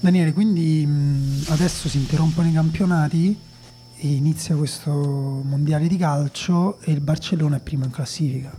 Daniele, 0.00 0.32
quindi 0.32 0.86
mh, 0.86 1.44
adesso 1.48 1.88
si 1.88 1.98
interrompono 1.98 2.48
i 2.48 2.52
campionati 2.52 3.36
e 3.96 4.06
inizia 4.06 4.54
questo 4.54 4.90
mondiale 4.90 5.88
di 5.88 5.96
calcio 5.96 6.78
e 6.80 6.92
il 6.92 7.00
Barcellona 7.00 7.56
è 7.56 7.60
primo 7.60 7.84
in 7.84 7.90
classifica. 7.90 8.56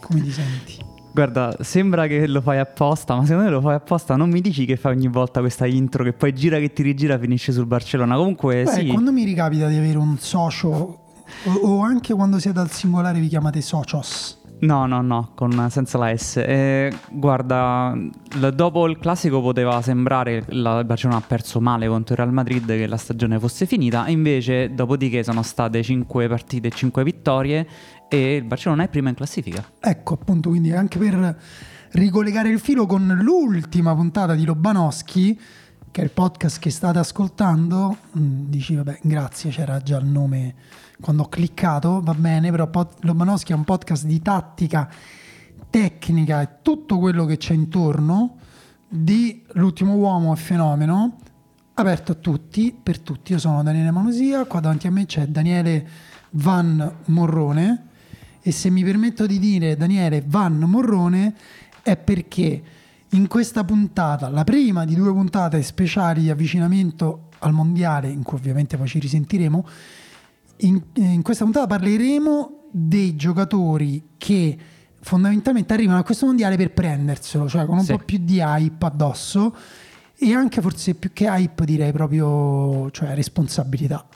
Come 0.00 0.22
ti 0.22 0.30
senti? 0.30 0.78
Guarda, 1.12 1.56
sembra 1.60 2.06
che 2.06 2.26
lo 2.26 2.40
fai 2.40 2.58
apposta, 2.58 3.16
ma 3.16 3.24
secondo 3.24 3.44
me 3.44 3.50
lo 3.50 3.60
fai 3.60 3.74
apposta. 3.74 4.16
Non 4.16 4.30
mi 4.30 4.40
dici 4.40 4.64
che 4.64 4.76
fai 4.76 4.94
ogni 4.94 5.08
volta 5.08 5.40
questa 5.40 5.66
intro 5.66 6.04
che 6.04 6.12
poi 6.12 6.34
gira 6.34 6.58
che 6.58 6.72
ti 6.72 6.82
rigira 6.82 7.18
finisce 7.18 7.52
sul 7.52 7.66
Barcellona. 7.66 8.16
Comunque 8.16 8.64
Beh, 8.64 8.70
sì. 8.70 8.86
quando 8.88 9.12
mi 9.12 9.24
ricapita 9.24 9.66
di 9.66 9.76
avere 9.76 9.96
un 9.96 10.18
socio 10.18 10.68
o, 10.68 11.52
o 11.62 11.80
anche 11.80 12.14
quando 12.14 12.38
siete 12.38 12.58
al 12.58 12.70
singolare 12.70 13.18
vi 13.18 13.28
chiamate 13.28 13.60
socios. 13.62 14.35
No, 14.58 14.86
no, 14.86 15.02
no, 15.02 15.32
con, 15.34 15.68
senza 15.70 15.98
la 15.98 16.16
S. 16.16 16.36
Eh, 16.38 16.90
guarda, 17.10 17.92
l- 17.94 18.48
dopo 18.54 18.86
il 18.86 18.98
classico 18.98 19.42
poteva 19.42 19.82
sembrare 19.82 20.44
che 20.44 20.54
il 20.54 20.82
Barcellona 20.86 21.18
ha 21.18 21.24
perso 21.26 21.60
male 21.60 21.86
contro 21.88 22.14
il 22.14 22.20
Real 22.20 22.32
Madrid 22.32 22.66
che 22.66 22.86
la 22.86 22.96
stagione 22.96 23.38
fosse 23.38 23.66
finita, 23.66 24.08
invece 24.08 24.72
dopodiché 24.72 25.22
sono 25.22 25.42
state 25.42 25.82
5 25.82 26.28
partite 26.28 26.68
e 26.68 26.70
5 26.70 27.04
vittorie 27.04 27.66
e 28.08 28.36
il 28.36 28.44
Barcellona 28.44 28.84
è 28.84 28.88
prima 28.88 29.10
in 29.10 29.14
classifica. 29.14 29.62
Ecco 29.78 30.14
appunto, 30.14 30.48
quindi 30.48 30.72
anche 30.72 30.98
per 30.98 31.38
ricollegare 31.92 32.48
il 32.48 32.58
filo 32.58 32.86
con 32.86 33.06
l'ultima 33.20 33.94
puntata 33.94 34.34
di 34.34 34.44
Lobanowski, 34.44 35.38
che 35.96 36.02
è 36.02 36.04
il 36.04 36.10
podcast 36.10 36.58
che 36.58 36.68
state 36.68 36.98
ascoltando, 36.98 37.96
mh, 38.12 38.20
dici 38.48 38.74
vabbè 38.74 38.98
grazie, 39.00 39.50
c'era 39.50 39.80
già 39.80 39.96
il 39.96 40.04
nome 40.04 40.54
quando 41.00 41.22
ho 41.22 41.28
cliccato, 41.30 42.02
va 42.02 42.12
bene, 42.12 42.50
però 42.50 42.68
pod- 42.68 42.96
Lobanowski 43.00 43.52
è 43.52 43.54
un 43.54 43.64
podcast 43.64 44.04
di 44.04 44.20
tattica, 44.20 44.92
tecnica 45.70 46.42
e 46.42 46.48
tutto 46.60 46.98
quello 46.98 47.24
che 47.24 47.38
c'è 47.38 47.54
intorno 47.54 48.36
di 48.86 49.42
L'ultimo 49.52 49.94
uomo 49.94 50.34
e 50.34 50.36
fenomeno, 50.36 51.16
aperto 51.72 52.12
a 52.12 52.16
tutti, 52.16 52.78
per 52.82 52.98
tutti. 52.98 53.32
Io 53.32 53.38
sono 53.38 53.62
Daniele 53.62 53.90
Manosia, 53.90 54.44
qua 54.44 54.60
davanti 54.60 54.86
a 54.86 54.90
me 54.90 55.06
c'è 55.06 55.26
Daniele 55.28 55.88
Van 56.32 56.94
Morrone 57.06 57.86
e 58.42 58.52
se 58.52 58.68
mi 58.68 58.84
permetto 58.84 59.24
di 59.24 59.38
dire 59.38 59.78
Daniele 59.78 60.22
Van 60.26 60.58
Morrone 60.58 61.34
è 61.80 61.96
perché 61.96 62.62
in 63.16 63.28
questa 63.28 63.64
puntata, 63.64 64.28
la 64.28 64.44
prima 64.44 64.84
di 64.84 64.94
due 64.94 65.10
puntate 65.12 65.62
speciali 65.62 66.20
di 66.22 66.30
avvicinamento 66.30 67.28
al 67.38 67.52
mondiale, 67.52 68.08
in 68.08 68.22
cui 68.22 68.36
ovviamente 68.36 68.76
poi 68.76 68.86
ci 68.86 68.98
risentiremo, 68.98 69.66
in, 70.58 70.82
in 70.94 71.22
questa 71.22 71.44
puntata 71.44 71.66
parleremo 71.66 72.68
dei 72.70 73.16
giocatori 73.16 74.10
che 74.18 74.56
fondamentalmente 75.00 75.72
arrivano 75.72 75.98
a 75.98 76.02
questo 76.02 76.26
mondiale 76.26 76.56
per 76.56 76.72
prenderselo, 76.72 77.48
cioè 77.48 77.64
con 77.64 77.78
un 77.78 77.84
Sì. 77.84 77.92
po' 77.92 78.02
più 78.04 78.18
di 78.20 78.38
hype 78.38 78.84
addosso 78.84 79.54
e 80.18 80.34
anche 80.34 80.60
forse 80.60 80.94
più 80.94 81.12
che 81.12 81.26
hype 81.26 81.64
direi 81.64 81.92
proprio 81.92 82.90
cioè 82.90 83.14
responsabilità. 83.14 84.06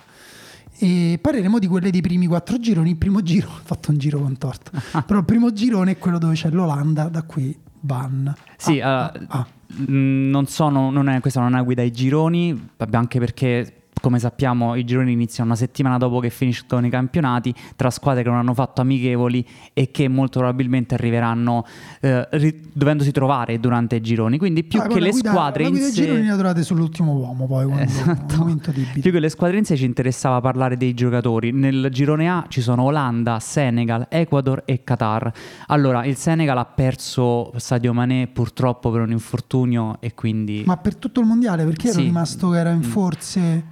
E 0.82 1.18
parleremo 1.20 1.58
di 1.58 1.66
quelle 1.66 1.90
dei 1.90 2.00
primi 2.00 2.26
quattro 2.26 2.58
gironi. 2.58 2.90
Il 2.90 2.96
primo 2.96 3.22
giro, 3.22 3.48
ho 3.52 3.60
fatto 3.62 3.90
un 3.90 3.98
giro 3.98 4.18
contorto, 4.20 4.72
però 5.06 5.18
il 5.20 5.24
primo 5.24 5.52
girone 5.52 5.92
è 5.92 5.98
quello 5.98 6.18
dove 6.18 6.34
c'è 6.34 6.50
l'Olanda, 6.50 7.04
da 7.08 7.22
qui 7.22 7.56
Van. 7.80 8.34
Sì, 8.56 8.80
Ah, 8.80 9.12
eh, 9.14 9.20
ah, 9.28 9.38
ah. 9.38 9.46
non 9.86 10.46
sono, 10.46 10.90
non 10.90 11.08
è, 11.08 11.20
questa 11.20 11.40
non 11.40 11.50
è 11.50 11.52
una 11.52 11.62
guida 11.62 11.82
ai 11.82 11.92
gironi, 11.92 12.68
anche 12.98 13.18
perché 13.18 13.79
come 14.00 14.18
sappiamo 14.18 14.74
i 14.74 14.84
gironi 14.84 15.12
iniziano 15.12 15.50
una 15.50 15.58
settimana 15.58 15.98
dopo 15.98 16.18
che 16.20 16.30
finiscono 16.30 16.86
i 16.86 16.90
campionati 16.90 17.54
tra 17.76 17.90
squadre 17.90 18.22
che 18.22 18.28
non 18.28 18.38
hanno 18.38 18.54
fatto 18.54 18.80
amichevoli 18.80 19.46
e 19.72 19.90
che 19.90 20.08
molto 20.08 20.38
probabilmente 20.38 20.94
arriveranno 20.94 21.64
eh, 22.00 22.26
ri- 22.32 22.70
dovendosi 22.72 23.10
trovare 23.12 23.58
durante 23.60 23.96
i 23.96 24.00
gironi. 24.00 24.38
Quindi 24.38 24.64
più 24.64 24.80
Ah, 24.80 24.86
che 24.86 25.00
le 25.00 25.10
guida- 25.10 25.30
squadre 25.30 25.64
in 25.64 25.74
dei 25.74 25.92
gironi 25.92 26.22
sé... 26.22 26.28
la 26.28 26.36
trovate 26.36 26.62
sull'ultimo 26.62 27.12
uomo 27.12 27.46
poi 27.46 27.64
quando 27.66 27.82
Esatto. 27.82 28.58
Più 29.00 29.12
che 29.12 29.20
le 29.20 29.28
squadre 29.28 29.58
in 29.58 29.64
sé 29.64 29.76
ci 29.76 29.84
interessava 29.84 30.40
parlare 30.40 30.76
dei 30.76 30.94
giocatori. 30.94 31.52
Nel 31.52 31.88
girone 31.90 32.28
A 32.30 32.44
ci 32.48 32.60
sono 32.60 32.82
Olanda, 32.84 33.38
Senegal, 33.40 34.06
Ecuador 34.08 34.62
e 34.64 34.82
Qatar. 34.84 35.30
Allora, 35.66 36.04
il 36.04 36.16
Senegal 36.16 36.56
ha 36.58 36.64
perso 36.64 37.52
Sadio 37.56 37.92
Mané 37.92 38.28
purtroppo 38.32 38.90
per 38.90 39.00
un 39.02 39.10
infortunio 39.10 39.96
e 40.00 40.14
quindi 40.14 40.62
Ma 40.66 40.76
per 40.76 40.96
tutto 40.96 41.20
il 41.20 41.26
mondiale 41.26 41.64
perché 41.64 41.90
Sì. 41.90 42.02
rimasto 42.02 42.50
che 42.50 42.58
era 42.58 42.70
in 42.70 42.78
Mm. 42.78 42.82
forze 42.82 43.64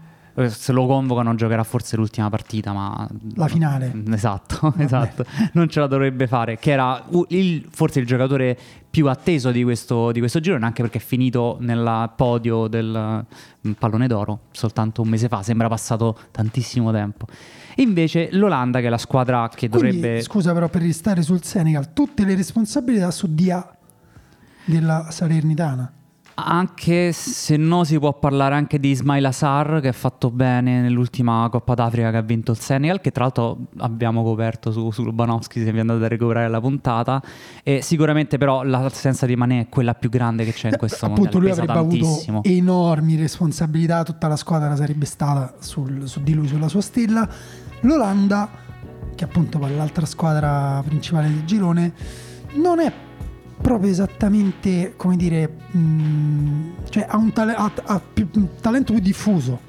se 0.47 0.73
lo 0.73 0.87
convocano 0.87 1.35
giocherà 1.35 1.65
forse 1.65 1.97
l'ultima 1.97 2.31
partita, 2.31 2.73
ma 2.73 3.09
La 3.35 3.49
finale. 3.49 3.93
Esatto, 4.11 4.73
esatto. 4.79 5.25
Non 5.53 5.69
ce 5.69 5.81
la 5.81 5.87
dovrebbe 5.87 6.27
fare, 6.27 6.59
che 6.59 6.71
era 6.71 7.05
il- 7.29 7.67
forse 7.71 8.01
il 8.01 8.07
giocatore 8.07 8.57
più 8.91 9.09
atteso 9.09 9.51
di 9.51 9.63
questo, 9.63 10.13
di 10.13 10.19
questo 10.19 10.41
girone, 10.41 10.65
anche 10.65 10.83
perché 10.83 10.99
è 10.99 11.01
finito 11.01 11.57
nel 11.61 12.11
podio 12.17 12.69
del 12.69 13.25
mm, 13.67 13.73
pallone 13.73 14.07
d'oro 14.07 14.39
soltanto 14.51 15.03
un 15.03 15.09
mese 15.09 15.29
fa, 15.29 15.43
sembra 15.43 15.69
passato 15.69 16.17
tantissimo 16.31 16.91
tempo. 16.93 17.27
Invece 17.77 18.29
l'Olanda, 18.33 18.81
che 18.81 18.87
è 18.87 18.91
la 18.91 18.99
squadra 18.99 19.49
che 19.55 19.69
Quindi, 19.69 19.99
dovrebbe... 19.99 20.21
scusa 20.23 20.53
però 20.53 20.69
per 20.69 20.83
restare 20.83 21.23
sul 21.23 21.43
Senegal, 21.43 21.93
tutte 21.93 22.25
le 22.25 22.35
responsabilità 22.35 23.11
su 23.11 23.33
Dia 23.35 23.69
della 24.65 25.09
Salernitana. 25.11 25.93
Anche 26.41 27.11
se 27.13 27.57
no 27.57 27.83
si 27.83 27.99
può 27.99 28.13
parlare 28.17 28.55
anche 28.55 28.79
di 28.79 28.91
Ismail 28.91 29.25
Assar 29.25 29.81
che 29.81 29.89
ha 29.89 29.93
fatto 29.93 30.31
bene 30.31 30.81
nell'ultima 30.81 31.49
Coppa 31.51 31.75
d'Africa 31.75 32.13
che 32.13 32.17
ha 32.19 32.23
vinto 32.23 32.53
il 32.53 32.59
Senegal, 32.59 33.01
che 33.01 33.11
tra 33.11 33.25
l'altro 33.25 33.57
abbiamo 33.79 34.23
coperto 34.23 34.71
su, 34.71 34.91
su 34.93 35.03
Lubanowski 35.03 35.65
se 35.65 35.73
vi 35.73 35.81
andate 35.81 36.05
a 36.05 36.09
recuperare 36.09 36.49
la 36.49 36.61
puntata. 36.61 37.21
E 37.65 37.83
sicuramente 37.83 38.39
però 38.39 38.63
l'assenza 38.63 39.27
di 39.27 39.35
Mané 39.35 39.63
è 39.63 39.69
quella 39.69 39.95
più 39.95 40.11
grande 40.11 40.45
che 40.45 40.53
c'è 40.53 40.69
in 40.69 40.77
questo 40.77 41.07
Eh, 41.07 41.11
Appunto 41.11 41.39
lui 41.39 41.49
mondiale, 41.49 41.67
pesa 41.67 41.81
avrebbe 41.81 41.99
tantissimo. 42.05 42.39
avuto 42.39 42.49
enormi 42.55 43.17
responsabilità, 43.17 44.03
tutta 44.05 44.29
la 44.29 44.37
squadra 44.37 44.77
sarebbe 44.77 45.07
stata 45.07 45.55
sul- 45.59 46.07
su 46.07 46.23
di 46.23 46.35
lui, 46.35 46.47
sulla 46.47 46.69
sua 46.69 46.81
stella. 46.83 47.29
L'Olanda, 47.81 48.49
che 49.15 49.25
appunto 49.25 49.59
è 49.67 49.71
l'altra 49.71 50.07
squadra 50.07 50.81
principale 50.87 51.27
del 51.29 51.45
girone, 51.45 51.93
non 52.55 52.79
è 52.79 52.93
proprio 53.61 53.91
esattamente, 53.91 54.95
come 54.97 55.17
dire, 55.17 55.49
mh, 55.71 56.89
cioè 56.91 57.07
ha 57.09 57.17
un, 57.17 57.33
tale- 57.33 57.55
ha- 57.55 57.73
ha 57.85 58.01
più- 58.01 58.29
un 58.35 58.49
talento 58.61 58.93
più 58.93 59.03
diffuso. 59.03 59.67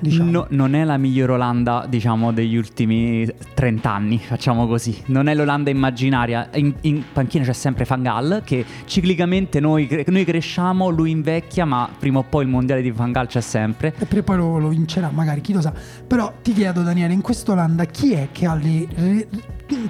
Diciamo. 0.00 0.30
No, 0.30 0.46
non 0.50 0.74
è 0.74 0.84
la 0.84 0.96
migliore 0.96 1.32
Olanda, 1.32 1.86
diciamo, 1.88 2.32
degli 2.32 2.56
ultimi 2.56 3.28
30 3.54 3.90
anni, 3.90 4.18
facciamo 4.18 4.66
così. 4.66 4.96
Non 5.06 5.28
è 5.28 5.34
l'Olanda 5.34 5.70
immaginaria. 5.70 6.48
In, 6.54 6.74
in 6.82 7.04
panchina 7.12 7.44
c'è 7.44 7.52
sempre 7.52 7.84
Fangal, 7.84 8.42
che 8.44 8.64
ciclicamente 8.86 9.60
noi, 9.60 10.04
noi 10.06 10.24
cresciamo, 10.24 10.88
lui 10.88 11.10
invecchia, 11.10 11.64
ma 11.64 11.88
prima 11.98 12.18
o 12.18 12.24
poi 12.24 12.44
il 12.44 12.50
mondiale 12.50 12.82
di 12.82 12.92
Fangal 12.92 13.26
c'è 13.26 13.40
sempre. 13.40 13.94
E 13.98 14.22
poi 14.22 14.36
lo, 14.36 14.58
lo 14.58 14.68
vincerà, 14.68 15.10
magari, 15.12 15.40
chi 15.40 15.52
lo 15.52 15.60
sa. 15.60 15.72
Però 16.06 16.32
ti 16.42 16.52
chiedo, 16.52 16.82
Daniele, 16.82 17.12
in 17.12 17.20
quest'Olanda 17.20 17.84
chi 17.84 18.12
è 18.12 18.28
che 18.32 18.46
ha 18.46 18.54
le, 18.54 19.28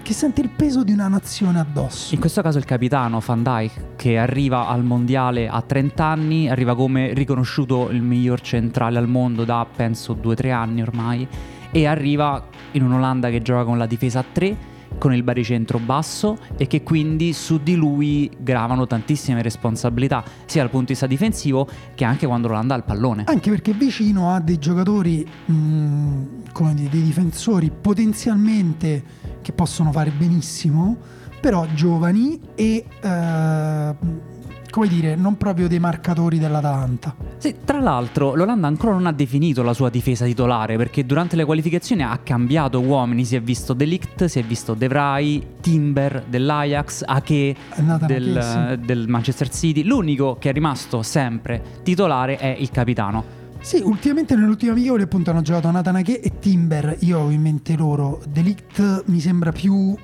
che 0.02 0.12
sente 0.12 0.40
il 0.40 0.50
peso 0.50 0.84
di 0.84 0.92
una 0.92 1.08
nazione 1.08 1.58
addosso? 1.60 2.14
In 2.14 2.20
questo 2.20 2.42
caso 2.42 2.58
il 2.58 2.64
capitano 2.64 3.22
Van 3.24 3.42
Dijk, 3.42 3.96
che 3.96 4.18
arriva 4.18 4.66
al 4.66 4.84
mondiale 4.84 5.48
a 5.48 5.62
30 5.62 6.04
anni, 6.04 6.48
arriva 6.48 6.74
come 6.74 7.14
riconosciuto 7.14 7.88
il 7.90 8.02
miglior 8.02 8.40
centrale 8.40 8.98
al 8.98 9.08
mondo 9.08 9.44
da 9.44 9.66
penso 9.74 9.99
2-3 10.08 10.52
anni 10.52 10.82
ormai, 10.82 11.26
e 11.70 11.86
arriva 11.86 12.48
in 12.72 12.82
un'Olanda 12.82 13.30
che 13.30 13.42
gioca 13.42 13.64
con 13.64 13.78
la 13.78 13.86
difesa 13.86 14.20
a 14.20 14.24
3 14.30 14.78
con 14.98 15.14
il 15.14 15.22
baricentro 15.22 15.78
basso 15.78 16.36
e 16.56 16.66
che 16.66 16.82
quindi 16.82 17.32
su 17.32 17.62
di 17.62 17.74
lui 17.74 18.30
gravano 18.36 18.86
tantissime 18.86 19.42
responsabilità 19.42 20.22
sia 20.46 20.62
dal 20.62 20.70
punto 20.70 20.86
di 20.86 20.92
vista 20.92 21.06
difensivo 21.06 21.68
che 21.94 22.04
anche 22.04 22.26
quando 22.26 22.48
l'Olanda 22.48 22.74
ha 22.74 22.76
il 22.76 22.84
pallone. 22.84 23.24
Anche 23.26 23.50
perché 23.50 23.72
vicino 23.72 24.34
a 24.34 24.40
dei 24.40 24.58
giocatori, 24.58 25.26
mh, 25.46 26.52
come 26.52 26.74
dire, 26.74 26.90
dei 26.90 27.02
difensori 27.02 27.70
potenzialmente 27.70 29.02
che 29.40 29.52
possono 29.52 29.92
fare 29.92 30.10
benissimo, 30.10 30.96
però 31.40 31.66
giovani 31.72 32.38
e 32.54 32.84
eh, 33.00 33.94
come 34.70 34.88
dire, 34.88 35.16
non 35.16 35.36
proprio 35.36 35.68
dei 35.68 35.78
marcatori 35.78 36.38
dell'Atalanta. 36.38 37.14
Sì, 37.38 37.56
tra 37.64 37.80
l'altro 37.80 38.34
l'Olanda 38.34 38.66
ancora 38.66 38.92
non 38.92 39.06
ha 39.06 39.12
definito 39.12 39.62
la 39.62 39.72
sua 39.72 39.90
difesa 39.90 40.24
titolare 40.24 40.76
perché 40.76 41.04
durante 41.04 41.36
le 41.36 41.44
qualificazioni 41.44 42.02
ha 42.02 42.18
cambiato 42.22 42.80
uomini, 42.80 43.24
si 43.24 43.36
è 43.36 43.40
visto 43.40 43.72
Delict, 43.72 44.24
si 44.24 44.38
è 44.38 44.42
visto 44.42 44.74
De 44.74 44.88
Vrij, 44.88 45.42
Timber 45.60 46.24
dell'Ajax, 46.26 47.02
Ake 47.04 47.54
del, 48.06 48.80
del 48.84 49.08
Manchester 49.08 49.48
City. 49.50 49.82
L'unico 49.82 50.36
che 50.38 50.50
è 50.50 50.52
rimasto 50.52 51.02
sempre 51.02 51.62
titolare 51.82 52.36
è 52.36 52.56
il 52.58 52.70
capitano. 52.70 53.38
Sì, 53.60 53.82
ultimamente 53.84 54.34
nell'ultima 54.34 54.72
amichevole 54.72 55.02
appunto 55.02 55.30
hanno 55.30 55.42
giocato 55.42 55.70
Nathan 55.70 55.96
Ake 55.96 56.20
e 56.20 56.38
Timber, 56.38 56.96
io 57.00 57.18
ho 57.18 57.30
in 57.30 57.42
mente 57.42 57.76
loro. 57.76 58.22
Delict 58.26 59.04
mi 59.06 59.20
sembra 59.20 59.52
più 59.52 59.94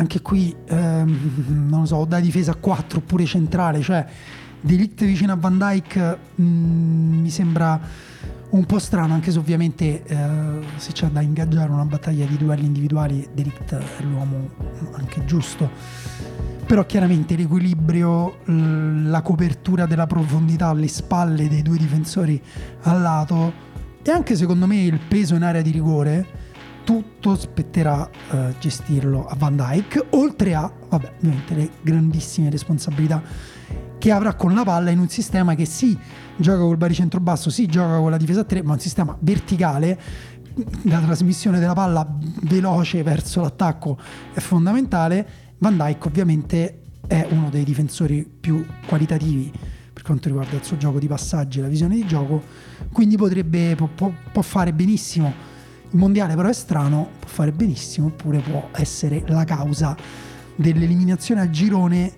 anche 0.00 0.22
qui 0.22 0.54
ehm, 0.66 1.66
non 1.68 1.80
lo 1.80 1.86
so, 1.86 2.04
da 2.06 2.18
difesa 2.18 2.52
a 2.52 2.56
4 2.56 2.98
oppure 2.98 3.24
centrale, 3.26 3.80
cioè 3.82 4.04
Delict 4.62 5.04
vicino 5.04 5.32
a 5.32 5.36
Van 5.36 5.56
Dyke 5.56 6.18
mm, 6.40 7.20
mi 7.20 7.30
sembra 7.30 7.80
un 8.50 8.64
po' 8.66 8.78
strano, 8.78 9.14
anche 9.14 9.30
se 9.30 9.38
ovviamente 9.38 10.02
eh, 10.04 10.26
se 10.76 10.92
c'è 10.92 11.06
da 11.06 11.20
ingaggiare 11.20 11.70
una 11.70 11.84
battaglia 11.84 12.24
di 12.26 12.36
duelli 12.36 12.66
individuali, 12.66 13.26
Delict 13.32 13.74
è 13.74 14.02
l'uomo 14.02 14.50
anche 14.92 15.24
giusto. 15.24 15.70
Però 16.66 16.84
chiaramente 16.86 17.36
l'equilibrio, 17.36 18.38
la 18.44 19.22
copertura 19.22 19.86
della 19.86 20.06
profondità 20.06 20.68
alle 20.68 20.88
spalle 20.88 21.48
dei 21.48 21.62
due 21.62 21.76
difensori 21.76 22.40
al 22.82 23.00
lato 23.00 23.52
e 24.02 24.10
anche 24.10 24.36
secondo 24.36 24.66
me 24.66 24.76
il 24.76 25.00
peso 25.08 25.34
in 25.34 25.42
area 25.42 25.62
di 25.62 25.70
rigore 25.70 26.39
tutto 26.90 27.36
spetterà 27.36 28.10
uh, 28.32 28.36
gestirlo 28.58 29.24
a 29.24 29.36
Van 29.38 29.54
Dyke, 29.54 30.08
oltre 30.10 30.56
a, 30.56 30.68
vabbè, 30.88 31.12
ovviamente 31.18 31.54
le 31.54 31.70
grandissime 31.82 32.50
responsabilità 32.50 33.22
che 33.96 34.10
avrà 34.10 34.34
con 34.34 34.54
la 34.54 34.64
palla 34.64 34.90
in 34.90 34.98
un 34.98 35.08
sistema 35.08 35.54
che 35.54 35.66
sì, 35.66 35.96
gioca 36.34 36.58
col 36.58 36.76
baricentro 36.76 37.20
basso, 37.20 37.48
sì, 37.48 37.66
gioca 37.66 37.96
con 37.98 38.10
la 38.10 38.16
difesa 38.16 38.40
a 38.40 38.44
3, 38.44 38.64
ma 38.64 38.72
un 38.72 38.80
sistema 38.80 39.16
verticale, 39.20 40.00
la 40.82 40.98
trasmissione 40.98 41.60
della 41.60 41.74
palla 41.74 42.04
veloce 42.42 43.04
verso 43.04 43.40
l'attacco 43.40 43.96
è 44.32 44.40
fondamentale. 44.40 45.28
Van 45.58 45.76
Dyke 45.76 46.08
ovviamente 46.08 46.80
è 47.06 47.24
uno 47.30 47.50
dei 47.50 47.62
difensori 47.62 48.28
più 48.28 48.66
qualitativi 48.86 49.52
per 49.92 50.02
quanto 50.02 50.26
riguarda 50.26 50.56
il 50.56 50.64
suo 50.64 50.76
gioco 50.76 50.98
di 50.98 51.06
passaggi 51.06 51.60
e 51.60 51.62
la 51.62 51.68
visione 51.68 51.94
di 51.94 52.04
gioco, 52.04 52.42
quindi 52.90 53.16
potrebbe, 53.16 53.76
può, 53.76 54.12
può 54.32 54.42
fare 54.42 54.72
benissimo 54.72 55.49
il 55.90 55.98
mondiale 55.98 56.34
però 56.34 56.48
è 56.48 56.52
strano, 56.52 57.08
può 57.18 57.28
fare 57.28 57.52
benissimo, 57.52 58.08
oppure 58.08 58.38
può 58.38 58.68
essere 58.72 59.22
la 59.26 59.44
causa 59.44 59.96
dell'eliminazione 60.54 61.40
a 61.40 61.50
girone 61.50 62.12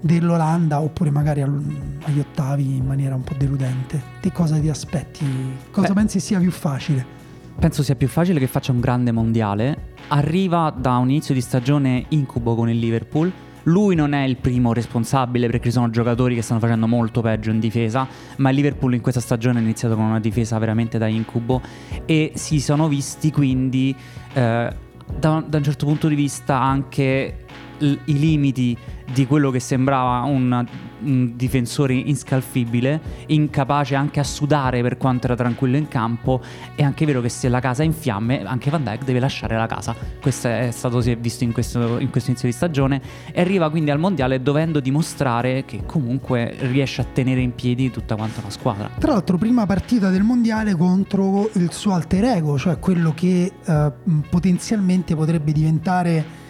dell'Olanda 0.00 0.80
oppure 0.80 1.10
magari 1.10 1.40
agli 1.42 2.18
ottavi 2.18 2.76
in 2.76 2.84
maniera 2.84 3.14
un 3.14 3.22
po' 3.22 3.34
deludente. 3.36 4.02
Te 4.20 4.32
cosa 4.32 4.58
ti 4.58 4.68
aspetti? 4.68 5.24
Cosa 5.70 5.88
Beh, 5.88 5.94
pensi 5.94 6.20
sia 6.20 6.38
più 6.38 6.50
facile? 6.50 7.14
Penso 7.58 7.82
sia 7.82 7.94
più 7.94 8.08
facile 8.08 8.38
che 8.38 8.46
faccia 8.46 8.72
un 8.72 8.80
grande 8.80 9.12
mondiale. 9.12 9.94
Arriva 10.08 10.74
da 10.76 10.96
un 10.98 11.08
inizio 11.08 11.32
di 11.32 11.40
stagione 11.40 12.04
incubo 12.10 12.54
con 12.54 12.68
il 12.68 12.78
Liverpool 12.78 13.32
lui 13.66 13.94
non 13.94 14.12
è 14.12 14.24
il 14.24 14.36
primo 14.36 14.72
responsabile 14.72 15.46
perché 15.46 15.66
ci 15.66 15.72
sono 15.72 15.90
giocatori 15.90 16.34
che 16.34 16.42
stanno 16.42 16.60
facendo 16.60 16.86
molto 16.86 17.20
peggio 17.20 17.50
in 17.50 17.58
difesa, 17.58 18.06
ma 18.36 18.50
il 18.50 18.56
Liverpool 18.56 18.94
in 18.94 19.00
questa 19.00 19.20
stagione 19.20 19.58
ha 19.58 19.62
iniziato 19.62 19.94
con 19.94 20.04
una 20.04 20.20
difesa 20.20 20.58
veramente 20.58 20.98
da 20.98 21.06
incubo 21.06 21.60
e 22.04 22.32
si 22.34 22.60
sono 22.60 22.88
visti 22.88 23.30
quindi 23.30 23.94
eh, 24.32 24.74
da, 25.18 25.44
da 25.46 25.56
un 25.56 25.62
certo 25.62 25.86
punto 25.86 26.08
di 26.08 26.14
vista 26.14 26.60
anche 26.60 27.44
i 27.78 28.18
limiti 28.18 28.76
di 29.12 29.26
quello 29.26 29.50
che 29.50 29.60
sembrava 29.60 30.22
un, 30.22 30.66
un, 31.00 31.36
difensore 31.36 31.94
inscalfibile, 31.94 33.00
incapace 33.26 33.94
anche 33.94 34.20
a 34.20 34.24
sudare 34.24 34.82
per 34.82 34.96
quanto 34.96 35.26
era 35.26 35.36
tranquillo 35.36 35.76
in 35.76 35.88
campo. 35.88 36.40
È 36.74 36.82
anche 36.82 37.06
vero 37.06 37.20
che 37.20 37.28
se 37.28 37.48
la 37.48 37.60
casa 37.60 37.82
è 37.82 37.86
in 37.86 37.92
fiamme, 37.92 38.44
anche 38.44 38.70
Van 38.70 38.82
Dijk 38.82 39.04
deve 39.04 39.20
lasciare 39.20 39.56
la 39.56 39.66
casa. 39.66 39.94
Questo 40.20 40.48
è 40.48 40.70
stato 40.70 41.00
si 41.00 41.10
è 41.10 41.16
visto 41.16 41.44
in 41.44 41.52
questo, 41.52 41.98
in 41.98 42.10
questo 42.10 42.30
inizio 42.30 42.48
di 42.48 42.54
stagione. 42.54 43.00
E 43.32 43.40
arriva 43.40 43.70
quindi 43.70 43.90
al 43.90 43.98
mondiale 43.98 44.42
dovendo 44.42 44.80
dimostrare 44.80 45.64
che 45.64 45.84
comunque 45.86 46.54
riesce 46.60 47.00
a 47.00 47.04
tenere 47.04 47.40
in 47.40 47.54
piedi 47.54 47.90
tutta 47.90 48.16
quanta 48.16 48.40
la 48.42 48.50
squadra. 48.50 48.90
Tra 48.98 49.12
l'altro, 49.12 49.38
prima 49.38 49.66
partita 49.66 50.10
del 50.10 50.22
mondiale 50.22 50.74
contro 50.74 51.50
il 51.54 51.72
suo 51.72 51.92
alter 51.92 52.24
ego, 52.24 52.58
cioè 52.58 52.78
quello 52.78 53.12
che 53.14 53.52
eh, 53.64 53.92
potenzialmente 54.28 55.14
potrebbe 55.14 55.52
diventare 55.52 56.44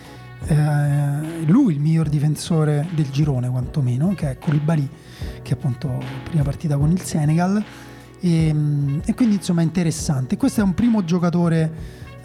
eh, 0.47 1.45
lui 1.47 1.75
il 1.75 1.81
miglior 1.81 2.09
difensore 2.09 2.87
del 2.95 3.09
girone 3.11 3.49
quantomeno, 3.49 4.15
che 4.15 4.33
è 4.33 4.39
Koulibaly, 4.39 4.89
che 5.43 5.51
è 5.51 5.55
appunto 5.55 6.03
prima 6.25 6.43
partita 6.43 6.77
con 6.77 6.91
il 6.91 7.01
Senegal. 7.01 7.63
E, 8.21 8.55
e 9.05 9.15
quindi 9.15 9.37
insomma 9.37 9.61
è 9.61 9.65
interessante. 9.65 10.37
Questo 10.37 10.61
è 10.61 10.65
un 10.65 10.75
primo 10.75 11.05
giocatore 11.05 11.73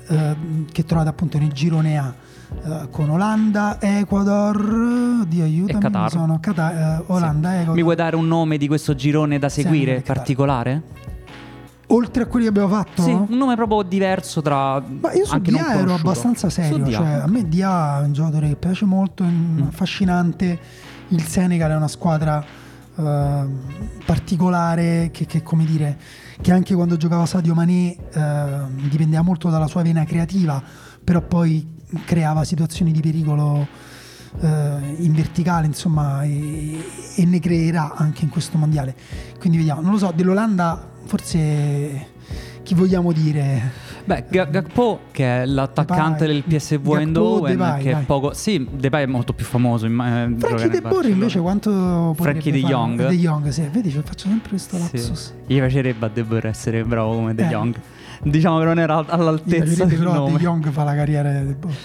eh, 0.07 0.35
che 0.71 0.85
trovate 0.85 1.09
appunto 1.09 1.37
nel 1.37 1.51
girone 1.51 1.97
A. 1.97 2.13
Uh, 2.51 2.89
con 2.89 3.09
Olanda, 3.09 3.79
Ecuador, 3.79 5.25
di 5.25 5.39
aiutami, 5.39 5.79
Qatar. 5.79 6.11
Sono 6.11 6.37
Qatar, 6.41 7.05
uh, 7.07 7.13
Olanda, 7.13 7.47
sì. 7.47 7.55
Ecuador. 7.55 7.75
Mi 7.75 7.81
vuoi 7.81 7.95
dare 7.95 8.17
un 8.17 8.27
nome 8.27 8.57
di 8.57 8.67
questo 8.67 8.93
girone 8.93 9.39
da 9.39 9.47
seguire 9.47 9.91
Senegal, 9.93 10.15
particolare? 10.15 10.81
Oltre 11.91 12.23
a 12.23 12.25
quelli 12.25 12.45
che 12.45 12.51
abbiamo 12.51 12.69
fatto? 12.69 13.01
Sì, 13.01 13.11
un 13.11 13.37
nome 13.37 13.55
proprio 13.55 13.81
diverso 13.83 14.41
tra. 14.41 14.81
Ma 14.81 15.13
io 15.13 15.25
su 15.25 15.39
Dia 15.39 15.75
ero 15.75 15.93
abbastanza 15.93 16.49
serio. 16.49 16.89
Cioè, 16.89 17.07
a 17.07 17.27
me 17.27 17.47
Dia 17.47 18.01
è 18.01 18.05
un 18.05 18.13
giocatore 18.13 18.49
che 18.49 18.55
piace 18.55 18.85
molto, 18.85 19.23
mm. 19.23 19.61
affascinante. 19.67 20.59
Il 21.09 21.23
Senegal 21.23 21.71
è 21.71 21.75
una 21.75 21.89
squadra 21.89 22.43
uh, 22.95 23.03
particolare 24.05 25.09
che, 25.11 25.25
che, 25.25 25.43
come 25.43 25.65
dire, 25.65 25.97
che 26.41 26.51
anche 26.51 26.73
quando 26.73 26.95
giocava 26.97 27.25
Sadio 27.25 27.53
Mané 27.53 27.95
uh, 28.13 28.87
dipendeva 28.89 29.21
molto 29.21 29.49
dalla 29.49 29.67
sua 29.67 29.81
vena 29.81 30.05
creativa, 30.05 30.61
però 31.03 31.21
poi 31.21 31.79
creava 32.05 32.43
situazioni 32.43 32.91
di 32.91 33.01
pericolo. 33.01 33.89
Uh, 34.33 34.45
in 34.99 35.11
verticale 35.13 35.65
insomma 35.65 36.23
e, 36.23 36.81
e, 37.17 37.25
ne 37.25 37.39
creerà 37.41 37.95
anche 37.95 38.23
in 38.23 38.29
questo 38.29 38.57
mondiale 38.57 38.95
quindi 39.37 39.57
vediamo 39.57 39.81
non 39.81 39.91
lo 39.91 39.97
so 39.97 40.13
dell'Olanda 40.15 40.90
forse 41.11 42.07
chi 42.63 42.73
vogliamo 42.73 43.11
dire? 43.11 43.89
Beh, 44.05 44.23
Gakpo 44.29 45.01
che 45.11 45.41
è 45.41 45.45
l'attaccante 45.45 46.25
Depay. 46.25 46.43
del 46.47 46.59
PSV 46.59 46.93
Eindhoven 46.93 47.57
Depay, 47.57 47.81
che 47.83 47.91
è 47.91 48.03
poco 48.05 48.33
Sì, 48.33 48.65
Depay 48.71 49.03
è 49.03 49.07
molto 49.07 49.33
più 49.33 49.43
famoso 49.43 49.87
in, 49.87 49.99
eh, 49.99 50.39
Frankie 50.39 50.69
De 50.69 50.81
Boer 50.81 51.05
invece 51.09 51.39
quanto 51.39 52.15
Frankie 52.17 52.51
De 52.53 52.61
Jong 52.61 53.07
De 53.09 53.15
Jong, 53.15 53.49
sì, 53.49 53.67
vedi, 53.69 53.91
faccio 53.91 54.29
sempre 54.29 54.49
questo 54.49 54.77
lapsus 54.77 55.11
sì. 55.11 55.53
Gli 55.53 55.57
piacerebbe 55.57 56.05
a 56.05 56.09
De 56.09 56.23
Boer 56.23 56.45
essere 56.45 56.83
bravo 56.85 57.15
come 57.15 57.35
De 57.35 57.43
eh. 57.43 57.47
Jong 57.47 57.75
Diciamo 58.23 58.59
che 58.59 58.65
non 58.65 58.79
era 58.79 59.03
all'altezza 59.05 59.83
del 59.83 59.99
nome 59.99 60.31
De 60.31 60.37
Jong 60.37 60.69
fa 60.71 60.83
la 60.83 60.95
carriera 60.95 61.29
di 61.31 61.47
De 61.47 61.53
Boer 61.53 61.75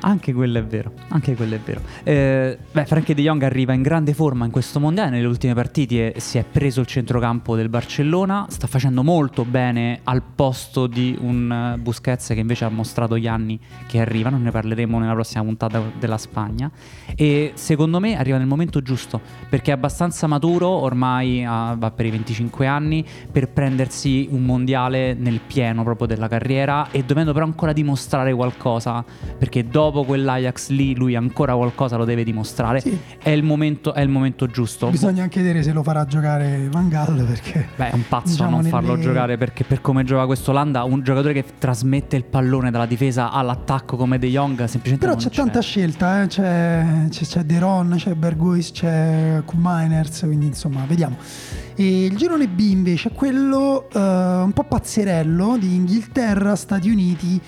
anche 0.00 0.32
quello 0.32 0.58
è 0.58 0.64
vero, 0.64 0.92
anche 1.08 1.34
quello 1.34 1.54
è 1.54 1.60
vero. 1.60 1.80
Eh, 2.04 2.58
beh, 2.70 2.84
Frankie 2.86 3.14
De 3.14 3.22
Jong 3.22 3.42
arriva 3.42 3.72
in 3.72 3.82
grande 3.82 4.14
forma 4.14 4.44
in 4.44 4.50
questo 4.50 4.80
mondiale, 4.80 5.10
nelle 5.10 5.26
ultime 5.26 5.54
partite 5.54 6.14
si 6.18 6.38
è 6.38 6.44
preso 6.44 6.80
il 6.80 6.86
centrocampo 6.86 7.56
del 7.56 7.68
Barcellona, 7.68 8.46
sta 8.48 8.66
facendo 8.66 9.02
molto 9.02 9.44
bene 9.44 10.00
al 10.04 10.22
posto 10.22 10.86
di 10.86 11.16
un 11.20 11.74
eh, 11.74 11.78
Busquets 11.78 12.28
che 12.28 12.40
invece 12.40 12.64
ha 12.64 12.68
mostrato 12.68 13.18
gli 13.18 13.26
anni 13.26 13.58
che 13.86 14.00
arrivano, 14.00 14.38
ne 14.38 14.50
parleremo 14.50 14.98
nella 14.98 15.14
prossima 15.14 15.42
puntata 15.42 15.82
della 15.98 16.18
Spagna 16.18 16.70
e 17.14 17.52
secondo 17.54 18.00
me 18.00 18.16
arriva 18.16 18.38
nel 18.38 18.46
momento 18.46 18.80
giusto 18.82 19.20
perché 19.48 19.70
è 19.70 19.74
abbastanza 19.74 20.26
maturo, 20.26 20.68
ormai 20.68 21.44
ha, 21.44 21.74
va 21.76 21.90
per 21.90 22.06
i 22.06 22.10
25 22.10 22.66
anni, 22.66 23.04
per 23.30 23.48
prendersi 23.48 24.28
un 24.30 24.44
mondiale 24.44 25.14
nel 25.14 25.40
pieno 25.46 25.82
proprio 25.82 26.06
della 26.06 26.28
carriera 26.28 26.90
e 26.90 27.04
dovendo 27.04 27.32
però 27.32 27.44
ancora 27.44 27.72
dimostrare 27.72 28.32
qualcosa 28.32 29.04
perché 29.36 29.66
dopo 29.66 29.87
dopo 29.90 30.04
quell'Ajax 30.04 30.68
lì 30.68 30.94
lui 30.94 31.14
ancora 31.14 31.54
qualcosa 31.54 31.96
lo 31.96 32.04
deve 32.04 32.24
dimostrare. 32.24 32.80
Sì. 32.80 32.98
È, 33.18 33.30
il 33.30 33.42
momento, 33.42 33.94
è, 33.94 34.00
il 34.00 34.08
momento, 34.08 34.46
giusto. 34.46 34.88
Bisogna 34.88 35.22
anche 35.22 35.40
vedere 35.40 35.62
se 35.62 35.72
lo 35.72 35.82
farà 35.82 36.04
giocare 36.04 36.68
Van 36.70 36.88
Gaal 36.88 37.24
perché... 37.24 37.68
Beh, 37.76 37.90
è 37.90 37.94
un 37.94 38.04
pazzo 38.08 38.30
diciamo 38.30 38.60
non 38.60 38.64
farlo 38.64 38.92
nelle... 38.92 39.02
giocare 39.02 39.36
perché 39.36 39.64
per 39.64 39.80
come 39.80 40.04
gioca 40.04 40.26
questo 40.26 40.52
Landa, 40.52 40.84
un 40.84 41.02
giocatore 41.02 41.32
che 41.32 41.44
trasmette 41.58 42.16
il 42.16 42.24
pallone 42.24 42.70
dalla 42.70 42.86
difesa 42.86 43.30
all'attacco 43.30 43.96
come 43.96 44.18
De 44.18 44.28
Jong 44.28 44.56
semplicemente 44.64 45.06
Però 45.06 45.16
c'è, 45.16 45.28
c'è, 45.28 45.36
tanta 45.36 45.60
scelta, 45.60 46.22
eh? 46.22 46.26
c'è, 46.26 46.84
c'è, 47.08 47.24
c'è 47.24 47.42
De 47.42 47.58
Ron, 47.58 47.94
c'è 47.96 48.14
Berguis, 48.14 48.70
c'è 48.72 49.42
Kuminers, 49.44 50.20
quindi 50.20 50.46
insomma 50.46 50.84
vediamo. 50.86 51.16
E 51.74 52.06
il 52.06 52.16
girone 52.16 52.48
B 52.48 52.58
invece 52.58 53.10
è 53.10 53.12
quello 53.12 53.88
uh, 53.92 53.98
un 53.98 54.50
po' 54.52 54.64
pazzerello 54.64 55.56
di 55.58 55.74
Inghilterra, 55.74 56.56
Stati 56.56 56.90
Uniti 56.90 57.40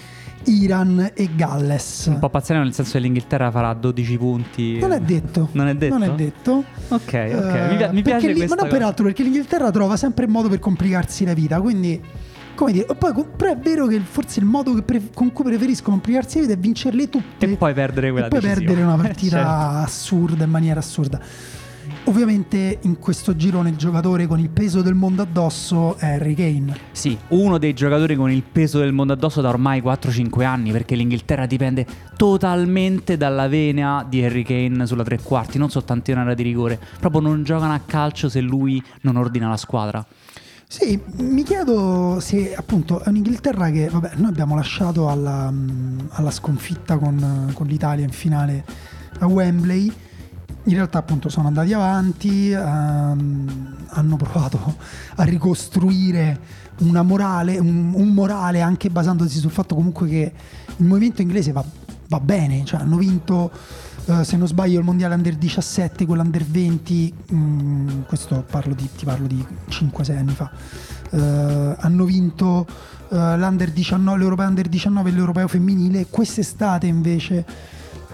Iran 0.45 1.13
e 1.15 1.29
Galles. 1.35 2.07
Un 2.07 2.19
po' 2.19 2.29
pazzerello 2.31 2.65
nel 2.65 2.75
senso 2.75 2.93
che 2.93 2.99
l'Inghilterra 3.01 3.51
farà 3.51 3.73
12 3.75 4.19
punti. 4.19 4.79
Non 4.79 4.93
è 4.93 5.01
detto. 5.01 5.49
Non 5.53 5.69
è 5.69 5.75
detto? 5.75 5.99
Non 5.99 6.09
è 6.09 6.15
detto. 6.15 6.65
Ok, 6.89 7.31
ok. 7.35 7.69
Uh, 7.71 7.75
mi, 7.75 7.93
mi 7.93 8.03
piace 8.03 8.33
li, 8.33 8.47
Ma 8.47 8.55
non 8.55 8.69
peraltro 8.69 9.05
perché 9.05 9.23
l'Inghilterra 9.23 9.71
trova 9.71 9.97
sempre 9.97 10.25
il 10.25 10.31
modo 10.31 10.49
per 10.49 10.59
complicarsi 10.59 11.25
la 11.25 11.35
vita, 11.35 11.61
quindi 11.61 12.01
come 12.55 12.73
dire, 12.73 12.85
poi 12.95 13.13
però 13.37 13.53
è 13.53 13.57
vero 13.57 13.87
che 13.87 14.01
forse 14.01 14.39
il 14.39 14.45
modo 14.45 14.83
pre- 14.83 15.09
con 15.15 15.33
cui 15.33 15.45
preferisco 15.45 15.91
complicarsi 15.91 16.41
la 16.41 16.43
vita 16.43 16.59
è 16.59 16.59
vincerle 16.59 17.09
tutte 17.09 17.47
e 17.47 17.57
poi 17.57 17.73
perdere 17.73 18.11
quella 18.11 18.27
e 18.27 18.29
poi 18.29 18.41
decisione. 18.41 18.67
perdere 18.67 18.87
una 18.87 18.97
partita 19.03 19.37
certo. 19.37 19.51
assurda 19.51 20.45
in 20.45 20.51
maniera 20.51 20.81
assurda. 20.81 21.21
Ovviamente 22.05 22.79
in 22.83 22.99
questo 22.99 23.37
girone 23.37 23.69
il 23.69 23.77
giocatore 23.77 24.27
con 24.27 24.41
il 24.41 24.49
peso 24.49 24.81
del 24.81 24.95
mondo 24.95 25.23
addosso 25.23 25.97
è 25.97 26.07
Harry 26.07 26.35
Kane. 26.35 26.77
Sì, 26.93 27.17
uno 27.29 27.59
dei 27.59 27.73
giocatori 27.75 28.17
con 28.17 28.31
il 28.33 28.43
peso 28.43 28.79
del 28.79 28.93
mondo 28.93 29.13
addosso 29.13 29.41
da 29.41 29.51
ormai 29.51 29.81
4-5 29.81 30.43
anni, 30.43 30.73
perché 30.73 30.97
l'Inghilterra 30.97 31.47
dipende 31.47 31.87
totalmente 32.17 33.17
dalla 33.17 33.49
vena 33.49 34.05
di 34.09 34.25
Harry 34.25 34.43
Kane 34.43 34.87
sulla 34.87 35.05
tre 35.05 35.21
quarti, 35.23 35.59
non 35.59 35.71
soltanto 35.71 36.11
in 36.11 36.17
area 36.17 36.35
di 36.35 36.43
rigore, 36.43 36.81
proprio 36.99 37.21
non 37.21 37.45
giocano 37.45 37.75
a 37.75 37.81
calcio 37.85 38.29
se 38.29 38.41
lui 38.41 38.83
non 39.03 39.17
ordina 39.17 39.49
la 39.49 39.59
squadra. 39.59 40.05
Sì, 40.67 41.01
mi 41.19 41.43
chiedo 41.43 42.19
se 42.21 42.55
appunto 42.55 43.03
è 43.03 43.09
un'Inghilterra 43.09 43.71
che, 43.71 43.89
vabbè, 43.89 44.13
noi 44.17 44.31
abbiamo 44.31 44.55
lasciato 44.55 45.09
alla, 45.09 45.53
alla 46.11 46.31
sconfitta 46.31 46.97
con, 46.97 47.51
con 47.55 47.67
l'Italia 47.67 48.05
in 48.05 48.13
finale 48.13 48.65
a 49.19 49.27
Wembley 49.27 49.93
in 50.65 50.75
realtà 50.75 50.99
appunto 50.99 51.29
sono 51.29 51.47
andati 51.47 51.73
avanti, 51.73 52.51
ehm, 52.51 53.77
hanno 53.89 54.17
provato 54.17 54.77
a 55.17 55.23
ricostruire 55.25 56.39
una 56.79 57.03
morale, 57.03 57.59
un, 57.59 57.93
un, 57.95 58.09
morale 58.09 58.61
anche 58.61 58.91
basandosi 58.91 59.39
sul 59.39 59.51
fatto 59.51 59.75
comunque 59.75 60.09
che 60.09 60.33
il 60.77 60.85
movimento 60.85 61.23
inglese 61.23 61.53
va, 61.53 61.65
va 62.09 62.21
bene, 62.21 62.65
cioè 62.65 62.81
hanno 62.81 62.97
vinto 62.97 63.51
eh, 64.07 64.25
se 64.25 64.37
non 64.37 64.47
sbaglio 64.47 64.79
il 64.79 64.85
mondiale 64.85 65.15
under 65.15 65.35
17, 65.35 66.07
quello 66.07 66.23
under 66.23 66.45
20, 66.45 67.15
mh, 67.29 68.03
questo 68.07 68.45
parlo 68.49 68.75
di, 68.75 68.89
ti 68.97 69.05
parlo 69.05 69.27
di 69.27 69.45
5-6 69.69 70.17
anni 70.17 70.33
fa, 70.33 70.51
eh, 71.11 71.77
hanno 71.79 72.05
vinto 72.05 72.67
eh, 73.11 73.37
l'under 73.37 73.71
19, 73.71 74.19
l'europeo 74.19 74.47
under 74.47 74.69
19 74.69 75.09
e 75.09 75.13
l'europeo 75.13 75.49
femminile, 75.49 76.07
quest'estate 76.09 76.87
invece, 76.87 77.45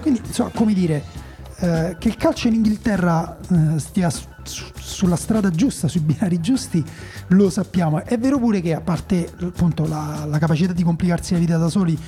quindi 0.01 0.21
insomma 0.25 0.51
come 0.55 0.73
dire 0.73 1.25
eh, 1.59 1.97
che 1.99 2.09
il 2.09 2.17
calcio 2.17 2.49
in 2.49 2.55
Inghilterra 2.55 3.37
eh, 3.51 3.79
stia 3.79 4.11
su, 4.11 4.27
su, 4.43 4.65
sulla 4.79 5.17
strada 5.17 5.51
giusta, 5.51 5.89
sui 5.89 6.01
binari 6.01 6.41
giusti, 6.41 6.85
lo 7.29 7.51
sappiamo. 7.51 8.05
È 8.05 8.19
vero 8.19 8.39
pure 8.39 8.61
che 8.61 8.75
a 8.75 8.81
parte 8.81 9.33
appunto 9.41 9.87
la, 9.87 10.27
la 10.29 10.39
capacità 10.39 10.73
di 10.73 10.83
complicarsi 10.83 11.33
la 11.33 11.39
vita 11.39 11.57
da 11.57 11.69
soli 11.69 11.99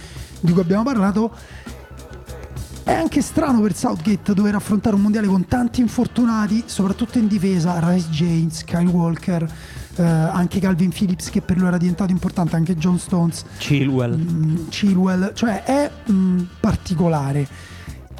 di 0.40 0.52
cui 0.52 0.60
abbiamo 0.60 0.82
parlato, 0.84 1.32
è 2.88 2.94
anche 2.94 3.20
strano 3.20 3.60
per 3.60 3.74
Southgate 3.74 4.32
dover 4.32 4.54
affrontare 4.54 4.96
un 4.96 5.02
mondiale 5.02 5.26
con 5.26 5.44
tanti 5.46 5.82
infortunati, 5.82 6.62
soprattutto 6.66 7.18
in 7.18 7.26
difesa, 7.26 7.78
Rice 7.82 8.08
James, 8.08 8.64
Kyle 8.64 8.88
Walker, 8.88 9.46
eh, 9.96 10.02
anche 10.02 10.58
Calvin 10.58 10.90
Phillips 10.90 11.28
che 11.28 11.42
per 11.42 11.58
lui 11.58 11.66
era 11.66 11.76
diventato 11.76 12.12
importante, 12.12 12.56
anche 12.56 12.76
John 12.76 12.98
Stones, 12.98 13.44
Chilwell. 13.58 14.16
Mm, 14.16 14.68
Chilwell, 14.68 15.34
cioè 15.34 15.64
è 15.64 15.90
mm, 16.10 16.40
particolare. 16.60 17.67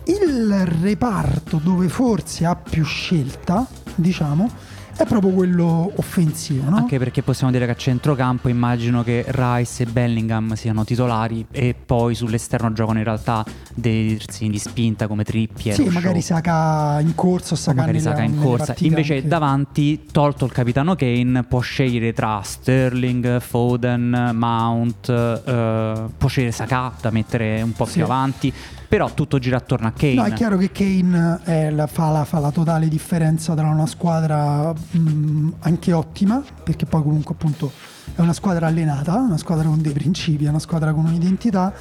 Il 0.09 0.65
reparto 0.81 1.61
dove 1.63 1.89
forse 1.91 2.47
ha 2.47 2.57
più 2.57 2.83
scelta, 2.83 3.67
diciamo, 3.95 4.51
è 4.97 5.05
proprio 5.05 5.33
quello 5.33 5.93
offensivo. 5.97 6.71
No? 6.71 6.77
Anche 6.77 6.99
perché 6.99 7.23
possiamo 7.23 7.53
dire 7.53 7.67
che 7.67 7.73
a 7.73 7.77
centrocampo 7.77 8.49
immagino 8.49 9.03
che 9.05 9.23
Rice 9.29 9.83
e 9.83 9.87
Bellingham 9.87 10.55
siano 10.55 10.85
titolari 10.85 11.47
e 11.51 11.75
poi 11.75 12.15
sull'esterno 12.15 12.73
giocano 12.73 12.99
in 12.99 13.05
realtà 13.05 13.45
dei 13.75 14.17
terzini 14.17 14.51
di 14.51 14.59
spinta 14.59 15.07
come 15.07 15.25
Trippier. 15.25 15.75
Sì, 15.75 15.85
magari 15.91 16.23
Saka 16.23 17.01
in 17.01 17.15
corsa, 17.15 17.55
Saka, 17.55 17.81
magari 17.81 18.01
Saka 18.01 18.23
in 18.23 18.41
corsa. 18.41 18.75
Invece 18.79 19.17
anche... 19.17 19.29
davanti, 19.29 20.07
tolto 20.11 20.47
il 20.47 20.53
capitano 20.53 20.97
Kane, 20.97 21.45
può 21.45 21.61
scegliere 21.61 22.15
tra 22.15 22.41
Sterling, 22.43 23.41
Foden, 23.41 24.31
Mount, 24.33 25.11
eh, 25.11 26.05
può 26.17 26.29
scegliere 26.29 26.53
Saka 26.53 26.95
da 26.99 27.11
mettere 27.11 27.61
un 27.61 27.73
po' 27.73 27.85
sì. 27.85 27.93
più 27.93 28.05
avanti 28.05 28.53
però 28.89 29.13
tutto 29.13 29.39
gira 29.39 29.59
attorno 29.59 29.87
a 29.87 29.93
Kane. 29.93 30.15
No, 30.15 30.25
è 30.25 30.33
chiaro 30.33 30.57
che 30.57 30.73
Kane 30.73 31.71
la, 31.71 31.87
fa, 31.87 32.11
la, 32.11 32.25
fa, 32.25 32.39
la, 32.39 32.51
totale 32.51 32.89
differenza 32.89 33.55
tra 33.55 33.69
una 33.69 33.87
squadra 33.87 34.73
mh, 34.73 34.99
mm, 34.99 35.49
anche 35.61 35.93
ottima, 35.93 36.43
perché 36.63 36.87
poi 36.87 37.03
comunque 37.03 37.35
appunto 37.35 37.71
è 38.15 38.21
una 38.21 38.33
squadra 38.33 38.67
allenata, 38.67 39.17
una 39.17 39.37
squadra 39.37 39.69
con 39.69 39.83
dei 39.83 39.93
principi, 39.93 40.47
è 40.47 40.49
una 40.49 40.59
squadra 40.59 40.95
con 40.95 41.05
un'identità 41.05 41.75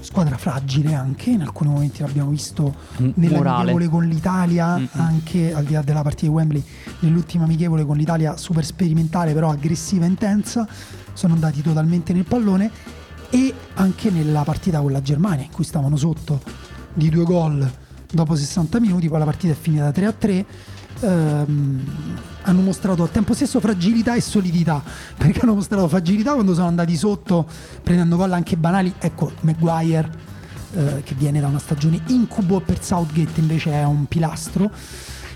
squadra 0.00 0.36
fragile 0.36 0.94
anche, 0.94 1.30
in 1.30 1.42
alcuni 1.42 1.70
momenti 1.70 2.00
l'abbiamo 2.00 2.30
visto 2.30 2.74
nell'amichevole 2.96 3.88
con 3.88 4.04
l'Italia, 4.04 4.76
Mm-mm. 4.76 4.88
anche 4.92 5.52
al 5.52 5.64
di 5.64 5.72
là 5.72 5.82
della 5.82 6.02
partita 6.02 6.26
di 6.26 6.32
Wembley, 6.32 6.64
nell'ultima 7.00 7.44
amichevole 7.44 7.84
con 7.84 7.96
l'Italia 7.96 8.36
super 8.36 8.64
sperimentale 8.64 9.32
però 9.34 9.50
aggressiva 9.50 10.04
e 10.04 10.08
intensa, 10.08 10.66
sono 11.12 11.34
andati 11.34 11.62
totalmente 11.62 12.12
nel 12.12 12.24
pallone 12.24 12.70
e 13.30 13.52
anche 13.74 14.10
nella 14.10 14.42
partita 14.42 14.80
con 14.80 14.92
la 14.92 15.02
Germania 15.02 15.44
in 15.44 15.50
cui 15.50 15.64
stavano 15.64 15.96
sotto 15.96 16.40
di 16.92 17.10
due 17.10 17.24
gol 17.24 17.70
dopo 18.10 18.34
60 18.34 18.80
minuti, 18.80 19.08
poi 19.08 19.18
la 19.18 19.24
partita 19.24 19.52
è 19.52 19.56
finita 19.56 19.90
3 19.92 20.06
a 20.06 20.12
3. 20.12 20.46
Ehm, 21.00 21.84
hanno 22.42 22.60
mostrato 22.60 23.02
al 23.04 23.10
tempo 23.10 23.34
stesso 23.34 23.60
fragilità 23.60 24.16
e 24.16 24.20
solidità 24.20 24.82
perché 25.16 25.40
hanno 25.40 25.54
mostrato 25.54 25.86
fragilità 25.86 26.32
quando 26.32 26.54
sono 26.54 26.66
andati 26.66 26.96
sotto 26.96 27.46
prendendo 27.84 28.16
gol 28.16 28.32
anche 28.32 28.56
banali 28.56 28.92
ecco 28.98 29.30
Maguire 29.42 30.10
eh, 30.72 31.02
che 31.04 31.14
viene 31.14 31.40
da 31.40 31.46
una 31.46 31.60
stagione 31.60 32.00
incubo 32.06 32.58
per 32.60 32.82
Southgate 32.82 33.38
invece 33.38 33.70
è 33.70 33.84
un 33.84 34.06
pilastro 34.06 34.72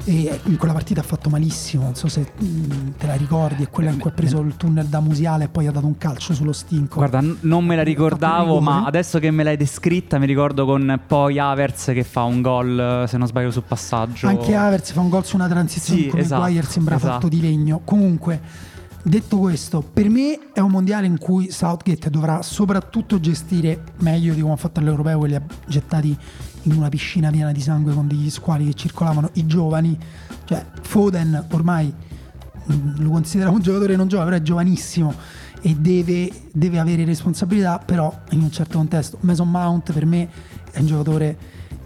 e 0.04 0.40
in 0.44 0.56
quella 0.56 0.72
partita 0.72 1.00
ha 1.00 1.04
fatto 1.04 1.30
malissimo, 1.30 1.84
non 1.84 1.94
so 1.94 2.08
se 2.08 2.32
mm, 2.42 2.90
te 2.98 3.06
la 3.06 3.14
ricordi, 3.14 3.62
è 3.62 3.70
quella 3.70 3.90
in 3.90 3.98
cui 3.98 4.10
ha 4.10 4.12
preso 4.12 4.40
il 4.40 4.56
tunnel 4.56 4.86
da 4.86 5.00
museale 5.00 5.44
e 5.44 5.48
poi 5.48 5.66
ha 5.66 5.70
dato 5.70 5.86
un 5.86 5.96
calcio 5.96 6.34
sullo 6.34 6.52
stinco. 6.52 6.96
Guarda, 6.96 7.22
non 7.40 7.64
me 7.64 7.76
la 7.76 7.82
ricordavo, 7.82 8.60
ma 8.60 8.84
adesso 8.84 9.18
che 9.18 9.30
me 9.30 9.44
l'hai 9.44 9.56
descritta 9.56 10.18
mi 10.18 10.26
ricordo 10.26 10.64
con 10.64 11.00
poi 11.06 11.38
Avers 11.38 11.86
che 11.86 12.04
fa 12.04 12.24
un 12.24 12.42
gol, 12.42 13.04
se 13.06 13.16
non 13.16 13.26
sbaglio, 13.26 13.50
sul 13.50 13.64
passaggio. 13.66 14.26
Anche 14.26 14.54
Avers 14.54 14.92
fa 14.92 15.00
un 15.00 15.08
gol 15.08 15.24
su 15.24 15.36
una 15.36 15.48
transizione 15.48 16.00
sì, 16.00 16.08
come 16.08 16.22
esatto, 16.22 16.40
Maguire 16.42 16.66
sembra 16.66 16.96
esatto. 16.96 17.12
fatto 17.12 17.28
di 17.28 17.40
legno. 17.40 17.80
Comunque... 17.84 18.70
Detto 19.04 19.36
questo, 19.38 19.82
per 19.82 20.08
me 20.08 20.52
è 20.52 20.60
un 20.60 20.70
mondiale 20.70 21.06
in 21.08 21.18
cui 21.18 21.50
Southgate 21.50 22.08
dovrà 22.08 22.40
soprattutto 22.40 23.18
gestire 23.18 23.82
meglio 23.98 24.32
di 24.32 24.40
come 24.40 24.52
ha 24.52 24.56
fatto 24.56 24.78
all'Europeo, 24.78 25.18
quelli 25.18 25.40
gettati 25.66 26.16
in 26.62 26.72
una 26.74 26.88
piscina 26.88 27.28
piena 27.30 27.50
di 27.50 27.60
sangue 27.60 27.92
con 27.94 28.06
degli 28.06 28.30
squali 28.30 28.66
che 28.66 28.74
circolavano 28.74 29.30
i 29.34 29.46
giovani. 29.46 29.98
Cioè, 30.44 30.64
Foden 30.82 31.46
ormai 31.50 31.92
mm, 31.92 32.98
lo 32.98 33.10
consideriamo 33.10 33.56
un 33.56 33.62
giocatore 33.62 33.96
non 33.96 34.06
giovane, 34.06 34.30
però 34.30 34.40
è 34.40 34.44
giovanissimo 34.44 35.12
e 35.60 35.74
deve, 35.74 36.30
deve, 36.52 36.78
avere 36.78 37.04
responsabilità, 37.04 37.80
però 37.84 38.16
in 38.30 38.42
un 38.42 38.52
certo 38.52 38.78
contesto. 38.78 39.18
Mason 39.22 39.50
Mount 39.50 39.92
per 39.92 40.06
me 40.06 40.28
è 40.70 40.78
un 40.78 40.86
giocatore 40.86 41.36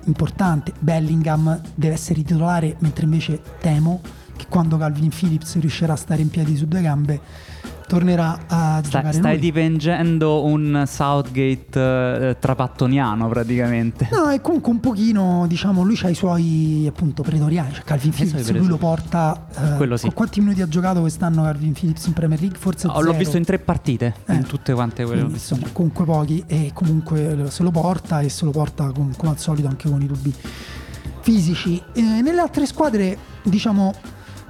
importante, 0.05 0.75
Bellingham 0.79 1.63
deve 1.75 1.95
essere 1.95 2.23
titolare, 2.23 2.77
mentre 2.81 3.05
invece 3.05 3.41
temo 3.59 4.03
che 4.37 4.47
quando 4.49 4.76
Calvin 4.76 5.11
Phillips 5.11 5.59
riuscirà 5.59 5.95
a 5.95 5.97
stare 5.97 6.23
in 6.23 6.31
piedi 6.31 6.57
su 6.57 6.66
due 6.66 6.83
gambe 6.83 7.21
tornerà 7.87 8.40
a 8.47 8.78
Sta, 8.78 8.99
giocare 8.99 9.12
Stai 9.12 9.33
lui. 9.33 9.40
dipingendo 9.40 10.45
un 10.45 10.85
Southgate 10.87 12.28
eh, 12.31 12.37
trapattoniano 12.38 13.28
praticamente. 13.28 14.09
No, 14.11 14.28
è 14.28 14.40
comunque 14.40 14.73
un 14.73 14.81
pochino, 14.81 15.45
diciamo, 15.47 15.83
lui 15.83 15.99
ha 16.02 16.09
i 16.09 16.14
suoi 16.14 16.85
appunto 16.88 17.23
pretoriani, 17.23 17.75
cioè 17.75 17.85
Calvin 17.85 18.11
Phillips, 18.11 18.50
lui 18.50 18.66
lo 18.66 18.76
porta... 18.76 19.47
Eh, 19.78 19.97
sì. 19.97 20.11
Quanti 20.12 20.40
minuti 20.40 20.62
ha 20.62 20.69
giocato 20.69 21.00
quest'anno 21.00 21.43
Calvin 21.43 21.73
Phillips 21.73 22.07
in 22.07 22.12
Premier 22.12 22.40
League? 22.40 22.59
Forse 22.59 22.88
oh, 22.88 23.00
L'ho 23.00 23.12
visto 23.12 23.37
in 23.37 23.45
tre 23.45 23.59
partite, 23.59 24.14
eh. 24.26 24.35
in 24.35 24.45
tutte 24.45 24.73
quante 24.73 25.05
quelle. 25.05 25.21
Quindi, 25.21 25.38
insomma, 25.38 25.69
comunque 25.73 26.05
pochi 26.05 26.43
e 26.47 26.71
comunque 26.75 27.47
se 27.49 27.62
lo 27.62 27.71
porta 27.71 28.21
e 28.21 28.28
se 28.28 28.45
lo 28.45 28.50
porta 28.50 28.90
con, 28.90 29.14
come 29.16 29.33
al 29.33 29.38
solito 29.38 29.69
anche 29.69 29.88
con 29.88 30.02
i 30.02 30.07
dubbi 30.07 30.35
fisici. 31.21 31.81
Eh, 31.93 32.00
nelle 32.00 32.40
altre 32.40 32.66
squadre, 32.66 33.16
diciamo, 33.43 33.95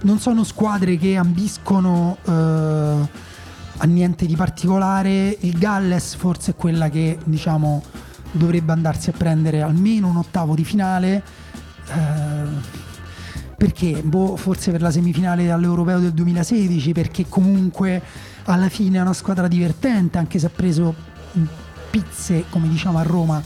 non 0.03 0.19
sono 0.19 0.45
squadre 0.45 0.97
che 0.97 1.17
ambiscono... 1.17 2.17
Eh, 2.25 3.35
a 3.79 3.87
niente 3.87 4.27
di 4.27 4.37
particolare. 4.37 5.37
Il 5.41 5.59
Galles 5.59 6.15
forse 6.15 6.53
è 6.53 6.55
quella 6.55 6.89
che 6.89 7.19
diciamo 7.25 7.83
dovrebbe 8.33 8.73
andarsi 8.73 9.11
a 9.11 9.13
prendere 9.13 9.63
almeno 9.63 10.09
un 10.09 10.17
ottavo 10.17 10.55
di 10.55 10.65
finale. 10.65 11.23
Eh, 11.89 12.85
perché? 13.57 14.03
Boh, 14.03 14.37
forse 14.37 14.71
per 14.71 14.83
la 14.83 14.91
semifinale 14.91 15.51
all'Europeo 15.51 15.99
del 15.99 16.13
2016, 16.13 16.93
perché 16.93 17.27
comunque 17.29 18.03
alla 18.45 18.69
fine 18.69 18.99
è 18.99 19.01
una 19.01 19.15
squadra 19.15 19.49
divertente, 19.49 20.19
anche 20.19 20.39
se 20.39 20.47
ha 20.47 20.51
preso 20.55 20.95
pizze, 21.91 22.45
come 22.51 22.69
diciamo 22.69 22.99
a 22.99 23.03
Roma, 23.03 23.43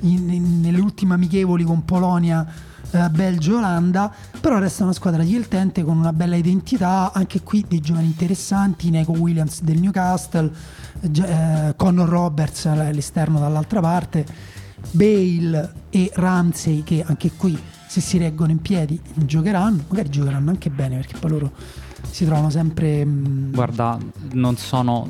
in, 0.00 0.30
in, 0.30 0.60
nelle 0.60 0.78
ultime 0.78 1.14
amichevoli 1.14 1.64
con 1.64 1.84
Polonia 1.84 2.46
eh, 2.90 3.08
Belgio 3.10 3.52
e 3.52 3.56
Olanda, 3.56 4.12
però 4.40 4.58
resta 4.58 4.84
una 4.84 4.92
squadra 4.92 5.22
divertente 5.22 5.82
con 5.82 5.96
una 5.96 6.12
bella 6.12 6.36
identità, 6.36 7.12
anche 7.12 7.42
qui 7.42 7.64
dei 7.66 7.80
giovani 7.80 8.06
interessanti, 8.06 8.90
Neco 8.90 9.12
Williams 9.12 9.62
del 9.62 9.78
Newcastle, 9.78 10.50
eh, 11.00 11.74
Connor 11.76 12.08
Roberts 12.08 12.66
all'esterno 12.66 13.38
dall'altra 13.38 13.80
parte, 13.80 14.24
Bale 14.90 15.72
e 15.90 16.10
Ramsey 16.14 16.82
che 16.82 17.04
anche 17.06 17.32
qui 17.32 17.58
se 17.88 18.00
si 18.00 18.18
reggono 18.18 18.50
in 18.50 18.60
piedi 18.60 19.00
giocheranno, 19.14 19.84
magari 19.88 20.10
giocheranno 20.10 20.50
anche 20.50 20.70
bene 20.70 20.96
perché 20.96 21.16
poi 21.18 21.30
loro 21.30 21.52
si 22.10 22.24
trovano 22.24 22.50
sempre... 22.50 23.04
mh, 23.04 23.50
Guarda, 23.52 23.98
non 24.32 24.56
sono, 24.56 25.08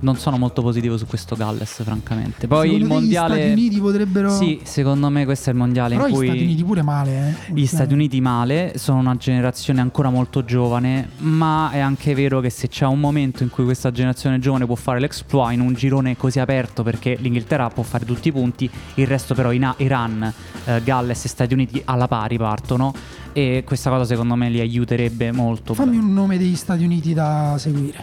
non 0.00 0.16
sono 0.16 0.38
molto 0.38 0.62
positivo 0.62 0.96
su 0.96 1.06
questo 1.06 1.36
Galles, 1.36 1.82
francamente. 1.82 2.46
Poi 2.46 2.68
secondo 2.70 2.84
il 2.84 2.90
mondiale. 2.90 3.34
Gli 3.34 3.38
Stati 3.38 3.52
Uniti 3.52 3.80
potrebbero... 3.80 4.30
Sì, 4.30 4.60
secondo 4.62 5.08
me 5.08 5.24
questo 5.24 5.50
è 5.50 5.52
il 5.52 5.58
mondiale 5.58 5.94
Però 5.94 6.06
in 6.06 6.12
gli 6.12 6.16
cui. 6.16 6.26
Stati 6.26 6.42
Uniti 6.42 6.64
pure 6.64 6.82
male, 6.82 7.36
eh. 7.48 7.52
Gli 7.52 7.66
Stati 7.66 7.92
Uniti 7.94 8.20
male, 8.20 8.72
sono 8.76 8.98
una 8.98 9.16
generazione 9.16 9.80
ancora 9.80 10.10
molto 10.10 10.44
giovane, 10.44 11.10
ma 11.18 11.70
è 11.70 11.78
anche 11.78 12.14
vero 12.14 12.40
che 12.40 12.50
se 12.50 12.68
c'è 12.68 12.86
un 12.86 13.00
momento 13.00 13.42
in 13.42 13.50
cui 13.50 13.64
questa 13.64 13.90
generazione 13.90 14.38
giovane 14.38 14.66
può 14.66 14.74
fare 14.74 15.00
l'exploit 15.00 15.54
in 15.54 15.60
un 15.60 15.74
girone 15.74 16.16
così 16.16 16.38
aperto, 16.38 16.82
perché 16.82 17.16
l'Inghilterra 17.20 17.68
può 17.68 17.82
fare 17.82 18.04
tutti 18.04 18.28
i 18.28 18.32
punti, 18.32 18.68
il 18.94 19.06
resto 19.06 19.34
però 19.34 19.52
Ina- 19.52 19.74
Iran, 19.78 20.32
eh, 20.64 20.82
Galles 20.82 21.24
e 21.24 21.28
Stati 21.28 21.54
Uniti 21.54 21.80
alla 21.84 22.08
pari 22.08 22.36
partono 22.36 22.92
e 23.36 23.64
questa 23.66 23.90
cosa 23.90 24.06
secondo 24.06 24.34
me 24.34 24.48
li 24.48 24.60
aiuterebbe 24.60 25.30
molto. 25.30 25.74
Fammi 25.74 25.98
un 25.98 26.10
nome 26.14 26.38
degli 26.38 26.56
Stati 26.56 26.84
Uniti 26.84 27.12
da 27.12 27.56
seguire. 27.58 28.02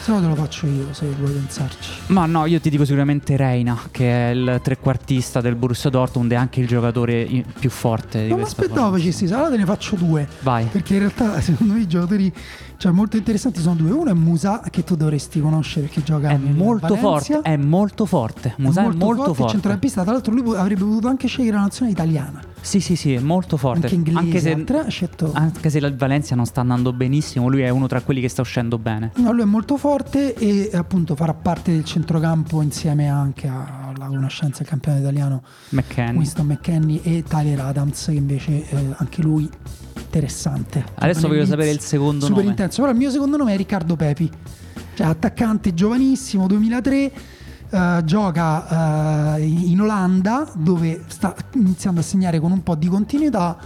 Se 0.00 0.12
no 0.12 0.20
te 0.20 0.28
lo 0.28 0.36
faccio 0.36 0.66
io, 0.66 0.92
se 0.92 1.06
vuoi 1.18 1.32
pensarci. 1.32 1.90
Ma 2.06 2.26
no, 2.26 2.46
io 2.46 2.60
ti 2.60 2.70
dico 2.70 2.84
sicuramente 2.84 3.36
Reina, 3.36 3.76
che 3.90 4.30
è 4.30 4.32
il 4.32 4.60
trequartista 4.62 5.40
del 5.40 5.56
Borussia 5.56 5.90
Dortmund 5.90 6.30
e 6.30 6.36
anche 6.36 6.60
il 6.60 6.68
giocatore 6.68 7.44
più 7.58 7.70
forte 7.70 8.22
di 8.22 8.28
Non 8.28 8.38
questa 8.38 8.62
aspettavo 8.62 8.96
facessi, 8.96 9.24
allora 9.24 9.50
te 9.50 9.56
ne 9.56 9.64
faccio 9.64 9.96
due. 9.96 10.28
Vai. 10.42 10.66
Perché 10.66 10.92
in 10.92 10.98
realtà, 11.00 11.40
secondo 11.42 11.72
me, 11.72 11.80
i 11.80 11.88
giocatori 11.88 12.32
cioè, 12.76 12.92
molto 12.92 13.16
interessanti 13.16 13.60
sono 13.60 13.74
due. 13.74 13.90
Uno 13.90 14.10
è 14.10 14.14
Musa, 14.14 14.62
che 14.70 14.84
tu 14.84 14.94
dovresti 14.94 15.40
conoscere 15.40 15.86
perché 15.86 16.04
gioca 16.04 16.28
È 16.28 16.36
molto 16.36 16.94
Valencia. 16.94 17.34
forte, 17.34 17.40
è 17.42 17.56
molto 17.56 18.06
forte. 18.06 18.54
Musa 18.58 18.82
è 18.82 18.84
molto, 18.84 19.04
forte. 19.24 19.34
forte. 19.34 19.52
centrocampista, 19.52 20.02
tra 20.04 20.12
l'altro, 20.12 20.32
lui 20.32 20.56
avrebbe 20.56 20.84
potuto 20.84 21.08
anche 21.08 21.26
scegliere 21.26 21.56
la 21.56 21.62
nazione 21.62 21.90
italiana, 21.90 22.40
Sì, 22.60 22.80
sì, 22.80 22.96
sì, 22.96 23.14
è 23.14 23.20
molto 23.20 23.56
forte. 23.56 23.86
anche 23.86 23.94
inglese. 23.94 24.50
Anche 24.52 24.84
se, 24.84 24.90
scelto- 24.90 25.30
anche 25.34 25.70
se 25.70 25.78
il 25.78 25.96
Valencia 25.96 26.34
non 26.34 26.44
sta 26.44 26.60
andando 26.60 26.92
benissimo, 26.92 27.48
lui 27.48 27.62
è 27.62 27.68
uno 27.68 27.86
tra 27.86 28.00
quelli 28.00 28.20
che 28.20 28.28
sta 28.28 28.42
uscendo 28.42 28.78
bene. 28.78 29.12
No, 29.16 29.32
lui 29.32 29.42
è 29.42 29.46
molto 29.46 29.76
forte 29.76 30.34
e 30.34 30.70
appunto 30.74 31.14
farà 31.14 31.34
parte 31.34 31.72
del 31.72 31.84
centrocampo 31.84 32.60
insieme 32.62 33.08
anche 33.08 33.46
alla 33.48 34.06
conoscenza 34.06 34.58
del 34.58 34.68
campione 34.68 34.98
italiano 35.00 35.42
McKenny. 35.70 36.16
Winston 36.16 36.46
McKenny 36.46 37.00
e 37.02 37.22
Tyler 37.22 37.60
Adams 37.60 38.04
che 38.06 38.12
invece 38.12 38.68
eh, 38.68 38.86
anche 38.96 39.22
lui 39.22 39.48
interessante. 39.98 40.84
Adesso 40.94 41.26
voglio 41.26 41.40
nel 41.40 41.48
sapere 41.48 41.68
Leeds, 41.68 41.82
il 41.82 41.88
secondo 41.88 42.24
super 42.26 42.38
nome. 42.38 42.50
intenso, 42.50 42.80
però 42.80 42.92
il 42.92 42.98
mio 42.98 43.10
secondo 43.10 43.36
nome 43.36 43.54
è 43.54 43.56
Riccardo 43.56 43.96
Pepi, 43.96 44.30
cioè 44.94 45.06
attaccante 45.06 45.74
giovanissimo 45.74 46.46
2003. 46.46 47.12
Eh, 47.70 48.00
gioca 48.04 49.36
eh, 49.36 49.42
in 49.44 49.80
Olanda 49.80 50.48
dove 50.54 51.04
sta 51.08 51.34
iniziando 51.54 52.00
a 52.00 52.02
segnare 52.02 52.40
con 52.40 52.52
un 52.52 52.62
po' 52.62 52.74
di 52.74 52.88
continuità. 52.88 53.56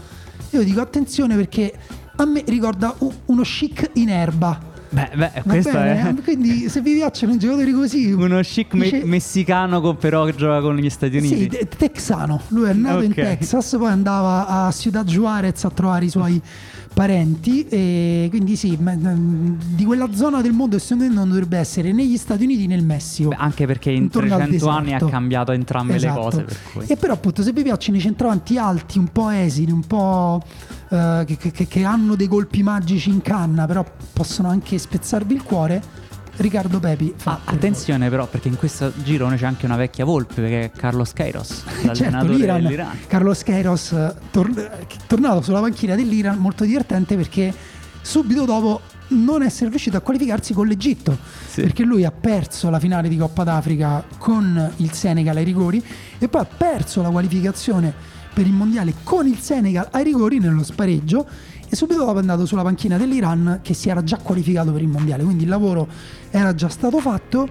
Io 0.50 0.62
dico 0.62 0.80
attenzione 0.80 1.34
perché 1.36 1.72
a 2.16 2.24
me 2.26 2.42
ricorda 2.46 2.94
uno 3.26 3.42
chic 3.42 3.90
in 3.94 4.10
erba. 4.10 4.70
Beh, 4.90 5.10
beh, 5.16 5.42
questo 5.46 5.72
bene? 5.72 6.10
è 6.10 6.14
Quindi 6.22 6.68
se 6.68 6.82
vi 6.82 6.92
piacciono 6.92 7.32
i 7.32 7.38
giocatori 7.38 7.72
così, 7.72 8.12
uno 8.12 8.38
chic 8.40 8.74
me- 8.74 8.84
dice- 8.90 9.04
messicano 9.06 9.80
con- 9.80 9.96
però 9.96 10.26
che 10.26 10.34
gioca 10.34 10.60
con 10.60 10.76
gli 10.76 10.90
Stati 10.90 11.16
Uniti. 11.16 11.34
Sì, 11.34 11.46
te- 11.48 11.66
texano. 11.66 12.42
Lui 12.48 12.68
è 12.68 12.74
nato 12.74 13.00
in 13.00 13.12
Ok. 13.12 13.16
Texas, 13.16 13.74
poi 13.78 13.90
andava 13.90 14.46
a 14.46 14.70
Ciudad 14.70 15.06
Juarez 15.06 15.64
a 15.64 15.70
trovare 15.70 16.04
i 16.04 16.10
suoi 16.10 16.38
parenti 16.92 17.66
e 17.68 18.26
quindi 18.30 18.56
sì, 18.56 18.76
mm, 18.80 19.54
di 19.74 19.84
quella 19.84 20.12
zona 20.12 20.40
del 20.40 20.52
mondo 20.52 20.78
secondo 20.78 21.04
me 21.08 21.14
non 21.14 21.28
dovrebbe 21.28 21.58
essere 21.58 21.92
né 21.92 22.04
gli 22.06 22.16
Stati 22.16 22.44
Uniti 22.44 22.66
né 22.66 22.74
il 22.74 22.84
Messico. 22.84 23.30
Beh, 23.30 23.36
anche 23.36 23.66
perché 23.66 23.90
in 23.90 24.02
Intorno 24.04 24.34
al 24.34 24.42
300 24.42 24.68
anni 24.68 24.94
ha 24.94 24.98
cambiato 24.98 25.52
entrambe 25.52 25.94
Esatto. 25.94 26.14
le 26.14 26.20
cose. 26.22 26.42
Per. 26.72 26.84
E 26.88 26.96
però 26.96 27.12
appunto 27.14 27.42
se 27.42 27.52
vi 27.52 27.62
piacciono 27.62 27.96
i 27.96 28.00
centravanti 28.00 28.58
alti, 28.58 28.98
un 28.98 29.08
po' 29.08 29.28
esili, 29.30 29.70
un 29.72 29.86
po' 29.86 30.42
eh, 30.90 31.24
che, 31.26 31.36
che- 31.50 31.66
che 31.66 31.84
hanno 31.84 32.14
dei 32.14 32.28
colpi 32.28 32.62
magici 32.62 33.10
in 33.10 33.22
canna, 33.22 33.66
però 33.66 33.84
possono 34.12 34.48
anche 34.48 34.76
spezzarvi 34.78 35.34
il 35.34 35.42
cuore, 35.42 35.82
Riccardo 36.42 36.80
Pepi 36.80 37.14
fa 37.16 37.40
Ah, 37.44 37.52
attenzione 37.52 38.08
però 38.10 38.26
perché 38.26 38.48
in 38.48 38.56
questo 38.56 38.92
girone 39.02 39.36
c'è 39.36 39.46
anche 39.46 39.64
una 39.64 39.76
vecchia 39.76 40.04
volpe 40.04 40.34
perché 40.42 40.64
è 40.64 40.70
Carlos 40.72 41.12
Kairos, 41.12 41.62
Certo, 41.94 42.26
l'Iran, 42.26 42.62
dell'Iran. 42.62 42.98
Carlos 43.06 43.42
Kairos, 43.42 43.92
eh, 43.92 44.14
tor- 44.30 44.58
eh, 44.58 44.86
tornato 45.06 45.40
sulla 45.42 45.60
panchina 45.60 45.94
dell'Iran, 45.94 46.38
molto 46.38 46.64
divertente 46.64 47.16
perché 47.16 47.54
subito 48.02 48.44
dopo 48.44 48.80
non 49.08 49.42
essere 49.42 49.70
riuscito 49.70 49.96
a 49.96 50.00
qualificarsi 50.00 50.52
con 50.54 50.66
l'Egitto, 50.66 51.16
Sì. 51.48 51.60
perché 51.62 51.84
lui 51.84 52.04
ha 52.04 52.10
perso 52.10 52.70
la 52.70 52.78
finale 52.80 53.08
di 53.08 53.16
Coppa 53.16 53.44
d'Africa 53.44 54.02
con 54.18 54.72
il 54.78 54.92
Senegal 54.92 55.36
ai 55.36 55.44
rigori 55.44 55.82
e 56.18 56.28
poi 56.28 56.40
ha 56.40 56.44
perso 56.46 57.02
la 57.02 57.10
qualificazione 57.10 57.92
per 58.32 58.46
il 58.46 58.52
mondiale 58.52 58.94
con 59.04 59.26
il 59.26 59.38
Senegal 59.38 59.88
ai 59.90 60.04
rigori 60.04 60.38
nello 60.38 60.62
spareggio 60.64 61.26
e 61.72 61.76
subito 61.76 62.04
dopo 62.04 62.16
è 62.16 62.20
andato 62.20 62.44
sulla 62.44 62.60
panchina 62.60 62.98
dell'Iran 62.98 63.60
che 63.62 63.72
si 63.72 63.88
era 63.88 64.04
già 64.04 64.18
qualificato 64.18 64.72
per 64.72 64.82
il 64.82 64.88
mondiale, 64.88 65.24
quindi 65.24 65.44
il 65.44 65.48
lavoro 65.48 65.88
era 66.28 66.54
già 66.54 66.68
stato 66.68 66.98
fatto. 66.98 67.48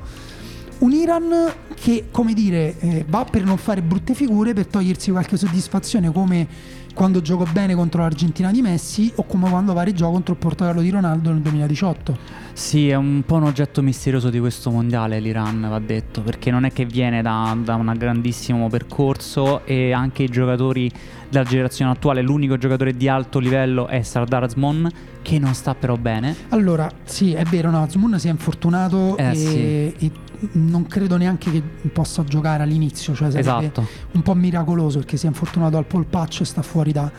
Un 0.77 0.91
Iran 0.91 1.51
che, 1.73 2.09
come 2.11 2.33
dire, 2.33 2.77
eh, 2.77 3.05
va 3.07 3.23
per 3.23 3.43
non 3.43 3.57
fare 3.57 3.81
brutte 3.81 4.13
figure, 4.13 4.53
per 4.53 4.67
togliersi 4.67 5.09
qualche 5.09 5.37
soddisfazione, 5.37 6.11
come 6.11 6.47
quando 6.93 7.21
gioco 7.21 7.47
bene 7.51 7.73
contro 7.73 8.01
l'Argentina 8.01 8.51
di 8.51 8.61
Messi 8.61 9.11
o 9.15 9.23
come 9.23 9.49
quando 9.49 9.73
va 9.73 9.91
gioco 9.91 10.11
contro 10.11 10.33
il 10.33 10.39
Portogallo 10.39 10.81
di 10.81 10.91
Ronaldo 10.91 11.31
nel 11.31 11.41
2018. 11.41 12.17
Sì, 12.53 12.89
è 12.89 12.95
un 12.95 13.23
po' 13.25 13.35
un 13.35 13.43
oggetto 13.43 13.81
misterioso 13.81 14.29
di 14.29 14.39
questo 14.39 14.69
mondiale 14.69 15.19
l'Iran, 15.19 15.65
va 15.67 15.79
detto, 15.79 16.21
perché 16.21 16.51
non 16.51 16.65
è 16.65 16.71
che 16.71 16.85
viene 16.85 17.23
da, 17.23 17.57
da 17.59 17.73
un 17.73 17.91
grandissimo 17.97 18.67
percorso 18.67 19.65
e 19.65 19.91
anche 19.93 20.23
i 20.23 20.27
giocatori 20.29 20.91
della 21.31 21.45
generazione 21.45 21.91
attuale, 21.91 22.21
l'unico 22.21 22.57
giocatore 22.57 22.95
di 22.95 23.07
alto 23.07 23.39
livello 23.39 23.87
è 23.87 24.01
Sardar 24.01 24.43
Azmon, 24.43 24.89
che 25.21 25.39
non 25.39 25.53
sta 25.53 25.73
però 25.73 25.95
bene. 25.95 26.35
Allora, 26.49 26.91
sì, 27.03 27.33
è 27.33 27.43
vero, 27.45 27.71
no, 27.71 27.81
Azmoun 27.81 28.19
si 28.19 28.27
è 28.27 28.31
infortunato 28.31 29.15
Eh, 29.17 29.31
e, 29.33 29.95
e 29.97 30.11
non 30.53 30.87
credo 30.87 31.17
neanche 31.17 31.51
che 31.51 31.61
possa 31.91 32.23
giocare 32.23 32.63
all'inizio, 32.63 33.15
cioè 33.15 33.29
sarebbe 33.31 33.49
Esatto. 33.65 33.87
un 34.11 34.21
po' 34.21 34.33
miracoloso 34.35 34.99
perché 34.99 35.15
si 35.17 35.25
è 35.25 35.29
infortunato 35.29 35.77
al 35.77 35.85
polpaccio 35.85 36.43
e 36.43 36.45
sta 36.45 36.61
fuori 36.61 36.91
da, 36.91 37.09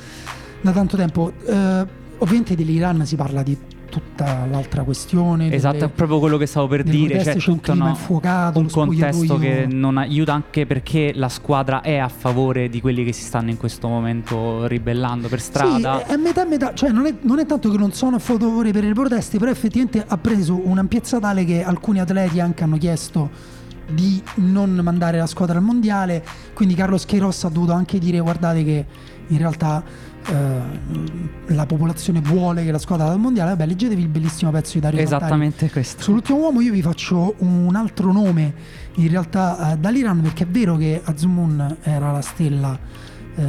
da 0.60 0.72
tanto 0.72 0.96
tempo. 0.96 1.32
Eh, 1.46 1.86
ovviamente 2.18 2.54
dell'Iran 2.54 3.06
si 3.06 3.16
parla 3.16 3.42
di 3.42 3.56
tutta 3.92 4.46
l'altra 4.50 4.84
questione. 4.84 5.52
Esatto, 5.52 5.74
delle- 5.74 5.86
è 5.86 5.90
proprio 5.90 6.18
quello 6.18 6.38
che 6.38 6.46
stavo 6.46 6.66
per 6.66 6.82
dire. 6.82 7.18
C'è 7.18 7.36
c'è 7.36 7.50
un 7.50 7.60
clima 7.60 7.84
no, 7.84 7.90
infuocato, 7.90 8.58
un 8.58 8.70
contesto 8.70 9.36
che 9.36 9.66
non 9.68 9.98
aiuta 9.98 10.32
anche 10.32 10.64
perché 10.64 11.12
la 11.14 11.28
squadra 11.28 11.82
è 11.82 11.98
a 11.98 12.08
favore 12.08 12.70
di 12.70 12.80
quelli 12.80 13.04
che 13.04 13.12
si 13.12 13.22
stanno 13.22 13.50
in 13.50 13.58
questo 13.58 13.88
momento 13.88 14.66
ribellando 14.66 15.28
per 15.28 15.40
strada. 15.40 16.02
Sì, 16.06 16.14
è 16.14 16.16
metà 16.16 16.44
e 16.44 16.48
metà, 16.48 16.72
cioè 16.72 16.90
non 16.90 17.04
è, 17.04 17.14
non 17.20 17.38
è 17.38 17.44
tanto 17.44 17.70
che 17.70 17.76
non 17.76 17.92
sono 17.92 18.16
a 18.16 18.18
favore 18.18 18.72
per 18.72 18.84
le 18.84 18.94
proteste, 18.94 19.38
però 19.38 19.50
effettivamente 19.50 20.02
ha 20.06 20.16
preso 20.16 20.58
un'ampiezza 20.66 21.20
tale 21.20 21.44
che 21.44 21.62
alcuni 21.62 22.00
atleti 22.00 22.40
anche 22.40 22.64
hanno 22.64 22.78
chiesto 22.78 23.28
di 23.90 24.22
non 24.36 24.80
mandare 24.82 25.18
la 25.18 25.26
squadra 25.26 25.58
al 25.58 25.64
mondiale, 25.64 26.24
quindi 26.54 26.74
Carlos 26.74 27.04
Queiroz 27.04 27.44
ha 27.44 27.50
dovuto 27.50 27.72
anche 27.72 27.98
dire 27.98 28.20
guardate 28.20 28.64
che 28.64 28.86
in 29.26 29.38
realtà 29.38 29.82
eh, 30.26 31.54
la 31.54 31.66
popolazione 31.66 32.20
vuole 32.20 32.64
che 32.64 32.72
la 32.72 32.78
squadra 32.78 33.04
vada 33.04 33.16
al 33.16 33.22
mondiale, 33.22 33.50
vabbè 33.50 33.66
leggetevi 33.66 34.00
il 34.00 34.08
bellissimo 34.08 34.50
pezzo 34.50 34.74
di 34.74 34.80
Dario 34.80 35.00
Mattari 35.00 35.16
Esattamente 35.22 35.70
questo. 35.70 36.02
Sull'ultimo 36.02 36.38
uomo 36.38 36.60
io 36.60 36.72
vi 36.72 36.82
faccio 36.82 37.34
un 37.38 37.74
altro 37.74 38.12
nome 38.12 38.54
in 38.96 39.08
realtà 39.08 39.72
eh, 39.72 39.76
dall'Iran 39.78 40.20
perché 40.20 40.44
è 40.44 40.46
vero 40.46 40.76
che 40.76 41.00
Azmoun 41.02 41.76
era 41.82 42.12
la 42.12 42.20
stella 42.20 42.78
eh, 43.34 43.42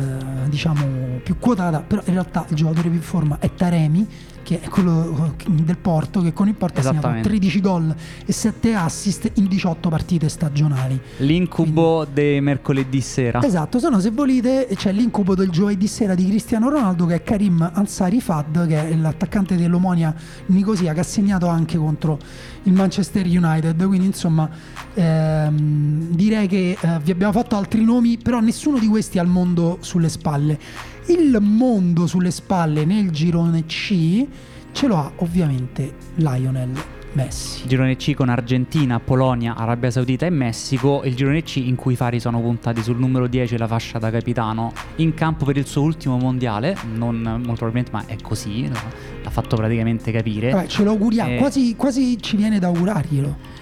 diciamo 0.48 1.20
più 1.24 1.38
quotata, 1.40 1.82
però 1.82 2.02
in 2.06 2.14
realtà 2.14 2.46
il 2.50 2.56
giocatore 2.56 2.90
più 2.90 2.98
in 2.98 3.04
forma 3.04 3.38
è 3.40 3.54
Taremi 3.54 4.08
che 4.44 4.62
è 4.62 4.70
quello 4.70 5.34
eh, 5.46 5.50
del 5.50 5.78
Porto 5.78 6.22
che 6.22 6.34
con 6.34 6.48
il 6.48 6.54
Porto 6.54 6.80
ha 6.80 6.84
segnato 6.84 7.08
Esattamente. 7.08 7.30
13 7.30 7.62
gol 7.62 7.96
e 8.26 8.32
7 8.32 8.76
assist 8.76 9.32
in 9.36 9.48
18 9.48 9.90
partite 9.90 10.30
stagionali. 10.30 11.00
L'incubo 11.18 12.06
dei 12.06 12.42
mercoledì 12.42 13.02
sera. 13.02 13.42
Esatto, 13.42 13.80
se 13.80 13.90
no 13.90 14.00
se 14.00 14.12
volete 14.12 14.68
c'è 14.76 14.92
l'incubo 14.92 15.34
del 15.36 15.50
giovedì 15.50 15.88
sera 15.88 16.14
di 16.14 16.28
Cristiano 16.28 16.70
Ronaldo 16.70 17.06
che 17.06 17.16
è 17.16 17.24
Karim 17.24 17.72
Ansari 17.74 18.22
Fad 18.22 18.68
che 18.68 18.90
è 18.90 18.96
l'attaccante 18.96 19.56
dell'Omonia 19.56 20.14
Nicosia 20.48 20.94
che 20.94 21.00
ha 21.00 21.04
segnato 21.04 21.48
anche 21.48 21.78
contro 21.78 22.20
il 22.64 22.74
Manchester 22.74 23.26
United, 23.26 23.84
quindi 23.86 24.06
insomma 24.06 24.50
ehm, 24.94 26.10
direi 26.10 26.48
che 26.48 26.78
eh, 26.80 27.00
vi 27.04 27.12
abbiamo 27.12 27.34
fatto 27.34 27.56
altri 27.56 27.84
nomi, 27.84 28.18
però 28.18 28.40
nessuno 28.40 28.78
di 28.80 28.88
questi 28.88 29.20
ha 29.20 29.24
il 29.24 29.30
mondo 29.30 29.78
sulle 29.82 30.10
spalle. 30.10 30.60
Il 31.08 31.38
mondo 31.42 32.08
sulle 32.08 32.32
spalle 32.32 32.86
nel 32.86 33.12
girone 33.12 33.66
C 33.66 34.26
ce 34.72 34.88
lo 34.88 34.96
ha 34.98 35.12
ovviamente 35.18 35.94
Lionel 36.16 36.72
Messi. 37.14 37.68
Girone 37.68 37.96
C 37.96 38.14
con 38.16 38.30
Argentina, 38.30 39.00
Polonia, 39.00 39.56
Arabia 39.56 39.92
Saudita 39.92 40.26
e 40.26 40.32
Messico. 40.32 41.04
Il 41.04 41.14
girone 41.16 41.44
C 41.44 41.58
in 41.58 41.76
cui 41.76 41.94
i 41.94 41.96
fari 41.96 42.20
sono 42.20 42.40
puntati 42.42 42.82
sul 42.82 42.98
numero 42.98 43.28
10, 43.28 43.58
la 43.58 43.68
fascia 43.68 44.00
da 44.00 44.10
capitano, 44.10 44.72
in 44.96 45.14
campo 45.14 45.46
per 45.46 45.58
il 45.58 45.68
suo 45.68 45.84
ultimo 45.84 46.18
mondiale. 46.18 46.76
Non 46.96 47.22
molto 47.22 47.66
probabilmente, 47.66 47.92
ma 47.92 48.06
è 48.08 48.16
così. 48.20 48.68
L'ha 48.68 49.30
fatto 49.30 49.56
praticamente 49.56 50.12
capire. 50.12 50.52
Vabbè, 50.52 50.68
ce 50.68 50.84
lo 50.84 50.92
auguriamo, 50.92 51.34
Eh. 51.34 51.38
quasi, 51.38 51.76
quasi 51.76 52.18
ci 52.20 52.36
viene 52.36 52.58
da 52.58 52.68
augurarglielo. 52.68 53.53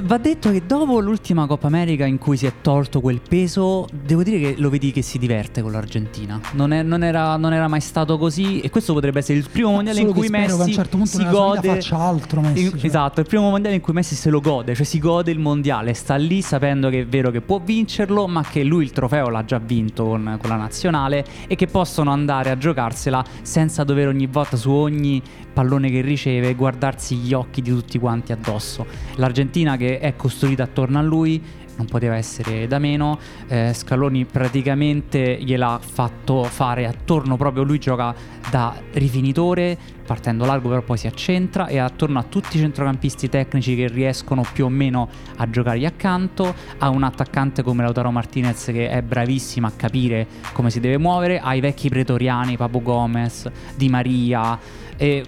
Va 0.00 0.16
detto 0.16 0.50
che 0.50 0.62
dopo 0.64 1.00
l'ultima 1.00 1.46
Coppa 1.46 1.66
America 1.66 2.06
in 2.06 2.16
cui 2.16 2.38
si 2.38 2.46
è 2.46 2.52
tolto 2.62 3.02
quel 3.02 3.20
peso, 3.20 3.86
devo 3.92 4.22
dire 4.22 4.38
che 4.38 4.54
lo 4.56 4.70
vedi 4.70 4.90
che 4.90 5.02
si 5.02 5.18
diverte 5.18 5.60
con 5.60 5.70
l'Argentina. 5.70 6.40
Non, 6.52 6.72
è, 6.72 6.82
non, 6.82 7.04
era, 7.04 7.36
non 7.36 7.52
era, 7.52 7.68
mai 7.68 7.82
stato 7.82 8.16
così 8.16 8.60
e 8.60 8.70
questo 8.70 8.94
potrebbe 8.94 9.18
essere 9.18 9.38
il 9.38 9.46
primo 9.50 9.72
mondiale 9.72 10.00
in 10.00 10.10
cui 10.10 10.28
Messi 10.30 10.60
a 10.60 10.64
un 10.64 10.72
certo 10.72 10.96
punto 10.96 11.18
si 11.18 11.28
gode 11.28 11.68
faccia 11.68 11.98
altro 11.98 12.40
Messi, 12.40 12.62
in, 12.62 12.70
cioè. 12.70 12.86
Esatto, 12.86 13.20
il 13.20 13.26
primo 13.26 13.50
mondiale 13.50 13.76
in 13.76 13.82
cui 13.82 13.92
Messi 13.92 14.14
se 14.14 14.30
lo 14.30 14.40
gode, 14.40 14.74
cioè 14.74 14.86
si 14.86 14.98
gode 14.98 15.30
il 15.30 15.38
mondiale, 15.38 15.92
sta 15.92 16.14
lì 16.16 16.40
sapendo 16.40 16.88
che 16.88 17.00
è 17.00 17.06
vero 17.06 17.30
che 17.30 17.42
può 17.42 17.60
vincerlo, 17.62 18.26
ma 18.26 18.42
che 18.42 18.64
lui 18.64 18.84
il 18.84 18.92
trofeo 18.92 19.28
l'ha 19.28 19.44
già 19.44 19.58
vinto 19.58 20.06
con, 20.06 20.38
con 20.40 20.48
la 20.48 20.56
nazionale 20.56 21.22
e 21.46 21.54
che 21.54 21.66
possono 21.66 22.10
andare 22.10 22.48
a 22.48 22.56
giocarsela 22.56 23.22
senza 23.42 23.84
dover 23.84 24.08
ogni 24.08 24.26
volta 24.26 24.56
su 24.56 24.70
ogni 24.70 25.20
pallone 25.52 25.90
che 25.90 26.00
riceve 26.00 26.54
guardarsi 26.54 27.16
gli 27.16 27.32
occhi 27.32 27.62
di 27.62 27.70
tutti 27.70 27.98
quanti 27.98 28.32
addosso. 28.32 28.86
L'Argentina 29.16 29.76
che 29.76 29.98
è 29.98 30.16
costruita 30.16 30.62
attorno 30.64 30.98
a 30.98 31.02
lui 31.02 31.42
non 31.76 31.86
poteva 31.86 32.16
essere 32.16 32.66
da 32.66 32.78
meno. 32.78 33.18
Eh, 33.48 33.72
Scaloni 33.74 34.24
praticamente 34.24 35.38
gliel'ha 35.40 35.78
fatto 35.82 36.44
fare 36.44 36.86
attorno 36.86 37.36
proprio 37.36 37.62
lui 37.62 37.78
gioca 37.78 38.14
da 38.50 38.74
rifinitore, 38.92 39.78
partendo 40.06 40.44
largo 40.44 40.68
però 40.68 40.82
poi 40.82 40.98
si 40.98 41.06
accentra 41.06 41.66
e 41.66 41.78
attorno 41.78 42.18
a 42.18 42.22
tutti 42.24 42.56
i 42.56 42.60
centrocampisti 42.60 43.28
tecnici 43.28 43.74
che 43.74 43.88
riescono 43.88 44.44
più 44.52 44.66
o 44.66 44.68
meno 44.68 45.08
a 45.36 45.48
giocargli 45.48 45.86
accanto, 45.86 46.54
ha 46.78 46.88
un 46.88 47.02
attaccante 47.02 47.62
come 47.62 47.82
Lautaro 47.82 48.10
Martinez 48.10 48.66
che 48.66 48.88
è 48.88 49.00
bravissimo 49.02 49.66
a 49.66 49.72
capire 49.74 50.26
come 50.52 50.70
si 50.70 50.80
deve 50.80 50.98
muovere, 50.98 51.38
ha 51.38 51.54
i 51.54 51.60
vecchi 51.60 51.88
pretoriani, 51.88 52.56
Papo 52.56 52.82
Gomez, 52.82 53.50
Di 53.74 53.88
Maria 53.88 54.58
e 54.96 55.24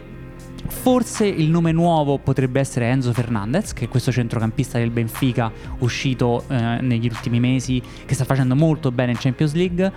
Forse 0.66 1.26
il 1.26 1.48
nome 1.48 1.72
nuovo 1.72 2.18
potrebbe 2.18 2.60
essere 2.60 2.86
Enzo 2.88 3.12
Fernandez, 3.12 3.72
che 3.72 3.84
è 3.84 3.88
questo 3.88 4.10
centrocampista 4.10 4.78
del 4.78 4.90
Benfica 4.90 5.50
uscito 5.78 6.44
eh, 6.48 6.78
negli 6.80 7.06
ultimi 7.06 7.40
mesi, 7.40 7.82
che 8.04 8.14
sta 8.14 8.24
facendo 8.24 8.54
molto 8.54 8.90
bene 8.90 9.12
in 9.12 9.18
Champions 9.18 9.54
League, 9.54 9.92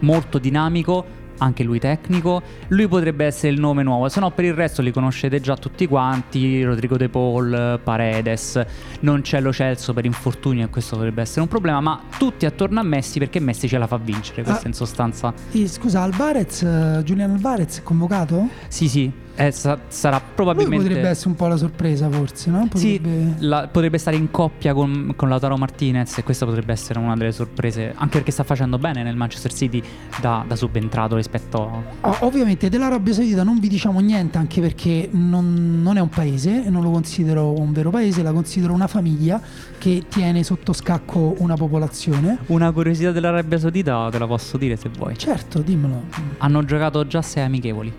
molto 0.00 0.38
dinamico, 0.38 1.20
anche 1.38 1.64
lui 1.64 1.78
tecnico. 1.78 2.40
Lui 2.68 2.86
potrebbe 2.86 3.24
essere 3.24 3.52
il 3.52 3.60
nome 3.60 3.82
nuovo, 3.82 4.08
se 4.08 4.20
no 4.20 4.30
per 4.30 4.44
il 4.44 4.54
resto 4.54 4.82
li 4.82 4.92
conoscete 4.92 5.40
già 5.40 5.56
tutti 5.56 5.86
quanti, 5.86 6.62
Rodrigo 6.62 6.96
De 6.96 7.08
Paul, 7.08 7.80
Paredes, 7.82 8.64
non 9.00 9.22
c'è 9.22 9.40
lo 9.40 9.52
Celso 9.52 9.92
per 9.92 10.04
infortunio 10.04 10.66
e 10.66 10.68
questo 10.68 10.96
potrebbe 10.96 11.22
essere 11.22 11.40
un 11.40 11.48
problema, 11.48 11.80
ma 11.80 12.00
tutti 12.16 12.46
attorno 12.46 12.80
a 12.80 12.82
Messi 12.82 13.18
perché 13.18 13.40
Messi 13.40 13.68
ce 13.68 13.78
la 13.78 13.86
fa 13.86 13.96
vincere, 13.96 14.42
questo 14.42 14.64
ah, 14.64 14.68
in 14.68 14.74
sostanza. 14.74 15.34
Scusa, 15.64 16.02
Alvarez, 16.02 17.02
Giuliano 17.02 17.34
Alvarez 17.34 17.78
è 17.78 17.82
convocato? 17.82 18.48
Sì, 18.68 18.88
sì, 18.88 19.10
eh, 19.34 19.50
sa- 19.50 19.78
sarà 19.88 20.20
probabilmente. 20.20 20.76
Lui 20.76 20.86
potrebbe 20.86 21.08
essere 21.08 21.28
un 21.30 21.36
po' 21.36 21.46
la 21.46 21.56
sorpresa, 21.56 22.08
forse, 22.10 22.50
no? 22.50 22.68
Potrebbe... 22.68 23.34
Sì, 23.38 23.46
la- 23.46 23.68
potrebbe 23.70 23.98
stare 23.98 24.16
in 24.16 24.30
coppia 24.30 24.74
con, 24.74 25.12
con 25.16 25.28
Lautaro 25.28 25.56
Martinez 25.56 26.18
e 26.18 26.22
questa 26.22 26.44
potrebbe 26.44 26.72
essere 26.72 26.98
una 26.98 27.16
delle 27.16 27.32
sorprese, 27.32 27.92
anche 27.96 28.18
perché 28.18 28.30
sta 28.30 28.44
facendo 28.44 28.78
bene 28.78 29.02
nel 29.02 29.16
Manchester 29.16 29.52
City 29.52 29.82
da, 30.20 30.44
da 30.46 30.56
subentrato 30.56 31.16
rispetto 31.16 31.84
a. 32.00 32.08
Oh, 32.08 32.16
ovviamente 32.26 32.68
dell'Arabia 32.68 33.12
Saudita 33.12 33.42
non 33.42 33.58
vi 33.58 33.68
diciamo 33.68 34.00
niente, 34.00 34.38
anche 34.38 34.60
perché 34.60 35.08
non, 35.12 35.80
non 35.82 35.96
è 35.96 36.00
un 36.00 36.08
paese, 36.08 36.64
e 36.64 36.70
non 36.70 36.82
lo 36.82 36.90
considero 36.90 37.58
un 37.58 37.72
vero 37.72 37.90
paese, 37.90 38.22
la 38.22 38.32
considero 38.32 38.72
una 38.72 38.86
famiglia 38.86 39.40
che 39.78 40.04
tiene 40.08 40.42
sotto 40.42 40.72
scacco 40.72 41.34
una 41.38 41.56
popolazione. 41.56 42.38
Una 42.46 42.70
curiosità 42.72 43.12
dell'Arabia 43.12 43.58
Saudita 43.58 44.08
te 44.10 44.18
la 44.18 44.26
posso 44.26 44.56
dire 44.56 44.76
se 44.76 44.90
vuoi. 44.96 45.16
Certo, 45.16 45.60
dimmelo. 45.60 46.02
Hanno 46.38 46.64
giocato 46.64 47.06
già 47.06 47.22
sei 47.22 47.44
amichevoli. 47.44 47.92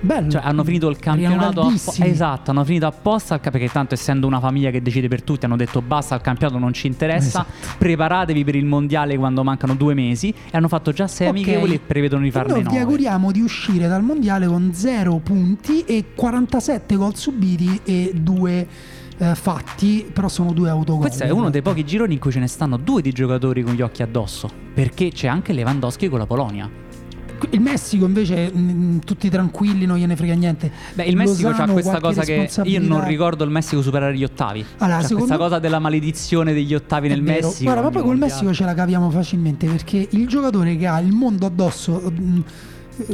Bello. 0.00 0.30
Cioè, 0.30 0.42
hanno 0.44 0.64
finito 0.64 0.88
il 0.88 0.98
campionato. 0.98 1.62
Appo- 1.62 1.94
esatto, 1.98 2.50
hanno 2.50 2.64
finito 2.64 2.86
apposta 2.86 3.38
perché 3.38 3.68
tanto 3.68 3.94
essendo 3.94 4.26
una 4.26 4.40
famiglia 4.40 4.70
che 4.70 4.80
decide 4.80 5.08
per 5.08 5.22
tutti, 5.22 5.44
hanno 5.44 5.56
detto 5.56 5.82
basta, 5.82 6.14
il 6.14 6.20
campionato 6.20 6.58
non 6.58 6.72
ci 6.72 6.86
interessa. 6.86 7.46
Esatto. 7.46 7.76
Preparatevi 7.78 8.44
per 8.44 8.54
il 8.54 8.64
mondiale 8.64 9.16
quando 9.16 9.42
mancano 9.42 9.74
due 9.74 9.94
mesi. 9.94 10.28
E 10.28 10.56
hanno 10.56 10.68
fatto 10.68 10.92
già 10.92 11.08
sei 11.08 11.28
okay. 11.28 11.42
amichevoli 11.42 11.74
e 11.74 11.78
prevedono 11.80 12.22
di 12.22 12.30
farne 12.30 12.52
noi 12.52 12.62
nove. 12.62 12.76
vi 12.76 12.82
auguriamo 12.82 13.32
di 13.32 13.40
uscire 13.40 13.88
dal 13.88 14.02
mondiale 14.02 14.46
con 14.46 14.70
zero 14.72 15.16
punti 15.18 15.82
e 15.82 16.06
47 16.14 16.96
gol 16.96 17.16
subiti 17.16 17.80
e 17.84 18.12
due. 18.14 18.96
Eh, 19.20 19.34
fatti, 19.34 20.08
però 20.12 20.28
sono 20.28 20.52
due 20.52 20.68
autogol. 20.70 21.06
Questo 21.06 21.24
è 21.24 21.30
uno 21.30 21.50
dei 21.50 21.60
pochi 21.60 21.84
gironi 21.84 22.12
in 22.12 22.20
cui 22.20 22.30
ce 22.30 22.38
ne 22.38 22.46
stanno 22.46 22.76
due 22.76 23.02
di 23.02 23.10
giocatori 23.10 23.64
con 23.64 23.74
gli 23.74 23.82
occhi 23.82 24.02
addosso. 24.02 24.48
Perché 24.72 25.10
c'è 25.10 25.26
anche 25.26 25.52
Lewandowski 25.52 26.08
con 26.08 26.20
la 26.20 26.26
Polonia. 26.26 26.70
Il 27.50 27.60
Messico 27.60 28.04
invece 28.04 28.50
mh, 28.52 28.58
mm, 28.58 28.98
tutti 28.98 29.28
tranquilli, 29.28 29.86
non 29.86 29.96
gliene 29.96 30.16
frega 30.16 30.34
niente. 30.34 30.70
Beh, 30.94 31.04
il 31.04 31.16
Messico 31.16 31.48
ha 31.48 31.66
questa 31.68 32.00
cosa 32.00 32.22
che 32.22 32.50
io 32.64 32.80
non 32.80 33.04
ricordo 33.04 33.44
il 33.44 33.50
Messico 33.50 33.82
superare 33.82 34.16
gli 34.16 34.24
ottavi. 34.24 34.64
Allora, 34.78 35.02
cioè, 35.02 35.16
questa 35.16 35.36
cosa 35.36 35.58
della 35.58 35.78
maledizione 35.78 36.52
degli 36.52 36.74
ottavi 36.74 37.08
nel 37.08 37.22
vero. 37.22 37.48
Messico. 37.48 37.70
Guarda, 37.70 37.90
poi 37.90 38.02
col 38.02 38.18
Messico 38.18 38.52
ce 38.52 38.64
la 38.64 38.74
capiamo 38.74 39.10
facilmente 39.10 39.66
perché 39.66 40.08
il 40.10 40.26
giocatore 40.26 40.76
che 40.76 40.86
ha 40.86 40.98
il 41.00 41.12
mondo 41.12 41.46
addosso 41.46 42.12
mh, 42.14 42.22
mm, 42.22 42.40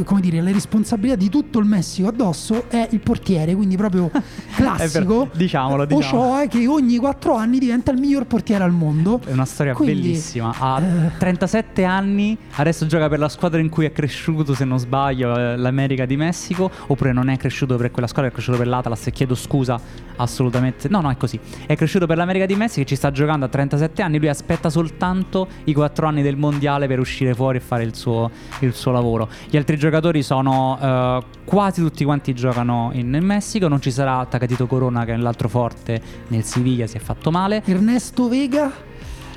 come 0.04 0.20
dire, 0.20 0.40
le 0.40 0.52
responsabilità 0.52 1.16
di 1.16 1.28
tutto 1.28 1.58
il 1.58 1.66
Messico 1.66 2.08
addosso 2.08 2.68
è 2.68 2.88
il 2.90 3.00
portiere, 3.00 3.54
quindi 3.54 3.76
proprio 3.76 4.10
classico. 4.54 5.28
diciamolo, 5.34 5.84
diciamo. 5.84 6.22
Ochoa 6.22 6.46
che 6.46 6.66
ogni 6.66 6.96
quattro 6.96 7.34
anni 7.34 7.58
diventa 7.58 7.90
il 7.90 7.98
miglior 7.98 8.26
portiere 8.26 8.64
al 8.64 8.72
mondo. 8.72 9.20
È 9.24 9.32
una 9.32 9.44
storia 9.44 9.74
quindi, 9.74 10.00
bellissima. 10.00 10.54
Ha 10.58 10.80
eh, 10.80 11.10
37 11.18 11.84
anni, 11.84 12.36
adesso 12.54 12.86
gioca 12.86 13.08
per 13.08 13.18
la 13.18 13.28
squadra 13.28 13.60
in 13.60 13.68
cui 13.68 13.84
è 13.84 13.92
cresciuto, 13.92 14.54
se 14.54 14.64
non 14.64 14.78
sbaglio, 14.78 15.36
eh, 15.36 15.56
l'America 15.56 16.06
di 16.06 16.16
Messico, 16.16 16.70
oppure 16.86 17.12
non 17.12 17.28
è 17.28 17.36
cresciuto 17.36 17.76
per 17.76 17.90
quella 17.90 18.08
squadra, 18.08 18.30
è 18.30 18.32
cresciuto 18.32 18.58
per 18.58 18.66
l'Atlas 18.66 19.06
e 19.06 19.10
chiedo 19.10 19.34
scusa 19.34 19.80
assolutamente. 20.16 20.88
No, 20.88 21.00
no, 21.00 21.10
è 21.10 21.16
così. 21.16 21.38
È 21.66 21.74
cresciuto 21.76 22.06
per 22.06 22.16
l'America 22.16 22.46
di 22.46 22.54
Messico 22.54 22.82
e 22.82 22.84
ci 22.84 22.96
sta 22.96 23.10
giocando 23.10 23.46
a 23.46 23.48
37 23.48 24.02
anni, 24.02 24.18
lui 24.18 24.28
aspetta 24.28 24.70
soltanto 24.70 25.48
i 25.64 25.72
quattro 25.72 26.06
anni 26.06 26.22
del 26.22 26.36
mondiale 26.36 26.86
per 26.86 26.98
uscire 26.98 27.34
fuori 27.34 27.58
e 27.58 27.60
fare 27.60 27.82
il 27.82 27.94
suo, 27.94 28.30
il 28.60 28.74
suo 28.74 28.92
lavoro. 28.92 29.28
Gli 29.48 29.56
altri 29.56 29.76
giocatori 29.76 30.22
sono 30.22 31.18
uh, 31.18 31.24
quasi 31.44 31.80
tutti 31.80 32.04
quanti 32.04 32.34
giocano 32.34 32.90
in, 32.92 33.10
nel 33.10 33.22
Messico. 33.22 33.68
Non 33.68 33.80
ci 33.80 33.90
sarà 33.90 34.24
Tacatito 34.26 34.66
Corona, 34.66 35.04
che 35.04 35.14
è 35.14 35.16
l'altro 35.16 35.48
forte 35.48 36.00
nel 36.28 36.44
Siviglia, 36.44 36.86
si 36.86 36.96
è 36.96 37.00
fatto 37.00 37.30
male. 37.30 37.62
Ernesto 37.64 38.28
Vega? 38.28 38.72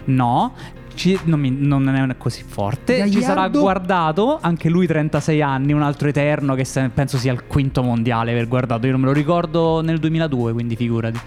No. 0.05 0.53
Ci, 0.97 1.19
non, 1.25 1.39
mi, 1.39 1.51
non, 1.51 1.87
è 2.09 2.17
così 2.17 2.43
forte. 2.43 2.97
Gagliardo. 2.97 3.19
Ci 3.19 3.21
sarà 3.21 3.47
guardato 3.49 4.39
anche 4.41 4.67
lui 4.67 4.87
36 4.87 5.41
anni, 5.43 5.71
un 5.71 5.83
altro 5.83 6.07
eterno 6.07 6.55
che 6.55 6.65
se, 6.65 6.89
penso 6.91 7.19
sia 7.19 7.31
il 7.31 7.43
quinto 7.45 7.83
mondiale 7.83 8.33
per 8.33 8.47
guardato. 8.47 8.87
Io 8.87 8.93
non 8.93 9.01
me 9.01 9.07
lo 9.07 9.13
ricordo 9.13 9.81
nel 9.81 9.99
2002, 9.99 10.53
quindi 10.53 10.75
figurati. 10.75 11.19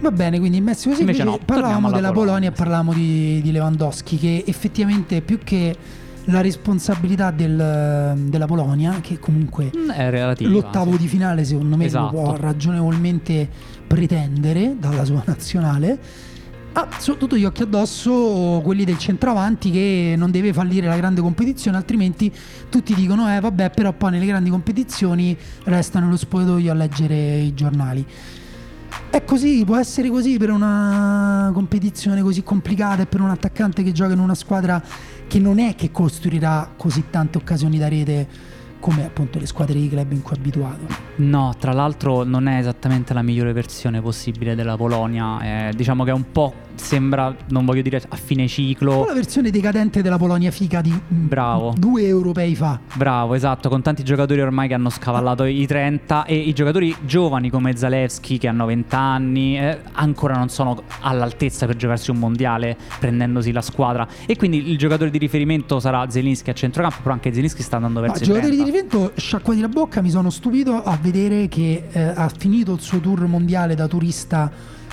Va 0.00 0.10
bene, 0.10 0.40
quindi 0.40 0.58
in 0.58 0.64
Messico 0.64 0.92
sì, 0.92 1.02
invece, 1.02 1.22
invece 1.22 1.38
no, 1.38 1.44
parlavamo 1.46 1.92
della 1.92 2.10
Polonia, 2.10 2.12
Polonia 2.12 2.48
e 2.48 2.52
parlavamo 2.52 2.92
di, 2.92 3.40
di 3.42 3.52
Lewandowski 3.52 4.18
che 4.18 4.44
effettivamente 4.44 5.20
più 5.20 5.38
che 5.38 5.76
la 6.24 6.40
responsabilità 6.40 7.30
del, 7.30 8.14
della 8.16 8.46
Polonia, 8.46 8.98
che 9.00 9.20
comunque 9.20 9.70
mm, 9.74 9.90
è 9.90 10.10
relativa, 10.10 10.50
l'ottavo 10.50 10.92
sì. 10.92 10.98
di 10.98 11.06
finale 11.06 11.44
secondo 11.44 11.76
me 11.76 11.84
esatto. 11.84 12.16
lo 12.16 12.22
può 12.22 12.36
ragionevolmente 12.36 13.48
pretendere 13.86 14.74
dalla 14.78 15.04
sua 15.04 15.22
nazionale. 15.26 15.98
Ha 16.76 16.88
soprattutto 16.98 17.36
gli 17.36 17.44
occhi 17.44 17.62
addosso 17.62 18.60
quelli 18.64 18.84
del 18.84 18.98
centravanti 18.98 19.70
che 19.70 20.14
non 20.16 20.32
deve 20.32 20.52
fallire 20.52 20.88
la 20.88 20.96
grande 20.96 21.20
competizione, 21.20 21.76
altrimenti 21.76 22.32
tutti 22.68 22.94
dicono 22.94 23.32
eh 23.32 23.38
vabbè 23.38 23.70
però 23.70 23.92
poi 23.92 24.10
nelle 24.10 24.26
grandi 24.26 24.50
competizioni 24.50 25.38
restano 25.66 26.06
nello 26.06 26.16
spogliatoio 26.16 26.72
a 26.72 26.74
leggere 26.74 27.36
i 27.36 27.54
giornali. 27.54 28.04
È 29.08 29.22
così, 29.22 29.64
può 29.64 29.76
essere 29.76 30.08
così 30.08 30.36
per 30.36 30.50
una 30.50 31.52
competizione 31.54 32.22
così 32.22 32.42
complicata 32.42 33.02
e 33.02 33.06
per 33.06 33.20
un 33.20 33.30
attaccante 33.30 33.84
che 33.84 33.92
gioca 33.92 34.14
in 34.14 34.18
una 34.18 34.34
squadra 34.34 34.82
che 35.28 35.38
non 35.38 35.60
è 35.60 35.76
che 35.76 35.92
costruirà 35.92 36.72
così 36.76 37.04
tante 37.08 37.38
occasioni 37.38 37.78
da 37.78 37.86
rete 37.86 38.28
come 38.84 39.06
appunto 39.06 39.38
le 39.38 39.46
squadre 39.46 39.80
di 39.80 39.88
club 39.88 40.12
in 40.12 40.20
cui 40.20 40.36
è 40.36 40.38
abituato. 40.38 40.86
No, 41.16 41.54
tra 41.58 41.72
l'altro 41.72 42.22
non 42.22 42.48
è 42.48 42.58
esattamente 42.58 43.14
la 43.14 43.22
migliore 43.22 43.54
versione 43.54 44.02
possibile 44.02 44.54
della 44.54 44.76
Polonia, 44.76 45.68
eh, 45.68 45.72
diciamo 45.74 46.04
che 46.04 46.10
è 46.10 46.12
un 46.12 46.30
po' 46.30 46.52
sembra, 46.74 47.34
non 47.48 47.64
voglio 47.64 47.82
dire 47.82 48.02
a 48.08 48.16
fine 48.16 48.46
ciclo. 48.48 49.00
Un 49.00 49.06
la 49.06 49.14
versione 49.14 49.50
decadente 49.50 50.02
della 50.02 50.16
Polonia 50.16 50.50
figa 50.50 50.80
di 50.80 50.90
mm, 50.90 51.26
Bravo. 51.26 51.74
due 51.76 52.06
europei 52.06 52.54
fa. 52.54 52.80
Bravo, 52.94 53.34
esatto, 53.34 53.68
con 53.68 53.82
tanti 53.82 54.02
giocatori 54.02 54.40
ormai 54.40 54.68
che 54.68 54.74
hanno 54.74 54.90
scavallato 54.90 55.44
i 55.44 55.66
30 55.66 56.24
e 56.24 56.36
i 56.36 56.52
giocatori 56.52 56.94
giovani 57.04 57.50
come 57.50 57.76
Zalewski 57.76 58.38
che 58.38 58.48
hanno 58.48 58.66
20 58.66 58.94
anni 58.94 59.58
eh, 59.58 59.78
ancora 59.92 60.36
non 60.36 60.48
sono 60.48 60.82
all'altezza 61.00 61.66
per 61.66 61.76
giocarsi 61.76 62.10
un 62.10 62.18
mondiale 62.18 62.76
prendendosi 62.98 63.52
la 63.52 63.62
squadra 63.62 64.06
e 64.26 64.36
quindi 64.36 64.70
il 64.70 64.78
giocatore 64.78 65.10
di 65.10 65.18
riferimento 65.18 65.80
sarà 65.80 66.08
Zelinski 66.08 66.50
a 66.50 66.54
centrocampo, 66.54 66.98
però 67.02 67.14
anche 67.14 67.32
Zelinski 67.32 67.62
sta 67.62 67.76
andando 67.76 68.00
verso 68.00 68.16
Ma, 68.16 68.20
il 68.20 68.26
giocatori 68.26 68.56
di 68.56 68.62
riferimento, 68.62 69.12
sciacquati 69.16 69.60
la 69.60 69.68
bocca, 69.68 70.00
mi 70.00 70.10
sono 70.10 70.30
stupito 70.30 70.82
a 70.82 70.98
vedere 71.00 71.48
che 71.48 71.84
eh, 71.90 72.00
ha 72.00 72.28
finito 72.36 72.72
il 72.72 72.80
suo 72.80 72.98
tour 72.98 73.26
mondiale 73.26 73.74
da 73.74 73.86
turista 73.86 74.50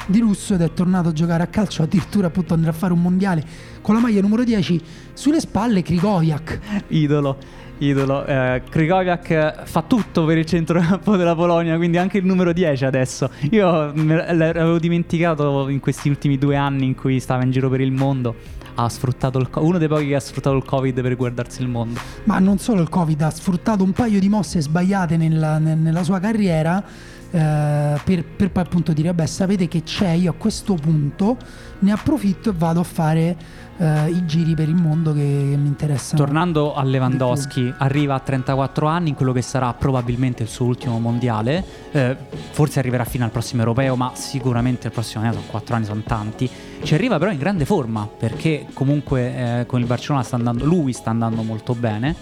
di 0.07 0.19
lusso 0.19 0.53
ed 0.53 0.61
è 0.61 0.73
tornato 0.73 1.09
a 1.09 1.13
giocare 1.13 1.43
a 1.43 1.47
calcio, 1.47 1.70
addirittura 1.79 2.27
appunto 2.27 2.53
andrà 2.53 2.71
a 2.71 2.73
fare 2.73 2.93
un 2.93 3.01
mondiale 3.01 3.43
con 3.81 3.95
la 3.95 4.01
maglia 4.01 4.21
numero 4.21 4.43
10 4.43 4.81
sulle 5.13 5.39
spalle 5.39 5.81
Krikoviak. 5.81 6.59
Idolo, 6.89 7.37
idolo. 7.79 8.25
Eh, 8.25 8.61
Krikoviak 8.69 9.63
fa 9.63 9.81
tutto 9.83 10.25
per 10.25 10.37
il 10.37 10.45
centrocampo 10.45 11.15
della 11.15 11.35
Polonia, 11.35 11.77
quindi 11.77 11.97
anche 11.97 12.17
il 12.17 12.25
numero 12.25 12.53
10 12.53 12.85
adesso. 12.85 13.29
Io 13.51 13.91
l'avevo 13.93 14.79
dimenticato 14.79 15.69
in 15.69 15.79
questi 15.79 16.09
ultimi 16.09 16.37
due 16.37 16.55
anni 16.55 16.85
in 16.85 16.95
cui 16.95 17.19
stava 17.19 17.43
in 17.43 17.51
giro 17.51 17.69
per 17.69 17.81
il 17.81 17.91
mondo. 17.91 18.59
Ha 18.73 18.87
sfruttato 18.87 19.37
il, 19.37 19.49
uno 19.55 19.77
dei 19.77 19.87
pochi 19.87 20.07
che 20.07 20.15
ha 20.15 20.19
sfruttato 20.19 20.55
il 20.55 20.63
Covid 20.63 21.01
per 21.01 21.15
guardarsi 21.15 21.61
il 21.61 21.67
mondo. 21.67 21.99
Ma 22.23 22.39
non 22.39 22.57
solo 22.57 22.81
il 22.81 22.89
Covid, 22.89 23.21
ha 23.21 23.29
sfruttato 23.29 23.83
un 23.83 23.91
paio 23.91 24.19
di 24.19 24.29
mosse 24.29 24.61
sbagliate 24.61 25.17
nella, 25.17 25.57
nella 25.57 26.03
sua 26.03 26.19
carriera 26.19 26.83
eh, 27.31 27.99
per, 28.03 28.25
per, 28.25 28.51
poi 28.51 28.63
appunto 28.63 28.91
dire 28.91 29.07
vabbè 29.07 29.25
sapete 29.25 29.69
che 29.69 29.83
c'è 29.83 30.09
io 30.09 30.31
a 30.31 30.33
questo 30.33 30.73
punto 30.75 31.37
ne 31.79 31.91
approfitto 31.93 32.49
e 32.49 32.53
vado 32.55 32.81
a 32.81 32.83
fare 32.83 33.37
eh, 33.77 34.09
i 34.09 34.25
giri 34.25 34.53
per 34.53 34.67
il 34.67 34.75
mondo 34.75 35.13
che, 35.13 35.19
che 35.19 35.57
mi 35.57 35.67
interessano. 35.67 36.21
Tornando 36.21 36.75
a 36.75 36.83
Lewandowski 36.83 37.73
arriva 37.77 38.15
a 38.15 38.19
34 38.19 38.85
anni 38.85 39.09
in 39.09 39.15
quello 39.15 39.31
che 39.31 39.41
sarà 39.41 39.73
probabilmente 39.73 40.43
il 40.43 40.49
suo 40.49 40.65
ultimo 40.65 40.99
mondiale. 40.99 41.63
Eh, 41.91 42.15
forse 42.51 42.79
arriverà 42.79 43.05
fino 43.05 43.23
al 43.23 43.31
prossimo 43.31 43.61
europeo 43.61 43.95
ma 43.95 44.11
sicuramente 44.13 44.87
il 44.87 44.93
prossimo 44.93 45.23
anno 45.23 45.33
sono 45.33 45.45
4 45.47 45.75
anni 45.75 45.85
sono 45.85 46.01
tanti. 46.05 46.49
Ci 46.83 46.93
arriva 46.93 47.17
però 47.17 47.31
in 47.31 47.39
grande 47.39 47.65
forma 47.65 48.07
perché 48.07 48.67
comunque 48.73 49.59
eh, 49.61 49.65
con 49.65 49.79
il 49.79 49.85
Barcellona 49.85 50.23
sta 50.23 50.35
andando 50.35 50.65
lui 50.65 50.93
sta 50.93 51.09
andando 51.09 51.41
molto 51.41 51.73
bene. 51.73 52.15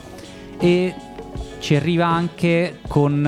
E 0.60 0.94
ci 1.60 1.76
arriva 1.76 2.06
anche 2.06 2.80
con 2.88 3.22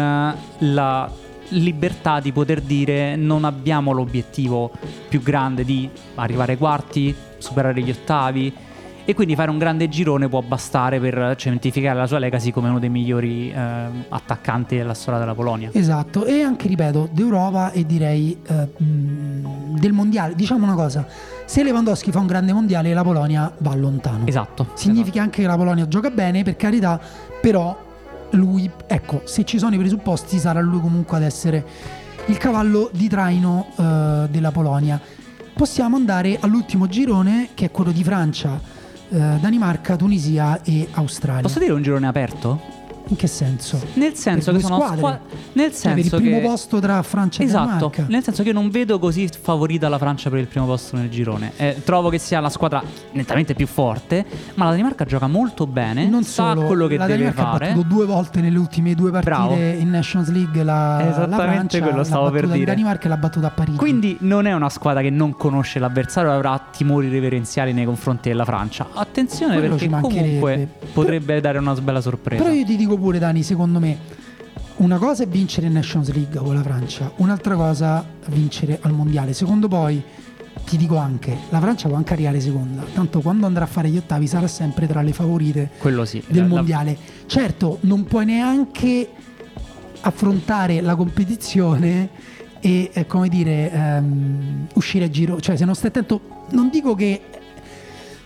la 0.59 1.11
libertà 1.51 2.19
di 2.19 2.31
poter 2.31 2.61
dire 2.61 3.15
non 3.15 3.43
abbiamo 3.45 3.91
l'obiettivo 3.91 4.71
più 5.07 5.21
grande 5.21 5.63
di 5.63 5.89
arrivare 6.15 6.53
ai 6.53 6.57
quarti, 6.57 7.13
superare 7.37 7.81
gli 7.81 7.89
ottavi 7.89 8.53
e 9.03 9.13
quindi 9.15 9.35
fare 9.35 9.49
un 9.49 9.57
grande 9.57 9.89
girone 9.89 10.29
può 10.29 10.41
bastare 10.41 10.99
per 10.99 11.35
cementificare 11.35 11.97
la 11.97 12.07
sua 12.07 12.19
legacy 12.19 12.51
come 12.51 12.69
uno 12.69 12.79
dei 12.79 12.89
migliori 12.89 13.51
eh, 13.51 13.85
attaccanti 14.09 14.77
della 14.77 14.93
storia 14.93 15.19
della 15.19 15.33
Polonia. 15.33 15.69
Esatto, 15.73 16.25
e 16.25 16.41
anche 16.41 16.67
ripeto, 16.67 17.09
d'Europa 17.11 17.71
e 17.71 17.85
direi 17.85 18.37
eh, 18.47 18.67
del 18.77 19.91
mondiale. 19.91 20.35
Diciamo 20.35 20.63
una 20.63 20.75
cosa, 20.75 21.05
se 21.45 21.63
Lewandowski 21.63 22.11
fa 22.11 22.19
un 22.19 22.27
grande 22.27 22.53
mondiale 22.53 22.93
la 22.93 23.03
Polonia 23.03 23.51
va 23.57 23.75
lontano. 23.75 24.27
Esatto. 24.27 24.67
Significa 24.75 25.09
esatto. 25.09 25.23
anche 25.23 25.41
che 25.41 25.47
la 25.47 25.57
Polonia 25.57 25.87
gioca 25.87 26.09
bene, 26.09 26.43
per 26.43 26.55
carità, 26.55 26.99
però 27.41 27.89
lui, 28.31 28.69
ecco, 28.87 29.21
se 29.25 29.43
ci 29.43 29.57
sono 29.57 29.75
i 29.75 29.77
presupposti, 29.77 30.37
sarà 30.39 30.61
lui 30.61 30.79
comunque 30.79 31.17
ad 31.17 31.23
essere 31.23 31.65
il 32.27 32.37
cavallo 32.37 32.89
di 32.93 33.07
traino 33.07 33.67
uh, 33.75 34.27
della 34.27 34.51
Polonia. 34.51 34.99
Possiamo 35.53 35.95
andare 35.95 36.37
all'ultimo 36.39 36.87
girone, 36.87 37.49
che 37.53 37.65
è 37.65 37.71
quello 37.71 37.91
di 37.91 38.03
Francia, 38.03 38.51
uh, 38.51 39.39
Danimarca, 39.39 39.95
Tunisia 39.95 40.61
e 40.63 40.87
Australia. 40.91 41.41
Posso 41.41 41.59
dire 41.59 41.73
un 41.73 41.81
girone 41.81 42.07
aperto? 42.07 42.70
In 43.07 43.15
che 43.15 43.27
senso? 43.27 43.81
Nel 43.95 44.13
senso 44.15 44.51
che 44.51 44.59
sono 44.59 44.75
squadre. 44.75 44.97
squa- 44.97 45.19
nel 45.53 45.71
Cioè, 45.73 45.89
per 45.89 45.97
il 45.97 46.01
senso 46.03 46.17
primo 46.17 46.39
che 46.39 46.45
posto 46.45 46.79
tra 46.79 47.01
Francia 47.03 47.41
e 47.41 47.45
Esatto, 47.45 47.65
Danimarca. 47.65 48.05
nel 48.07 48.23
senso 48.23 48.41
che 48.43 48.49
io 48.49 48.53
non 48.53 48.69
vedo 48.69 48.99
così 48.99 49.27
favorita 49.41 49.89
la 49.89 49.97
Francia 49.97 50.29
per 50.29 50.39
il 50.39 50.47
primo 50.47 50.65
posto 50.65 50.95
nel 50.95 51.09
girone. 51.09 51.51
Eh, 51.57 51.81
trovo 51.83 52.09
che 52.09 52.17
sia 52.19 52.39
la 52.39 52.49
squadra 52.49 52.81
nettamente 53.11 53.53
più 53.53 53.67
forte, 53.67 54.25
ma 54.55 54.65
la 54.65 54.71
Danimarca 54.71 55.03
gioca 55.05 55.27
molto 55.27 55.67
bene, 55.67 56.07
non 56.07 56.23
sa 56.23 56.53
solo, 56.53 56.65
quello 56.67 56.87
che 56.87 56.97
la 56.97 57.05
deve 57.05 57.23
Danimarca 57.23 57.51
fare. 57.51 57.65
ha 57.65 57.73
battuto 57.73 57.87
due 57.93 58.05
volte 58.05 58.41
nelle 58.41 58.57
ultime 58.57 58.95
due 58.95 59.11
partite 59.11 59.35
Bravo. 59.35 59.55
in 59.55 59.89
Nations 59.89 60.29
League 60.29 60.63
la, 60.63 60.97
la 60.97 61.09
Esattamente 61.09 61.37
Francia, 61.37 61.79
quello 61.81 62.03
stavo 62.03 62.29
per 62.31 62.47
dire. 62.47 62.65
Danimarca 62.65 63.05
e 63.05 63.09
l'ha 63.09 63.17
battuta 63.17 63.47
a 63.47 63.51
Parigi. 63.51 63.77
Quindi 63.77 64.17
non 64.21 64.45
è 64.45 64.53
una 64.53 64.69
squadra 64.69 65.01
che 65.01 65.09
non 65.09 65.35
conosce 65.35 65.79
l'avversario 65.79 66.31
e 66.31 66.35
avrà 66.35 66.61
timori 66.71 67.09
reverenziali 67.09 67.73
nei 67.73 67.85
confronti 67.85 68.29
della 68.29 68.45
Francia. 68.45 68.87
Attenzione 68.93 69.57
Quello 69.57 69.75
perché 69.75 69.89
comunque 69.99 70.67
potrebbe 70.93 71.39
dare 71.41 71.57
una 71.57 71.73
bella 71.75 72.01
sorpresa. 72.01 72.43
Però 72.43 72.53
io 72.55 72.65
ti 72.65 72.75
dico 72.75 72.90
pure, 72.97 73.19
Dani, 73.19 73.43
secondo 73.43 73.79
me, 73.79 73.97
una 74.77 74.97
cosa 74.97 75.23
è 75.23 75.27
vincere 75.27 75.67
in 75.67 75.73
Nations 75.73 76.11
League 76.13 76.39
con 76.39 76.55
la 76.55 76.63
Francia, 76.63 77.11
un'altra 77.17 77.55
cosa 77.55 78.05
vincere 78.27 78.79
al 78.81 78.93
mondiale. 78.93 79.33
Secondo 79.33 79.67
poi, 79.67 80.01
ti 80.65 80.77
dico 80.77 80.97
anche, 80.97 81.35
la 81.49 81.59
Francia 81.59 81.87
può 81.87 81.97
anche 81.97 82.13
arrivare 82.13 82.39
seconda, 82.39 82.83
tanto 82.93 83.21
quando 83.21 83.45
andrà 83.45 83.63
a 83.63 83.67
fare 83.67 83.89
gli 83.89 83.97
ottavi 83.97 84.27
sarà 84.27 84.47
sempre 84.47 84.87
tra 84.87 85.01
le 85.01 85.13
favorite 85.13 85.71
sì. 86.05 86.23
del 86.27 86.41
La- 86.43 86.47
la- 86.47 86.55
mondiale. 86.55 86.97
Certo, 87.25 87.77
non 87.81 88.03
puoi 88.05 88.25
neanche 88.25 89.09
affrontare 90.01 90.81
la 90.81 90.95
competizione 90.95 92.09
e, 92.59 92.89
eh, 92.93 93.05
come 93.07 93.27
dire, 93.27 93.71
ehm, 93.71 94.67
uscire 94.75 95.05
a 95.05 95.09
giro. 95.09 95.39
Cioè, 95.39 95.55
se 95.55 95.65
non 95.65 95.75
stai 95.75 95.89
attento, 95.89 96.45
non 96.51 96.69
dico 96.69 96.95
che. 96.95 97.21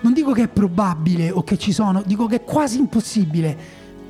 Non 0.02 0.14
dico 0.14 0.34
che 0.34 0.44
è 0.44 0.48
probabile 0.48 1.32
o 1.32 1.44
che 1.44 1.58
ci 1.58 1.72
sono, 1.72 2.04
dico 2.06 2.28
che 2.28 2.36
è 2.36 2.44
quasi 2.44 2.78
impossibile. 2.78 3.58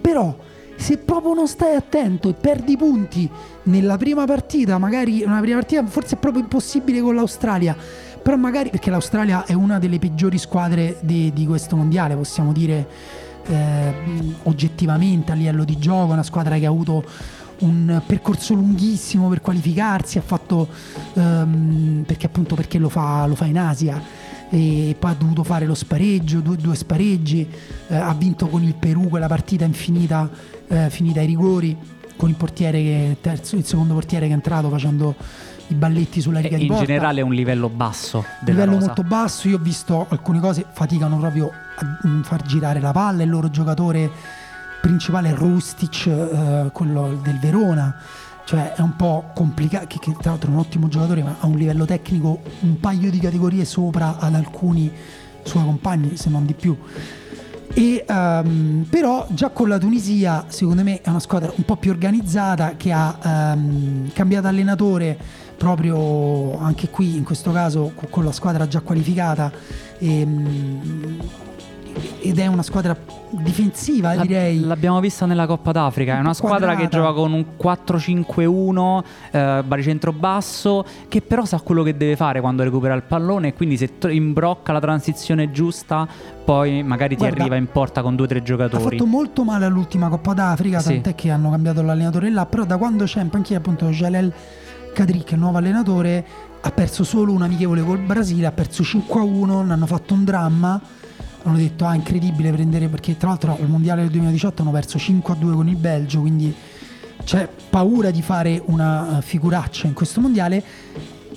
Però, 0.02 0.38
se 0.76 0.98
proprio 0.98 1.34
non 1.34 1.48
stai 1.48 1.76
attento 1.76 2.30
e 2.30 2.34
perdi 2.34 2.78
punti 2.78 3.30
nella 3.64 3.98
prima 3.98 4.26
partita, 4.26 4.78
magari 4.78 5.24
una 5.24 5.40
prima 5.40 5.58
partita 5.58 5.86
forse 5.86 6.16
è 6.16 6.18
proprio 6.18 6.44
impossibile 6.44 7.02
con 7.02 7.16
l'Australia. 7.16 7.76
Però 8.22 8.38
magari 8.38 8.72
perché 8.72 8.90
l'Australia 8.90 9.46
è 9.46 9.54
una 9.54 9.78
delle 9.78 10.00
peggiori 10.00 10.38
squadre 10.40 10.98
di, 11.02 11.32
di 11.34 11.46
questo 11.46 11.76
mondiale, 11.76 12.16
possiamo 12.16 12.52
dire 12.52 12.88
eh, 13.46 13.94
oggettivamente 14.44 15.32
a 15.32 15.36
livello 15.36 15.64
di 15.64 15.78
gioco, 15.78 16.14
una 16.14 16.24
squadra 16.24 16.58
che 16.58 16.66
ha 16.66 16.70
avuto 16.70 17.04
un 17.60 18.02
percorso 18.06 18.54
lunghissimo 18.54 19.30
per 19.30 19.42
qualificarsi, 19.42 20.18
ha 20.18 20.22
fatto 20.22 20.68
ehm, 21.14 22.04
perché 22.06 22.26
appunto 22.26 22.56
perché 22.56 22.80
lo 22.80 22.90
fa, 22.90 23.26
lo 23.28 23.36
fa 23.36 23.46
in 23.46 23.60
Asia 23.60 24.02
e 24.50 24.96
poi 24.98 25.12
ha 25.12 25.16
dovuto 25.16 25.44
fare 25.44 25.66
lo 25.66 25.76
spareggio, 25.76 26.40
due, 26.40 26.56
due 26.56 26.76
spareggi, 26.76 27.48
eh, 27.88 27.96
ha 27.96 28.14
vinto 28.14 28.48
con 28.48 28.64
il 28.64 28.76
Perù 28.76 29.10
quella 29.10 29.28
partita 29.28 29.66
infinita, 29.66 30.30
eh, 30.68 30.90
finita 30.90 31.20
ai 31.20 31.26
rigori, 31.26 31.78
con 32.16 32.30
il 32.30 32.36
portiere 32.36 32.82
che, 32.82 33.18
terzo, 33.22 33.56
il 33.56 33.66
secondo 33.66 33.94
portiere 33.94 34.26
che 34.26 34.32
è 34.32 34.36
entrato 34.36 34.70
facendo 34.70 35.16
i 35.68 35.74
balletti 35.74 36.22
sulla 36.22 36.40
E 36.40 36.44
riga 36.44 36.58
di 36.58 36.64
in 36.64 36.70
porta 36.70 36.86
generale 36.86 37.22
è 37.22 37.24
un 37.24 37.34
livello 37.34 37.70
basso 37.70 38.24
della 38.42 38.60
livello 38.60 38.74
rosa. 38.74 38.86
molto 38.86 39.04
basso. 39.04 39.48
Io 39.48 39.56
ho 39.56 39.62
visto 39.62 40.06
alcune 40.10 40.40
cose 40.40 40.66
faticano 40.72 41.18
proprio 41.18 41.52
a 41.78 42.08
mm, 42.08 42.22
far 42.22 42.44
girare 42.44 42.80
la 42.80 42.92
palla. 42.92 43.24
Il 43.24 43.30
loro 43.30 43.50
giocatore 43.50 44.10
principale 44.82 45.30
è 45.30 45.34
Rustic, 45.34 46.06
eh, 46.06 46.70
quello 46.72 47.20
del 47.22 47.40
Verona. 47.40 47.96
Cioè 48.46 48.74
è 48.74 48.82
un 48.82 48.96
po' 48.96 49.32
complicato, 49.34 49.88
che, 49.88 49.98
che 50.00 50.16
tra 50.20 50.32
l'altro 50.32 50.52
è 50.52 50.54
un 50.54 50.60
ottimo 50.60 50.88
giocatore, 50.88 51.24
ma 51.24 51.38
ha 51.40 51.48
un 51.48 51.58
livello 51.58 51.86
tecnico 51.86 52.42
un 52.62 52.80
paio 52.80 53.10
di 53.10 53.20
categorie 53.20 53.66
sopra 53.66 54.18
ad 54.20 54.36
alcuni 54.36 54.92
suoi 55.44 55.64
compagni, 55.64 56.16
se 56.16 56.30
non 56.30 56.46
di 56.46 56.54
più. 56.54 56.78
E, 57.74 58.06
ehm, 58.08 58.86
però 58.90 59.28
già 59.32 59.50
con 59.50 59.68
la 59.68 59.78
Tunisia, 59.78 60.46
secondo 60.48 60.84
me, 60.84 61.02
è 61.02 61.10
una 61.10 61.20
squadra 61.20 61.52
un 61.54 61.66
po' 61.66 61.76
più 61.76 61.92
organizzata 61.92 62.76
che 62.78 62.92
ha 62.92 63.54
ehm, 63.54 64.12
cambiato 64.14 64.48
allenatore 64.48 65.18
proprio 65.58 66.58
anche 66.60 66.90
qui, 66.90 67.16
in 67.16 67.24
questo 67.24 67.52
caso 67.52 67.92
co- 67.96 68.08
con 68.10 68.24
la 68.24 68.32
squadra 68.32 68.68
già 68.68 68.82
qualificata. 68.82 69.52
ehm, 70.00 71.18
ed 72.22 72.40
è 72.40 72.48
una 72.48 72.64
squadra 72.64 72.96
difensiva, 73.30 74.16
direi. 74.18 74.60
L'abbiamo 74.62 75.00
vista 75.00 75.26
nella 75.26 75.46
Coppa 75.46 75.72
d'Africa. 75.72 76.18
È 76.18 76.20
una 76.20 76.34
squadra 76.34 76.76
che 76.76 76.88
gioca 76.88 77.14
con 77.14 77.34
un 77.34 77.46
4-5-1, 77.62 79.04
eh, 79.32 79.64
baricentro 79.66 80.12
basso, 80.12 80.86
che 81.08 81.22
però 81.22 81.46
sa 81.46 81.60
quello 81.60 81.84
che 81.84 81.96
deve 81.96 82.16
fare 82.16 82.42
quando 82.42 82.64
recupera 82.64 82.94
il 82.94 83.04
pallone. 83.04 83.50
E 83.50 83.54
quindi 83.54 83.78
se 83.78 83.98
tro- 83.98 84.12
imbrocca 84.12 84.72
la 84.72 84.80
transizione 84.80 85.52
giusta, 85.52 86.08
poi 86.44 86.84
magari 86.84 87.16
ti 87.16 87.22
Guarda, 87.22 87.42
arriva 87.42 87.56
in 87.56 87.68
porta 87.72 88.02
con 88.02 88.16
due 88.16 88.26
o 88.26 88.30
tre 88.30 88.40
Ha 88.40 88.44
giocatori. 88.44 88.98
fatto 88.98 89.06
molto 89.10 89.44
male 89.44 89.66
all'ultima 89.66 90.10
Coppa 90.10 90.34
d'Africa, 90.34 90.80
Sì. 90.80 90.94
tant'è 90.94 91.16
che 91.16 91.30
hanno 91.32 91.50
cambiato 91.50 91.82
l'allenatore 91.82 92.30
là, 92.30 92.46
però 92.46 92.66
da 92.66 92.78
quando 92.78 93.06
c'è 93.06 93.22
in 93.22 93.30
panchina 93.30 93.60
appunto 93.60 93.88
Jalel 93.90 94.32
Kadri, 94.94 95.24
il 95.28 95.38
nuovo 95.38 95.58
allenatore, 95.58 96.26
ha 96.62 96.72
perso 96.72 97.04
solo 97.04 97.32
un 97.34 97.42
amichevole 97.42 97.84
col 97.84 98.00
Brasile, 98.00 98.46
ha 98.48 98.52
perso 98.52 98.82
5-1, 98.84 99.62
ne 99.66 99.74
hanno 99.74 99.86
fatto 99.86 100.14
un 100.14 100.24
dramma, 100.24 100.82
hanno 101.46 101.58
detto 101.58 101.86
ah 101.86 101.96
incredibile 101.96 102.52
prendere, 102.52 102.88
perché 102.88 103.18
tra 103.18 103.30
l'altro 103.30 103.58
al 103.60 103.70
Mondiale 103.70 104.02
del 104.02 104.12
2018 104.12 104.62
hanno 104.62 104.72
perso 104.72 104.98
5-2 104.98 105.54
con 105.54 105.68
il 105.68 105.76
Belgio, 105.78 106.20
quindi 106.22 106.54
c'è 107.24 107.48
paura 107.70 108.12
di 108.12 108.22
fare 108.22 108.62
una 108.66 109.18
eh, 109.18 109.22
figuraccia 109.22 109.88
in 109.88 109.94
questo 109.94 110.22
Mondiale, 110.22 110.64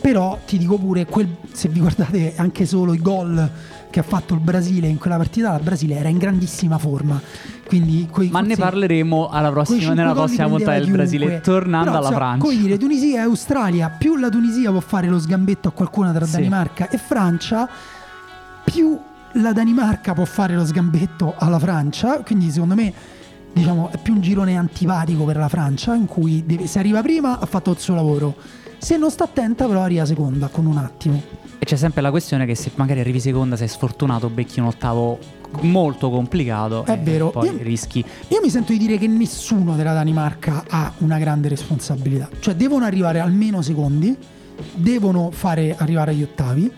però 0.00 0.38
ti 0.46 0.58
dico 0.58 0.76
pure, 0.78 1.06
quel- 1.06 1.36
se 1.52 1.68
vi 1.68 1.80
guardate 1.80 2.34
anche 2.36 2.66
solo 2.66 2.92
i 2.94 2.98
gol 3.00 3.50
che 3.90 4.00
ha 4.00 4.02
fatto 4.02 4.34
il 4.34 4.40
Brasile 4.40 4.86
in 4.86 4.98
quella 4.98 5.16
partita, 5.16 5.56
il 5.56 5.62
Brasile 5.62 5.96
era 5.96 6.08
in 6.08 6.18
grandissima 6.18 6.76
forma. 6.78 7.20
Quindi 7.66 8.06
quei- 8.10 8.28
Ma 8.30 8.40
ne 8.40 8.54
sì, 8.54 8.60
parleremo 8.60 9.28
alla 9.28 9.50
prossima, 9.50 9.92
nella 9.94 10.12
prossima 10.12 10.46
puntata 10.46 10.78
del 10.78 10.90
Brasile. 10.90 11.40
Tornando 11.40 11.86
Però, 11.90 11.96
alla 11.98 12.06
insomma, 12.08 12.26
Francia. 12.26 12.46
Come 12.46 12.60
dire, 12.60 12.78
Tunisia 12.78 13.20
e 13.20 13.24
Australia, 13.24 13.88
più 13.90 14.16
la 14.16 14.28
Tunisia 14.28 14.70
può 14.70 14.80
fare 14.80 15.08
lo 15.08 15.18
sgambetto 15.18 15.68
a 15.68 15.70
qualcuno 15.72 16.12
tra 16.12 16.24
Sì. 16.26 16.32
Danimarca 16.32 16.88
e 16.90 16.98
Francia, 16.98 17.68
più 18.64 18.98
la 19.40 19.52
Danimarca 19.52 20.12
può 20.14 20.24
fare 20.24 20.54
lo 20.54 20.64
sgambetto 20.64 21.34
alla 21.36 21.58
Francia. 21.58 22.22
Quindi 22.22 22.50
secondo 22.50 22.74
me 22.74 22.92
diciamo, 23.52 23.90
è 23.90 23.98
più 23.98 24.14
un 24.14 24.20
girone 24.20 24.56
antipatico 24.56 25.24
per 25.24 25.36
la 25.36 25.48
Francia, 25.48 25.94
in 25.94 26.06
cui 26.06 26.44
deve- 26.46 26.66
se 26.66 26.78
arriva 26.78 27.02
prima 27.02 27.38
ha 27.38 27.46
fatto 27.46 27.70
il 27.70 27.78
suo 27.78 27.94
lavoro. 27.94 28.34
Se 28.78 28.96
non 28.96 29.10
sta 29.10 29.24
attenta, 29.24 29.66
però 29.66 29.82
arriva 29.82 30.04
seconda 30.04 30.46
con 30.48 30.66
un 30.66 30.76
attimo. 30.76 31.20
E 31.58 31.64
c'è 31.64 31.74
sempre 31.74 32.00
la 32.00 32.10
questione 32.10 32.46
che 32.46 32.54
se 32.54 32.70
magari 32.76 33.00
arrivi 33.00 33.18
seconda, 33.18 33.56
sei 33.56 33.66
sfortunato, 33.66 34.28
becchi 34.28 34.60
un 34.60 34.66
ottavo 34.66 35.18
molto 35.62 36.10
complicato. 36.10 36.84
È 36.84 36.92
e 36.92 36.96
vero. 36.98 37.30
Poi 37.30 37.46
Io- 37.46 37.56
rischi. 37.60 38.04
Io 38.28 38.40
mi 38.40 38.50
sento 38.50 38.70
di 38.70 38.78
dire 38.78 38.96
che 38.96 39.08
nessuno 39.08 39.74
della 39.74 39.92
Danimarca 39.94 40.64
ha 40.68 40.92
una 40.98 41.18
grande 41.18 41.48
responsabilità. 41.48 42.28
Cioè, 42.38 42.54
devono 42.54 42.84
arrivare 42.84 43.18
almeno 43.18 43.62
secondi, 43.62 44.16
devono 44.74 45.30
fare 45.32 45.74
arrivare 45.76 46.12
agli 46.12 46.22
ottavi, 46.22 46.70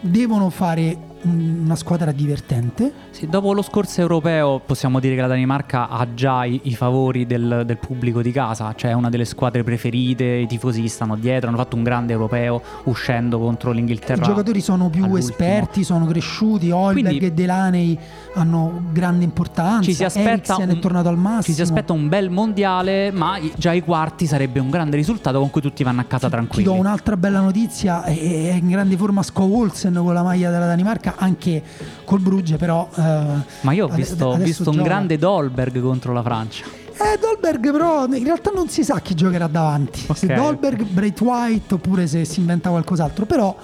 devono 0.00 0.50
fare 0.50 0.96
una 1.22 1.74
squadra 1.76 2.12
divertente. 2.12 2.92
Sì, 3.10 3.26
dopo 3.28 3.52
lo 3.52 3.62
scorso 3.62 4.00
europeo 4.00 4.60
possiamo 4.64 5.00
dire 5.00 5.14
che 5.14 5.20
la 5.20 5.26
Danimarca 5.26 5.88
ha 5.88 6.06
già 6.14 6.44
i, 6.44 6.60
i 6.64 6.74
favori 6.74 7.26
del, 7.26 7.62
del 7.66 7.78
pubblico 7.78 8.22
di 8.22 8.32
casa, 8.32 8.72
cioè 8.74 8.90
è 8.90 8.94
una 8.94 9.08
delle 9.10 9.24
squadre 9.24 9.62
preferite, 9.62 10.24
i 10.24 10.46
tifosi 10.46 10.86
stanno 10.88 11.16
dietro, 11.16 11.48
hanno 11.48 11.58
fatto 11.58 11.76
un 11.76 11.82
grande 11.82 12.12
europeo 12.12 12.62
uscendo 12.84 13.38
contro 13.38 13.72
l'Inghilterra. 13.72 14.22
I 14.22 14.26
giocatori 14.26 14.60
sono 14.60 14.88
più 14.88 15.04
all'ultimo. 15.04 15.30
esperti, 15.30 15.84
sono 15.84 16.06
cresciuti. 16.06 16.70
Holberg 16.70 17.06
Quindi- 17.06 17.24
e 17.26 17.32
Delaney 17.32 17.98
hanno 18.34 18.82
grande 18.92 19.24
importanza. 19.24 19.82
Ci 19.82 19.94
si, 19.94 20.04
aspetta 20.04 20.30
Eriksen 20.54 20.68
un, 20.70 20.76
è 20.76 20.78
tornato 20.78 21.08
al 21.08 21.16
massimo. 21.18 21.42
ci 21.42 21.52
si 21.52 21.62
aspetta 21.62 21.92
un 21.92 22.08
bel 22.08 22.30
mondiale, 22.30 23.10
ma 23.10 23.38
già 23.56 23.72
i 23.72 23.82
quarti 23.82 24.26
sarebbe 24.26 24.60
un 24.60 24.70
grande 24.70 24.96
risultato 24.96 25.38
con 25.38 25.50
cui 25.50 25.60
tutti 25.60 25.82
vanno 25.82 26.00
a 26.00 26.04
casa 26.04 26.26
Ti 26.26 26.32
tranquilli. 26.32 26.64
do 26.64 26.72
un'altra 26.74 27.16
bella 27.16 27.40
notizia, 27.40 28.04
è 28.04 28.12
in 28.54 28.68
grande 28.68 28.96
forma 28.96 29.22
Sko 29.22 29.42
Olsen 29.56 29.94
con 29.94 30.14
la 30.14 30.22
maglia 30.22 30.50
della 30.50 30.66
Danimarca, 30.66 31.09
anche 31.16 31.62
col 32.04 32.20
Brugge 32.20 32.56
però... 32.56 32.88
eh, 32.94 33.24
Ma 33.62 33.72
io 33.72 33.86
ho 33.86 33.88
visto, 33.88 34.32
adesso 34.32 34.44
visto 34.44 34.70
un 34.70 34.76
gioca. 34.76 34.88
grande 34.88 35.18
Dolberg 35.18 35.80
contro 35.80 36.12
la 36.12 36.22
Francia. 36.22 36.64
Eh, 36.92 37.18
Dolberg 37.18 37.72
però 37.72 38.06
in 38.06 38.24
realtà 38.24 38.50
non 38.54 38.68
si 38.68 38.84
sa 38.84 39.00
chi 39.00 39.14
giocherà 39.14 39.46
davanti. 39.46 40.06
Se 40.14 40.26
Ok. 40.26 40.34
Dolberg, 40.34 40.82
Bright 40.84 41.20
White 41.20 41.74
oppure 41.74 42.06
se 42.06 42.24
si 42.24 42.40
inventa 42.40 42.68
qualcos'altro. 42.68 43.24
Però, 43.24 43.56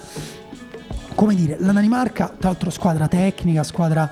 come 1.15 1.35
dire, 1.35 1.57
la 1.61 1.73
Danimarca, 1.73 2.33
tra 2.39 2.49
l'altro 2.49 2.71
squadra 2.71 3.09
tecnica, 3.09 3.63
squadra... 3.63 4.11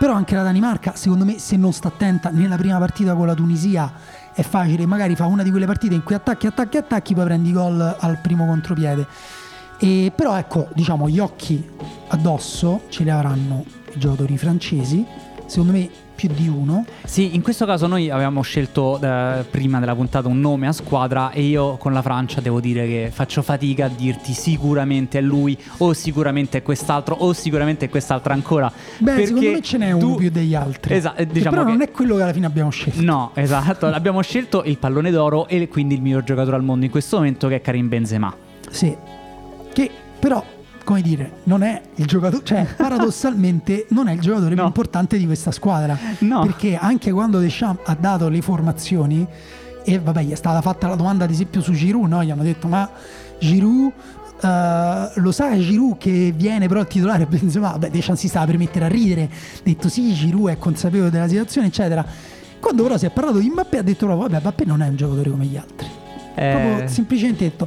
Però 0.00 0.14
anche 0.14 0.34
la 0.34 0.42
Danimarca, 0.42 0.94
secondo 0.96 1.26
me, 1.26 1.38
se 1.38 1.56
non 1.58 1.72
sta 1.74 1.88
attenta 1.88 2.30
nella 2.30 2.56
prima 2.56 2.78
partita 2.78 3.14
con 3.14 3.26
la 3.26 3.34
Tunisia 3.34 3.92
è 4.32 4.40
facile, 4.42 4.86
magari 4.86 5.14
fa 5.14 5.26
una 5.26 5.42
di 5.42 5.50
quelle 5.50 5.66
partite 5.66 5.94
in 5.94 6.02
cui 6.02 6.14
attacchi, 6.14 6.46
attacchi, 6.46 6.78
attacchi, 6.78 7.14
poi 7.14 7.24
prendi 7.26 7.52
gol 7.52 7.96
al 7.98 8.18
primo 8.22 8.46
contropiede. 8.46 9.06
E, 9.80 10.12
però 10.14 10.36
ecco, 10.36 10.68
diciamo, 10.74 11.08
gli 11.08 11.18
occhi 11.18 11.62
addosso 12.08 12.82
ce 12.88 13.02
li 13.04 13.10
avranno 13.10 13.64
i 13.94 13.98
giocatori 13.98 14.36
francesi, 14.36 15.04
secondo 15.46 15.72
me 15.72 15.88
più 16.14 16.28
di 16.34 16.48
uno. 16.48 16.84
Sì, 17.04 17.34
in 17.34 17.40
questo 17.40 17.64
caso 17.64 17.86
noi 17.86 18.10
avevamo 18.10 18.42
scelto 18.42 19.00
eh, 19.00 19.42
prima 19.50 19.80
della 19.80 19.94
puntata 19.94 20.28
un 20.28 20.38
nome 20.38 20.66
a 20.66 20.72
squadra 20.72 21.30
e 21.30 21.40
io 21.40 21.78
con 21.78 21.94
la 21.94 22.02
Francia 22.02 22.42
devo 22.42 22.60
dire 22.60 22.86
che 22.86 23.08
faccio 23.10 23.40
fatica 23.40 23.86
a 23.86 23.88
dirti 23.88 24.34
sicuramente 24.34 25.16
è 25.18 25.22
lui 25.22 25.56
o 25.78 25.94
sicuramente 25.94 26.58
è 26.58 26.62
quest'altro 26.62 27.14
o 27.14 27.32
sicuramente 27.32 27.86
è 27.86 27.88
quest'altro 27.88 28.34
ancora. 28.34 28.70
Beh, 28.98 29.12
perché 29.12 29.26
secondo 29.28 29.50
me 29.50 29.60
ce 29.62 29.78
n'è 29.78 29.92
uno 29.92 30.08
tu- 30.10 30.14
più 30.16 30.30
degli 30.30 30.54
altri. 30.54 30.94
Esatto, 30.94 31.24
diciamo 31.24 31.50
però 31.56 31.64
che- 31.64 31.70
non 31.72 31.80
è 31.80 31.90
quello 31.90 32.16
che 32.16 32.22
alla 32.22 32.32
fine 32.34 32.44
abbiamo 32.46 32.68
scelto. 32.70 33.00
No, 33.00 33.30
esatto, 33.32 33.86
abbiamo 33.86 34.20
scelto 34.20 34.62
il 34.64 34.76
pallone 34.76 35.10
d'oro 35.10 35.48
e 35.48 35.68
quindi 35.68 35.94
il 35.94 36.02
miglior 36.02 36.22
giocatore 36.22 36.56
al 36.56 36.62
mondo 36.62 36.84
in 36.84 36.90
questo 36.90 37.16
momento 37.16 37.48
che 37.48 37.54
è 37.56 37.60
Karim 37.62 37.88
Benzema. 37.88 38.36
Sì. 38.68 38.94
Che 39.72 39.90
però, 40.18 40.44
come 40.84 41.00
dire, 41.02 41.32
non 41.44 41.62
è 41.62 41.80
il 41.96 42.06
giocatore, 42.06 42.42
cioè 42.44 42.66
paradossalmente 42.76 43.86
non 43.90 44.08
è 44.08 44.12
il 44.12 44.20
giocatore 44.20 44.54
più 44.54 44.60
No. 44.60 44.66
importante 44.66 45.16
di 45.18 45.26
questa 45.26 45.50
squadra. 45.50 45.96
No. 46.20 46.40
Perché 46.42 46.76
anche 46.76 47.10
quando 47.12 47.38
Deschamps 47.38 47.88
ha 47.88 47.96
dato 47.98 48.28
le 48.28 48.40
formazioni 48.42 49.26
e 49.84 49.98
vabbè, 49.98 50.22
gli 50.22 50.32
è 50.32 50.36
stata 50.36 50.60
fatta 50.60 50.88
la 50.88 50.94
domanda 50.94 51.24
ad 51.24 51.30
esempio 51.30 51.60
su 51.62 51.72
Giroud, 51.72 52.08
no? 52.08 52.22
Gli 52.22 52.30
hanno 52.30 52.42
detto 52.42 52.68
"Ma 52.68 52.90
Giroud 53.38 53.92
eh, 54.42 55.10
lo 55.14 55.32
sa 55.32 55.56
Giroud 55.58 55.96
che 55.98 56.32
viene 56.36 56.68
però 56.68 56.80
il 56.80 56.86
titolare 56.86 57.24
Benzema, 57.26 57.78
beh 57.78 57.90
Deschamps 57.90 58.20
si 58.20 58.28
stava 58.28 58.46
per 58.46 58.58
mettere 58.58 58.84
a 58.84 58.88
ridere, 58.88 59.22
ha 59.24 59.28
detto 59.62 59.88
sì 59.88 60.12
Giroud 60.12 60.50
è 60.50 60.58
consapevole 60.58 61.10
della 61.10 61.28
situazione 61.28 61.68
eccetera. 61.68 62.04
Quando 62.60 62.82
però 62.82 62.98
si 62.98 63.06
è 63.06 63.10
parlato 63.10 63.38
di 63.38 63.48
Mbappé 63.48 63.78
ha 63.78 63.82
detto 63.82 64.04
no, 64.06 64.16
vabbè 64.18 64.38
Mbappé 64.40 64.64
non 64.66 64.82
è 64.82 64.88
un 64.88 64.96
giocatore 64.96 65.30
come 65.30 65.46
gli 65.46 65.56
altri. 65.56 65.86
Eh, 66.34 66.50
Proprio 66.50 66.88
semplicemente 66.88 67.44
detto 67.44 67.66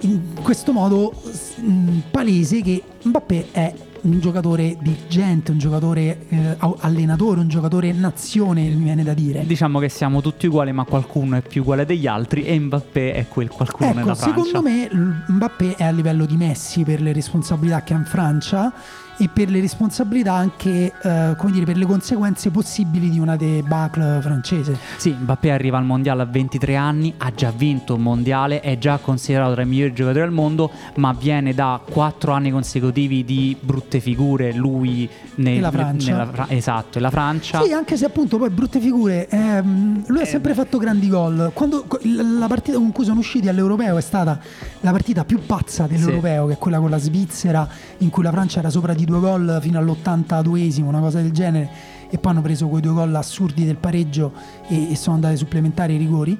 in 0.00 0.20
questo 0.42 0.72
modo 0.72 1.12
mh, 1.56 1.98
palese 2.10 2.62
che 2.62 2.82
Mbappé 3.02 3.48
è 3.50 3.74
un 4.00 4.20
giocatore 4.20 4.76
dirigente, 4.80 5.50
un 5.50 5.58
giocatore 5.58 6.26
eh, 6.28 6.56
allenatore, 6.58 7.40
un 7.40 7.48
giocatore 7.48 7.92
nazione, 7.92 8.62
mi 8.68 8.84
viene 8.84 9.02
da 9.02 9.12
dire. 9.12 9.44
Diciamo 9.44 9.80
che 9.80 9.88
siamo 9.88 10.20
tutti 10.20 10.46
uguali, 10.46 10.72
ma 10.72 10.84
qualcuno 10.84 11.36
è 11.36 11.42
più 11.42 11.62
uguale 11.62 11.84
degli 11.84 12.06
altri 12.06 12.44
e 12.44 12.58
Mbappé 12.58 13.12
è 13.12 13.26
quel 13.26 13.48
qualcuno 13.48 13.90
Ecco, 13.90 13.98
nella 13.98 14.14
Francia. 14.14 14.42
secondo 14.44 14.62
me 14.68 14.88
Mbappé 15.26 15.74
è 15.76 15.84
a 15.84 15.90
livello 15.90 16.26
di 16.26 16.36
Messi 16.36 16.84
per 16.84 17.00
le 17.00 17.12
responsabilità 17.12 17.82
che 17.82 17.94
ha 17.94 17.96
in 17.96 18.04
Francia 18.04 18.72
e 19.18 19.28
per 19.28 19.50
le 19.50 19.60
responsabilità 19.60 20.32
anche, 20.34 20.92
eh, 21.02 21.34
come 21.36 21.52
dire, 21.52 21.64
per 21.64 21.76
le 21.76 21.86
conseguenze 21.86 22.50
possibili 22.50 23.10
di 23.10 23.18
una 23.18 23.36
debacle 23.36 24.20
francese. 24.22 24.76
Sì, 24.96 25.14
Mbappé 25.18 25.50
arriva 25.50 25.76
al 25.78 25.84
mondiale 25.84 26.22
a 26.22 26.24
23 26.26 26.76
anni, 26.76 27.14
ha 27.18 27.32
già 27.34 27.50
vinto 27.54 27.94
un 27.94 28.02
mondiale, 28.02 28.60
è 28.60 28.78
già 28.78 28.98
considerato 28.98 29.52
tra 29.54 29.62
i 29.62 29.66
migliori 29.66 29.92
giocatori 29.92 30.24
al 30.24 30.30
mondo, 30.32 30.70
ma 30.96 31.12
viene 31.18 31.52
da 31.54 31.80
4 31.88 32.32
anni 32.32 32.50
consecutivi 32.50 33.24
di 33.24 33.56
brutte 33.60 34.00
figure. 34.00 34.52
Lui 34.52 35.08
nel- 35.36 35.60
la 35.60 35.70
Francia. 35.70 36.10
nella 36.12 36.26
Fra- 36.26 36.46
esatto, 36.48 36.98
e 36.98 37.00
la 37.00 37.10
Francia. 37.10 37.62
Sì, 37.62 37.72
anche 37.72 37.96
se 37.96 38.04
appunto 38.04 38.38
poi 38.38 38.50
brutte 38.50 38.78
figure, 38.80 39.28
ehm, 39.28 40.04
lui 40.06 40.18
ha 40.20 40.22
Eh, 40.22 40.26
sempre 40.26 40.52
beh. 40.54 40.62
fatto 40.62 40.78
grandi 40.78 41.08
gol. 41.08 41.50
Quando 41.54 41.86
la 42.04 42.46
partita 42.46 42.78
con 42.78 42.92
cui 42.92 43.04
sono 43.04 43.18
usciti 43.18 43.48
all'Europeo 43.48 43.96
è 43.96 44.00
stata 44.00 44.38
la 44.80 44.90
partita 44.90 45.24
più 45.24 45.40
pazza 45.44 45.86
dell'Europeo, 45.86 46.46
che 46.46 46.52
è 46.54 46.58
quella 46.58 46.78
con 46.78 46.90
la 46.90 46.98
Svizzera, 46.98 47.68
in 47.98 48.10
cui 48.10 48.22
la 48.22 48.30
Francia 48.30 48.60
era 48.60 48.70
sopra 48.70 48.94
di 48.94 49.06
due 49.08 49.20
gol 49.20 49.58
fino 49.62 49.78
all'82esimo, 49.78 50.84
una 50.84 51.00
cosa 51.00 51.20
del 51.20 51.32
genere, 51.32 51.70
e 52.10 52.18
poi 52.18 52.32
hanno 52.32 52.42
preso 52.42 52.68
quei 52.68 52.82
due 52.82 52.92
gol 52.92 53.14
assurdi 53.14 53.64
del 53.64 53.76
pareggio 53.76 54.32
e, 54.68 54.92
e 54.92 54.96
sono 54.96 55.16
andati 55.16 55.36
supplementari 55.36 55.94
ai 55.94 55.98
rigori. 55.98 56.38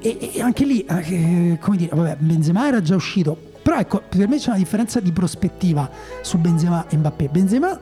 E, 0.00 0.32
e 0.34 0.40
anche 0.40 0.64
lì, 0.64 0.84
eh, 0.84 1.58
come 1.60 1.76
dire, 1.76 1.94
vabbè, 1.94 2.16
Benzema 2.18 2.66
era 2.66 2.80
già 2.80 2.94
uscito. 2.94 3.50
Però 3.62 3.76
ecco, 3.76 4.02
per 4.08 4.28
me 4.28 4.38
c'è 4.38 4.48
una 4.48 4.58
differenza 4.58 5.00
di 5.00 5.12
prospettiva 5.12 5.88
su 6.20 6.38
Benzema 6.38 6.86
e 6.88 6.96
Mbappé. 6.96 7.28
Benzema 7.28 7.78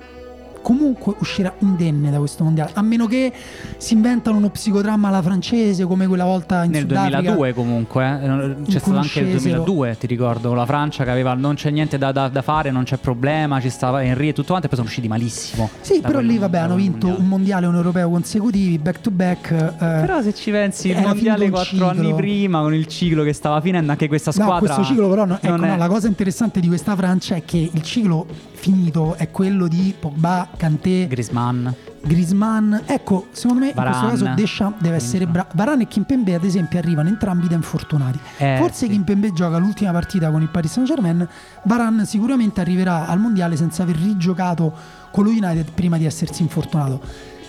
comunque 0.63 1.15
uscirà 1.21 1.53
indenne 1.61 2.11
da 2.11 2.19
questo 2.19 2.45
mondiale, 2.45 2.71
a 2.75 2.83
meno 2.83 3.07
che 3.07 3.33
si 3.77 3.95
inventano 3.95 4.37
uno 4.37 4.51
psicodramma 4.51 5.09
alla 5.09 5.23
francese 5.23 5.85
come 5.85 6.07
quella 6.07 6.25
volta 6.25 6.65
in 6.65 6.71
Nel 6.73 6.83
Sudafrica. 6.83 7.21
2002 7.21 7.53
comunque, 7.55 8.05
eh, 8.23 8.63
c'è 8.71 8.79
stato 8.79 8.97
anche 8.97 9.21
il 9.21 9.27
scesero. 9.39 9.63
2002, 9.65 9.97
ti 9.99 10.07
ricordo, 10.07 10.55
la 10.55 10.67
Francia 10.67 11.05
che 11.05 11.11
aveva 11.11 11.35
non 11.35 11.55
c'è 11.55 11.71
niente 11.71 11.99
da, 11.99 12.13
da- 12.13 12.29
da 12.29 12.43
fare, 12.43 12.71
non 12.71 12.85
c'è 12.85 12.97
problema, 12.99 13.61
ci 13.61 13.71
stava 13.71 14.03
Henry 14.03 14.29
e 14.29 14.33
tutto 14.33 14.49
quanto 14.49 14.67
e 14.67 14.69
poi 14.69 14.79
sono 14.79 14.89
usciti 14.89 15.09
malissimo. 15.09 15.69
Sì, 15.81 16.01
però 16.01 16.21
lì 16.21 16.39
vabbè 16.39 16.59
hanno 16.59 16.75
vinto 16.77 17.07
mondiale. 17.07 17.23
un 17.23 17.29
mondiale 17.29 17.65
e 17.67 17.69
un 17.69 17.75
europeo 17.77 18.11
consecutivi, 18.11 18.79
back 18.79 19.01
to 19.01 19.11
back. 19.11 19.51
eh, 19.51 19.67
Però 19.79 20.21
se 20.23 20.35
ci 20.35 20.51
pensi, 20.51 20.89
il 20.89 20.95
mondiale 21.01 21.17
finito 21.17 21.45
un 21.45 21.51
quattro 21.51 21.89
anni 21.89 22.01
ciclo. 22.07 22.17
prima 22.17 22.61
con 22.61 22.75
il 22.75 22.87
ciclo 22.87 23.23
che 23.25 23.33
stava 23.33 23.61
finendo, 23.61 23.91
anche 23.93 24.09
questa 24.09 24.31
No, 24.37 24.43
squadra. 24.45 24.59
questo 24.75 24.85
ciclo 24.93 25.09
però 25.09 25.25
no, 25.25 25.39
ecco, 25.41 25.55
è- 25.55 25.67
no, 25.69 25.77
la 25.77 25.89
cosa 25.89 26.07
interessante 26.09 26.61
di 26.61 26.69
questa 26.69 26.95
Francia 26.97 27.35
è 27.35 27.45
che 27.45 27.71
il 27.73 27.83
ciclo 27.83 28.27
finito 28.61 29.15
è 29.15 29.31
quello 29.31 29.67
di 29.69 29.95
Pogba, 29.99 30.47
Kanté, 30.55 31.07
Griezmann. 31.09 31.69
Griezmann. 32.03 32.75
Ecco, 32.85 33.27
secondo 33.33 33.65
me 33.65 33.73
Varane. 33.73 33.97
in 33.97 34.09
questo 34.09 34.25
caso 34.27 34.41
Deschamps 34.41 34.83
deve 34.83 34.97
essere 34.97 35.27
bravo. 35.27 35.49
Varane 35.55 35.85
e 35.85 35.89
Kimpembe 35.89 36.35
ad 36.35 36.45
esempio 36.45 36.79
arrivano 36.79 37.09
entrambi 37.09 37.49
da 37.49 37.55
infortunati. 37.55 38.19
Eh, 38.37 38.57
Forse 38.59 38.85
sì. 38.85 38.93
Kimpembe 38.93 39.33
gioca 39.33 39.57
l'ultima 39.57 39.93
partita 39.93 40.31
con 40.31 40.43
il 40.43 40.49
Paris 40.49 40.73
Saint-Germain, 40.73 41.27
Varane 41.65 42.05
sicuramente 42.05 42.61
arriverà 42.61 43.07
al 43.07 43.19
mondiale 43.19 43.57
senza 43.57 43.83
aver 43.83 43.97
rigiocato 43.97 44.73
con 45.11 45.25
lo 45.25 45.31
United 45.31 45.73
prima 45.73 45.97
di 45.97 46.05
essersi 46.05 46.43
infortunato. 46.43 47.01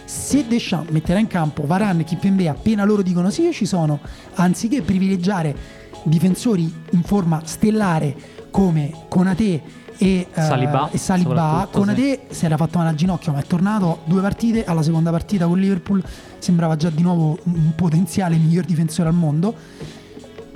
Se 0.06 0.48
Deschamps 0.48 0.92
metterà 0.92 1.20
in 1.20 1.28
campo 1.28 1.66
Varane 1.66 2.02
e 2.02 2.06
Kimpembe 2.06 2.48
appena 2.48 2.86
loro 2.86 3.02
dicono 3.02 3.30
sì 3.30 3.44
io 3.44 3.52
ci 3.52 3.66
sono, 3.66 4.00
anziché 4.36 4.82
privilegiare 4.82 5.56
difensori 6.04 6.74
in 6.92 7.04
forma 7.04 7.42
stellare 7.44 8.16
come 8.50 8.92
Konate 9.08 9.80
e, 10.02 10.28
eh, 10.34 10.42
Saliba, 10.42 10.90
e 10.90 10.98
Saliba, 10.98 11.30
soprattutto, 11.30 11.78
Konate 11.78 12.22
si 12.30 12.46
era 12.46 12.58
fatto 12.58 12.80
male 12.80 12.90
al 12.90 12.96
ginocchio 12.96 13.32
ma 13.32 13.40
è 13.40 13.46
tornato. 13.46 14.00
Due 14.06 14.20
partite, 14.20 14.66
alla 14.66 14.82
seconda 14.82 15.12
partita 15.12 15.46
con 15.46 15.60
Liverpool 15.60 16.04
sembrava 16.40 16.76
già 16.76 16.90
di 16.90 17.04
nuovo 17.04 17.38
un 17.44 17.74
potenziale 17.76 18.36
miglior 18.36 18.66
difensore 18.66 19.10
al 19.10 19.14
mondo. 19.14 19.54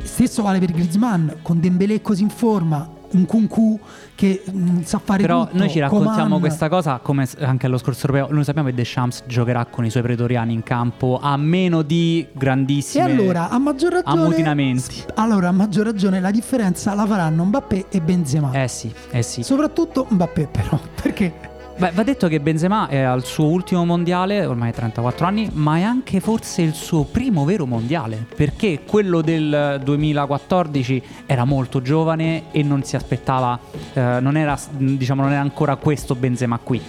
Stesso 0.01 0.41
vale 0.41 0.57
per 0.57 0.71
Griezmann, 0.71 1.29
con 1.43 1.59
Dembélé 1.59 2.01
così 2.01 2.23
in 2.23 2.29
forma, 2.29 2.89
un 3.11 3.25
Kunku 3.25 3.79
che 4.15 4.43
mm, 4.49 4.81
sa 4.81 4.99
fare 5.03 5.21
Però 5.21 5.45
tutto. 5.45 5.57
noi 5.57 5.69
ci 5.69 5.79
raccontiamo 5.79 6.23
Coman. 6.23 6.39
questa 6.39 6.69
cosa 6.69 6.99
come 7.01 7.27
anche 7.39 7.65
allo 7.65 7.77
scorso 7.77 8.07
europeo. 8.07 8.33
Noi 8.33 8.43
sappiamo 8.43 8.69
che 8.69 8.75
Deschamps 8.75 9.23
giocherà 9.27 9.65
con 9.65 9.85
i 9.85 9.89
suoi 9.89 10.03
pretoriani 10.03 10.53
in 10.53 10.63
campo 10.63 11.19
a 11.21 11.35
meno 11.37 11.81
di 11.81 12.21
E 12.21 12.29
grandissime 12.33 13.03
allora, 13.03 13.49
a 13.49 13.57
maggior 13.57 13.93
ragione 13.93 14.21
ammutinamenti. 14.21 15.03
Allora, 15.15 15.49
a 15.49 15.51
maggior 15.51 15.85
ragione 15.85 16.19
la 16.19 16.31
differenza 16.31 16.93
la 16.93 17.05
faranno 17.05 17.43
Mbappé 17.45 17.85
e 17.89 18.01
Benzema. 18.01 18.51
Eh 18.51 18.67
sì, 18.67 18.91
eh 19.11 19.21
sì. 19.21 19.43
Soprattutto 19.43 20.05
Mbappé 20.09 20.47
però, 20.47 20.79
perché 21.01 21.53
Beh, 21.77 21.91
va 21.91 22.03
detto 22.03 22.29
che 22.29 22.39
Benzema 22.39 22.87
è 22.87 22.99
al 22.99 23.25
suo 23.25 23.47
ultimo 23.47 23.83
mondiale, 23.83 24.45
ormai 24.45 24.71
34 24.71 25.25
anni, 25.25 25.49
ma 25.51 25.75
è 25.75 25.81
anche 25.81 26.21
forse 26.21 26.61
il 26.61 26.73
suo 26.73 27.03
primo 27.03 27.43
vero 27.43 27.65
mondiale, 27.65 28.25
perché 28.33 28.83
quello 28.87 29.19
del 29.19 29.81
2014 29.83 31.03
era 31.25 31.43
molto 31.43 31.81
giovane 31.81 32.45
e 32.51 32.63
non 32.63 32.83
si 32.83 32.95
aspettava, 32.95 33.59
eh, 33.91 34.19
non, 34.21 34.37
era, 34.37 34.57
diciamo, 34.69 35.23
non 35.23 35.33
era 35.33 35.41
ancora 35.41 35.75
questo 35.75 36.15
Benzema 36.15 36.59
qui. 36.59 36.81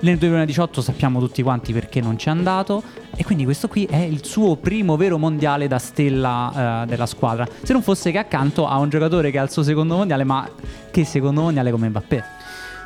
Nel 0.00 0.16
2018 0.16 0.80
sappiamo 0.80 1.20
tutti 1.20 1.42
quanti 1.42 1.74
perché 1.74 2.00
non 2.00 2.16
ci 2.16 2.28
è 2.28 2.30
andato 2.30 2.82
e 3.14 3.22
quindi 3.22 3.44
questo 3.44 3.68
qui 3.68 3.84
è 3.84 3.98
il 3.98 4.24
suo 4.24 4.56
primo 4.56 4.96
vero 4.96 5.18
mondiale 5.18 5.68
da 5.68 5.78
stella 5.78 6.84
eh, 6.84 6.86
della 6.86 7.04
squadra. 7.04 7.46
Se 7.62 7.74
non 7.74 7.82
fosse 7.82 8.10
che 8.10 8.16
accanto 8.16 8.66
a 8.66 8.78
un 8.78 8.88
giocatore 8.88 9.30
che 9.30 9.38
ha 9.38 9.42
il 9.42 9.50
suo 9.50 9.62
secondo 9.62 9.96
mondiale, 9.96 10.24
ma 10.24 10.48
che 10.90 11.04
secondo 11.04 11.42
mondiale 11.42 11.70
come 11.70 11.90
Mbappé. 11.90 12.39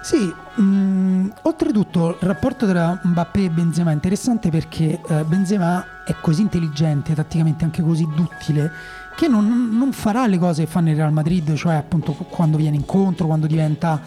Sì, 0.05 0.19
mh, 0.19 0.63
mm, 0.63 1.29
oltretutto 1.45 2.11
il 2.11 2.17
rapporto 2.29 2.67
tra 2.67 3.01
Mbappé 3.03 3.45
e 3.45 3.49
Benzema 3.49 3.91
è 3.91 3.95
interessante 3.95 4.51
perché 4.51 5.01
eh, 5.09 5.25
Benzema 5.25 6.05
è 6.05 6.15
così 6.21 6.43
intelligente, 6.43 7.15
tatticamente 7.15 7.65
anche 7.65 7.81
così 7.81 8.07
duttile, 8.15 8.71
che 9.17 9.29
non, 9.29 9.71
non, 9.73 9.93
farà 9.93 10.27
le 10.27 10.37
cose 10.37 10.65
che 10.65 10.71
fa 10.71 10.81
nel 10.81 10.97
Real 10.97 11.11
Madrid, 11.11 11.55
cioè 11.55 11.77
appunto 11.77 12.13
quando 12.13 12.59
viene 12.59 12.77
incontro, 12.77 13.25
quando 13.25 13.47
diventa 13.47 13.99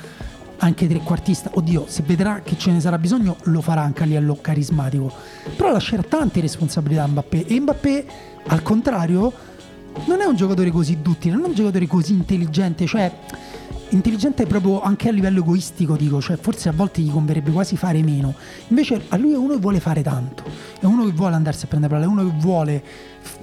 anche 0.57 0.87
trequartista. 0.87 1.49
Oddio, 1.55 1.85
se 1.87 2.03
vedrà 2.05 2.41
che 2.43 2.55
ce 2.59 2.71
ne 2.71 2.79
sarà 2.79 2.99
bisogno, 2.99 3.35
lo 3.45 3.61
farà 3.61 3.81
anche 3.81 4.03
a 4.03 4.05
livello 4.05 4.37
carismatico. 4.39 5.11
Però 5.55 5.71
lascerà 5.71 6.03
tante 6.03 6.41
responsabilità 6.41 7.05
a 7.05 7.07
Mbappé. 7.07 7.47
E 7.47 7.59
Mbappé, 7.59 8.05
al 8.49 8.61
contrario, 8.61 9.33
non 10.05 10.21
è 10.21 10.25
un 10.25 10.35
giocatore 10.35 10.69
così 10.69 11.01
duttile, 11.01 11.33
non 11.33 11.45
è 11.45 11.47
un 11.47 11.55
giocatore 11.55 11.87
così 11.87 12.13
intelligente, 12.13 12.85
cioè 12.85 13.11
intelligente 13.89 14.45
proprio 14.45 14.81
anche 14.81 15.09
a 15.09 15.11
livello 15.11 15.39
egoistico, 15.39 15.95
dico, 15.95 16.21
cioè 16.21 16.37
forse 16.37 16.69
a 16.69 16.71
volte 16.71 17.01
gli 17.01 17.11
converrebbe 17.11 17.51
quasi 17.51 17.77
fare 17.77 18.01
meno. 18.03 18.33
Invece 18.67 19.05
a 19.09 19.17
lui 19.17 19.33
è 19.33 19.37
uno 19.37 19.53
che 19.53 19.59
vuole 19.59 19.79
fare 19.79 20.01
tanto, 20.01 20.43
è 20.79 20.85
uno 20.85 21.05
che 21.05 21.11
vuole 21.11 21.35
andarsi 21.35 21.65
a 21.65 21.67
prendere 21.67 21.93
palla, 21.93 22.05
è 22.05 22.09
uno 22.09 22.23
che 22.29 22.35
vuole 22.37 22.83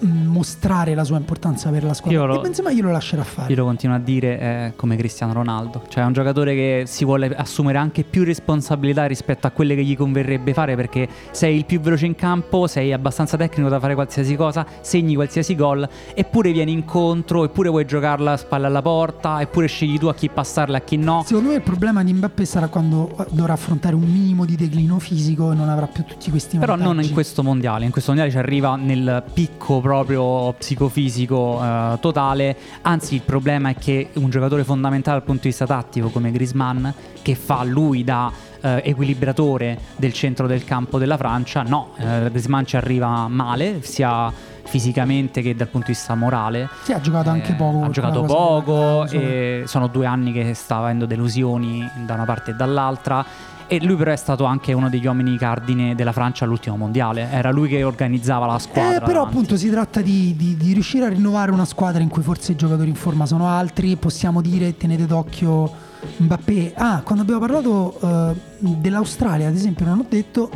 mostrare 0.00 0.94
la 0.94 1.04
sua 1.04 1.16
importanza 1.16 1.70
per 1.70 1.84
la 1.84 1.94
squadra. 1.94 2.20
Io 2.20 2.26
lo, 2.26 2.38
e 2.38 2.42
Benzema 2.42 2.72
glielo 2.72 2.90
lascerà 2.90 3.24
fare. 3.24 3.50
Io 3.52 3.56
lo 3.56 3.64
continuo 3.64 3.96
a 3.96 3.98
dire 3.98 4.38
eh, 4.38 4.72
come 4.76 4.96
Cristiano 4.96 5.32
Ronaldo, 5.32 5.82
cioè 5.88 6.02
è 6.02 6.06
un 6.06 6.12
giocatore 6.12 6.54
che 6.54 6.84
si 6.86 7.04
vuole 7.04 7.34
assumere 7.34 7.78
anche 7.78 8.04
più 8.04 8.24
responsabilità 8.24 9.06
rispetto 9.06 9.46
a 9.46 9.50
quelle 9.50 9.74
che 9.74 9.82
gli 9.84 9.96
converrebbe 9.96 10.52
fare 10.52 10.76
perché 10.76 11.08
sei 11.30 11.56
il 11.56 11.64
più 11.64 11.80
veloce 11.80 12.06
in 12.06 12.14
campo, 12.14 12.66
sei 12.66 12.92
abbastanza 12.92 13.36
tecnico 13.36 13.68
da 13.68 13.80
fare 13.80 13.94
qualsiasi 13.94 14.36
cosa, 14.36 14.66
segni 14.80 15.14
qualsiasi 15.14 15.54
gol, 15.54 15.88
eppure 16.14 16.52
vieni 16.52 16.72
incontro, 16.72 17.44
eppure 17.44 17.68
vuoi 17.68 17.84
giocarla 17.84 18.32
a 18.32 18.36
spalle 18.36 18.66
alla 18.66 18.82
porta, 18.82 19.40
eppure 19.40 19.66
scegli 19.66 19.98
tu 19.98 20.06
a 20.06 20.14
chi 20.14 20.28
passarla 20.28 20.78
e 20.78 20.80
a 20.80 20.84
chi 20.84 20.96
no. 20.96 21.22
Secondo 21.26 21.50
me 21.50 21.56
il 21.56 21.62
problema 21.62 22.02
di 22.04 22.12
Mbappé 22.12 22.44
sarà 22.44 22.68
quando 22.68 23.16
eh, 23.18 23.26
dovrà 23.30 23.52
affrontare 23.54 23.94
un 23.94 24.02
minimo 24.02 24.44
di 24.44 24.56
declino 24.56 24.98
fisico 24.98 25.52
e 25.52 25.54
non 25.54 25.68
avrà 25.68 25.86
più 25.86 26.04
tutti 26.04 26.30
questi 26.30 26.58
Però 26.58 26.72
vantaggi. 26.76 26.94
non 26.94 27.04
in 27.04 27.12
questo 27.12 27.42
mondiale, 27.42 27.84
in 27.84 27.90
questo 27.90 28.10
mondiale 28.10 28.32
ci 28.32 28.38
arriva 28.38 28.76
nel 28.76 29.22
picco 29.32 29.73
proprio 29.80 30.52
psicofisico 30.52 31.60
eh, 31.62 31.98
totale, 32.00 32.56
anzi 32.82 33.14
il 33.14 33.22
problema 33.22 33.70
è 33.70 33.74
che 33.76 34.10
un 34.14 34.30
giocatore 34.30 34.64
fondamentale 34.64 35.18
dal 35.18 35.26
punto 35.26 35.42
di 35.42 35.48
vista 35.48 35.66
tattico 35.66 36.08
come 36.08 36.30
Grisman, 36.30 36.92
che 37.22 37.34
fa 37.34 37.62
lui 37.64 38.04
da 38.04 38.30
eh, 38.60 38.82
equilibratore 38.84 39.78
del 39.96 40.12
centro 40.12 40.46
del 40.46 40.64
campo 40.64 40.98
della 40.98 41.16
Francia, 41.16 41.62
no, 41.62 41.90
eh, 41.98 42.30
Grisman 42.30 42.66
ci 42.66 42.76
arriva 42.76 43.28
male, 43.28 43.82
sia 43.82 44.32
fisicamente 44.66 45.42
che 45.42 45.54
dal 45.54 45.68
punto 45.68 45.88
di 45.88 45.92
vista 45.92 46.14
morale. 46.14 46.68
Sì, 46.82 46.92
ha 46.92 47.00
giocato 47.00 47.28
anche 47.28 47.52
eh, 47.52 47.54
poco. 47.54 47.84
Ha 47.84 47.90
giocato 47.90 48.22
poco, 48.22 49.06
e 49.06 49.64
sono 49.66 49.86
due 49.88 50.06
anni 50.06 50.32
che 50.32 50.54
sta 50.54 50.76
avendo 50.76 51.06
delusioni 51.06 51.88
da 52.06 52.14
una 52.14 52.24
parte 52.24 52.52
e 52.52 52.54
dall'altra 52.54 53.24
e 53.66 53.82
lui 53.82 53.96
però 53.96 54.12
è 54.12 54.16
stato 54.16 54.44
anche 54.44 54.72
uno 54.72 54.88
degli 54.88 55.06
uomini 55.06 55.36
cardine 55.36 55.94
della 55.94 56.12
Francia 56.12 56.44
all'ultimo 56.44 56.76
mondiale. 56.76 57.28
Era 57.30 57.50
lui 57.50 57.68
che 57.68 57.82
organizzava 57.82 58.46
la 58.46 58.58
squadra. 58.58 58.96
Eh, 58.96 59.00
però 59.00 59.12
davanti. 59.12 59.34
appunto 59.34 59.56
si 59.56 59.70
tratta 59.70 60.00
di, 60.00 60.34
di, 60.36 60.56
di, 60.56 60.72
riuscire 60.72 61.06
a 61.06 61.08
rinnovare 61.08 61.50
una 61.50 61.64
squadra 61.64 62.02
in 62.02 62.08
cui 62.08 62.22
forse 62.22 62.52
i 62.52 62.56
giocatori 62.56 62.88
in 62.88 62.94
forma 62.94 63.26
sono 63.26 63.48
altri. 63.48 63.96
Possiamo 63.96 64.40
dire, 64.40 64.76
tenete 64.76 65.06
d'occhio 65.06 65.92
Mbappé. 66.18 66.72
Ah, 66.76 67.00
quando 67.02 67.22
abbiamo 67.22 67.40
parlato 67.40 67.98
uh, 68.00 68.78
dell'Australia, 68.80 69.48
ad 69.48 69.54
esempio, 69.54 69.86
non 69.86 70.00
ho 70.00 70.06
detto, 70.08 70.50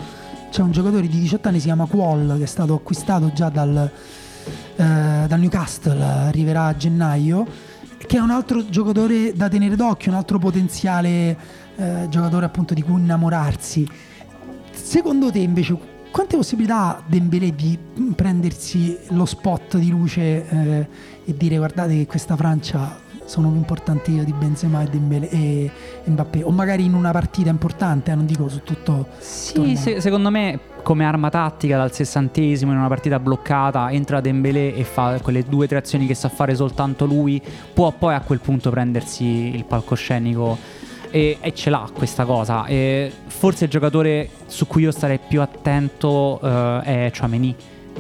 c'è 0.51 0.63
un 0.63 0.71
giocatore 0.71 1.07
di 1.09 1.21
18 1.21 1.49
anni, 1.49 1.59
si 1.59 1.67
chiama 1.67 1.87
Quall, 1.87 2.37
che 2.37 2.45
è 2.45 2.47
stato 2.47 2.75
acquistato 2.75 3.33
già 3.33 3.49
dal, 3.49 3.91
uh, 4.77 4.83
dal 5.27 5.39
Newcastle, 5.39 6.03
arriverà 6.03 6.67
a 6.67 6.77
gennaio, 6.77 7.47
che 8.07 8.17
è 8.17 8.21
un 8.21 8.31
altro 8.31 8.69
giocatore 8.69 9.33
da 9.35 9.49
tenere 9.49 9.77
d'occhio, 9.77 10.11
un 10.13 10.17
altro 10.17 10.39
potenziale 10.39 11.67
eh, 11.79 12.07
giocatore 12.09 12.45
appunto 12.45 12.75
di 12.75 12.83
cui 12.83 13.01
innamorarsi. 13.01 13.89
Secondo 14.71 15.31
te 15.31 15.39
invece 15.39 15.77
quante 16.11 16.37
possibilità 16.37 16.97
ha 16.97 17.03
Dembélé 17.07 17.55
di 17.55 17.79
prendersi 18.15 18.99
lo 19.11 19.25
spot 19.25 19.77
di 19.77 19.91
luce 19.91 20.49
eh, 20.49 20.89
e 21.25 21.37
dire 21.37 21.57
guardate 21.57 21.97
che 21.97 22.07
questa 22.07 22.37
Francia 22.37 23.07
sono 23.25 23.49
più 23.51 23.59
importanti 23.59 24.13
io 24.13 24.25
di 24.25 24.33
Benzema 24.33 24.83
e, 24.83 24.87
Dembélé 24.87 25.29
e, 25.29 25.71
Mbappé 26.05 26.43
o 26.43 26.51
magari 26.51 26.85
in 26.85 26.95
una 26.95 27.11
partita 27.11 27.51
importante, 27.51 28.11
eh, 28.11 28.15
non 28.15 28.25
dico 28.25 28.49
su 28.49 28.63
tutto 28.63 29.07
Sì, 29.19 29.77
se, 29.77 30.01
secondo 30.01 30.31
me 30.31 30.59
come 30.83 31.05
arma 31.05 31.29
tattica 31.29 31.77
dal 31.77 31.93
sessantesimo 31.93 32.73
in 32.73 32.79
una 32.79 32.89
partita 32.89 33.21
bloccata 33.21 33.91
entra 33.91 34.23
Dembélé 34.23 34.75
e 34.75 34.85
fa 34.85 35.21
quelle 35.23 35.43
due 35.43 35.69
tre 35.69 35.79
azioni 35.79 36.07
che 36.07 36.15
sa 36.15 36.31
fare 36.31 36.55
soltanto 36.55 37.05
lui, 37.05 37.41
può 37.75 37.93
poi 37.93 38.15
a 38.15 38.21
quel 38.23 38.41
punto 38.41 38.71
prendersi 38.71 39.55
il 39.55 39.67
palcoscenico 39.67 40.78
e, 41.11 41.39
e 41.41 41.55
ce 41.55 41.71
l'ha 41.71 41.89
questa 41.93 42.25
cosa. 42.25 42.67
E 42.67 43.13
forse 43.27 43.65
il 43.65 43.71
giocatore 43.71 44.29
su 44.47 44.67
cui 44.67 44.83
io 44.83 44.91
starei 44.91 45.19
più 45.19 45.41
attento 45.41 46.39
uh, 46.41 46.81
è 46.81 47.11
Chouameni 47.17 47.55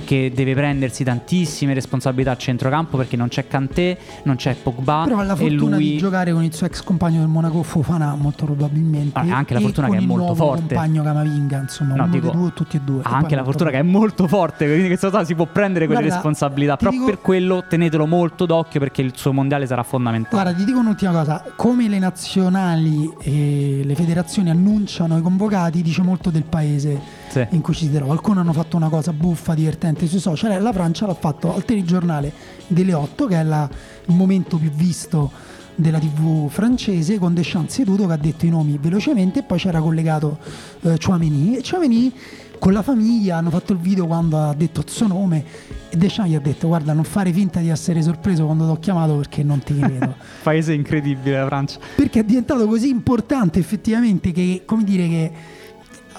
che 0.05 0.33
deve 0.35 0.55
prendersi 0.55 1.05
tantissime 1.05 1.75
responsabilità 1.75 2.33
a 2.33 2.37
centrocampo 2.37 2.97
perché 2.97 3.17
non 3.17 3.29
c'è 3.29 3.47
Kanté, 3.47 3.99
non 4.25 4.37
c'è 4.37 4.55
Pogba 4.55 5.03
però 5.05 5.19
ha 5.19 5.25
la 5.25 5.37
fortuna 5.37 5.77
lui... 5.77 5.91
di 5.91 5.97
giocare 5.99 6.33
con 6.33 6.45
il 6.45 6.55
suo 6.55 6.67
ex 6.67 6.83
compagno 6.83 7.21
del 7.21 7.29
Monaco 7.29 7.63
Fofana 7.63 8.15
molto 8.15 8.45
probabilmente 8.45 9.19
ha 9.19 9.37
anche 9.37 9.55
la 9.55 9.61
fortuna 9.61 9.89
che 9.89 9.97
è 9.97 10.01
molto 10.01 10.35
forte. 10.35 10.75
compagno 10.75 11.03
Camavinga 11.03 11.59
insomma 11.59 11.95
no, 11.95 12.09
dico, 12.09 12.31
due 12.31 12.53
tutti 12.53 12.77
e 12.77 12.81
due 12.81 13.01
ha 13.03 13.17
anche 13.17 13.35
la 13.35 13.45
fortuna 13.45 13.71
che 13.71 13.79
è 13.79 13.83
molto 13.83 14.27
forte 14.27 14.67
quindi 14.67 14.87
questa 14.87 15.11
cosa 15.11 15.25
si 15.25 15.35
può 15.35 15.47
prendere 15.47 15.87
quelle 15.87 16.01
Guarda, 16.01 16.17
responsabilità 16.17 16.77
però 16.77 16.91
dico... 16.91 17.05
per 17.05 17.21
quello 17.21 17.65
tenetelo 17.69 18.07
molto 18.07 18.47
d'occhio 18.47 18.81
perché 18.81 19.03
il 19.03 19.13
suo 19.15 19.33
mondiale 19.33 19.67
sarà 19.67 19.83
fondamentale. 19.83 20.43
Guarda 20.43 20.59
ti 20.59 20.65
dico 20.65 20.79
un'ultima 20.79 21.13
cosa 21.13 21.45
come 21.57 21.89
le 21.89 21.99
nazionali 21.99 23.13
e 23.21 23.83
le 23.85 23.95
federazioni 23.95 24.51
annunciano 24.51 25.19
i 25.19 25.23
convocati 25.23 25.83
dice 25.83 26.03
molto 26.03 26.31
del 26.31 26.45
paese 26.45 27.18
sì. 27.29 27.47
in 27.51 27.61
cui 27.61 27.74
ci 27.74 27.87
si 27.87 27.93
trova. 27.93 28.12
Alcuni 28.12 28.39
hanno 28.39 28.53
fatto 28.53 28.76
una 28.76 28.89
cosa 28.89 29.12
buffa, 29.12 29.55
divertente 29.55 30.07
sui 30.07 30.18
social 30.18 30.62
la 30.62 30.72
Francia 30.72 31.07
l'ha 31.07 31.14
fatto 31.14 31.55
al 31.55 31.64
telegiornale 31.64 32.33
delle 32.66 32.95
8, 32.95 33.26
che 33.26 33.37
è 33.37 33.43
la, 33.43 33.68
il 34.07 34.14
momento 34.14 34.57
più 34.57 34.70
visto 34.70 35.31
della 35.79 36.01
tv 36.01 36.49
francese 36.49 37.18
con 37.18 37.35
Deschamps 37.35 37.72
seduto 37.72 38.09
che 38.09 38.12
ha 38.12 38.16
detto 38.16 38.45
i 38.45 38.49
nomi 38.49 38.76
velocemente 38.81 39.39
e 39.39 39.43
poi 39.45 39.59
c'era 39.59 39.81
collegato 39.81 40.39
eh, 40.81 40.97
Chouameni 40.99 41.57
e 41.57 41.62
Chouameni 41.62 42.12
con 42.59 42.72
la 42.72 42.83
famiglia 42.83 43.37
hanno 43.37 43.51
fatto 43.51 43.74
il 43.74 43.79
video 43.79 44.07
quando 44.07 44.39
ha 44.39 44.55
detto 44.55 44.81
il 44.81 44.91
suo 44.91 45.07
nome 45.07 45.45
e 45.89 45.97
Deschamps 45.97 46.31
gli 46.31 46.35
ha 46.35 46.41
detto 46.41 46.66
guarda 46.66 46.93
non 46.93 47.05
fare 47.05 47.33
finta 47.33 47.61
di 47.61 47.68
essere 47.68 48.03
sorpreso 48.03 48.45
quando 48.45 48.64
ti 48.64 48.70
ho 48.72 48.79
chiamato 48.81 49.14
perché 49.18 49.45
non 49.45 49.61
ti 49.61 49.79
credo 49.79 50.16
paese 50.43 50.72
incredibile 50.72 51.39
la 51.39 51.47
Francia 51.47 51.79
perché 51.95 52.20
è 52.20 52.24
diventato 52.24 52.66
così 52.66 52.89
importante 52.89 53.61
effettivamente 53.61 54.33
che 54.33 54.62
come 54.64 54.83
dire 54.83 55.09
che 55.09 55.33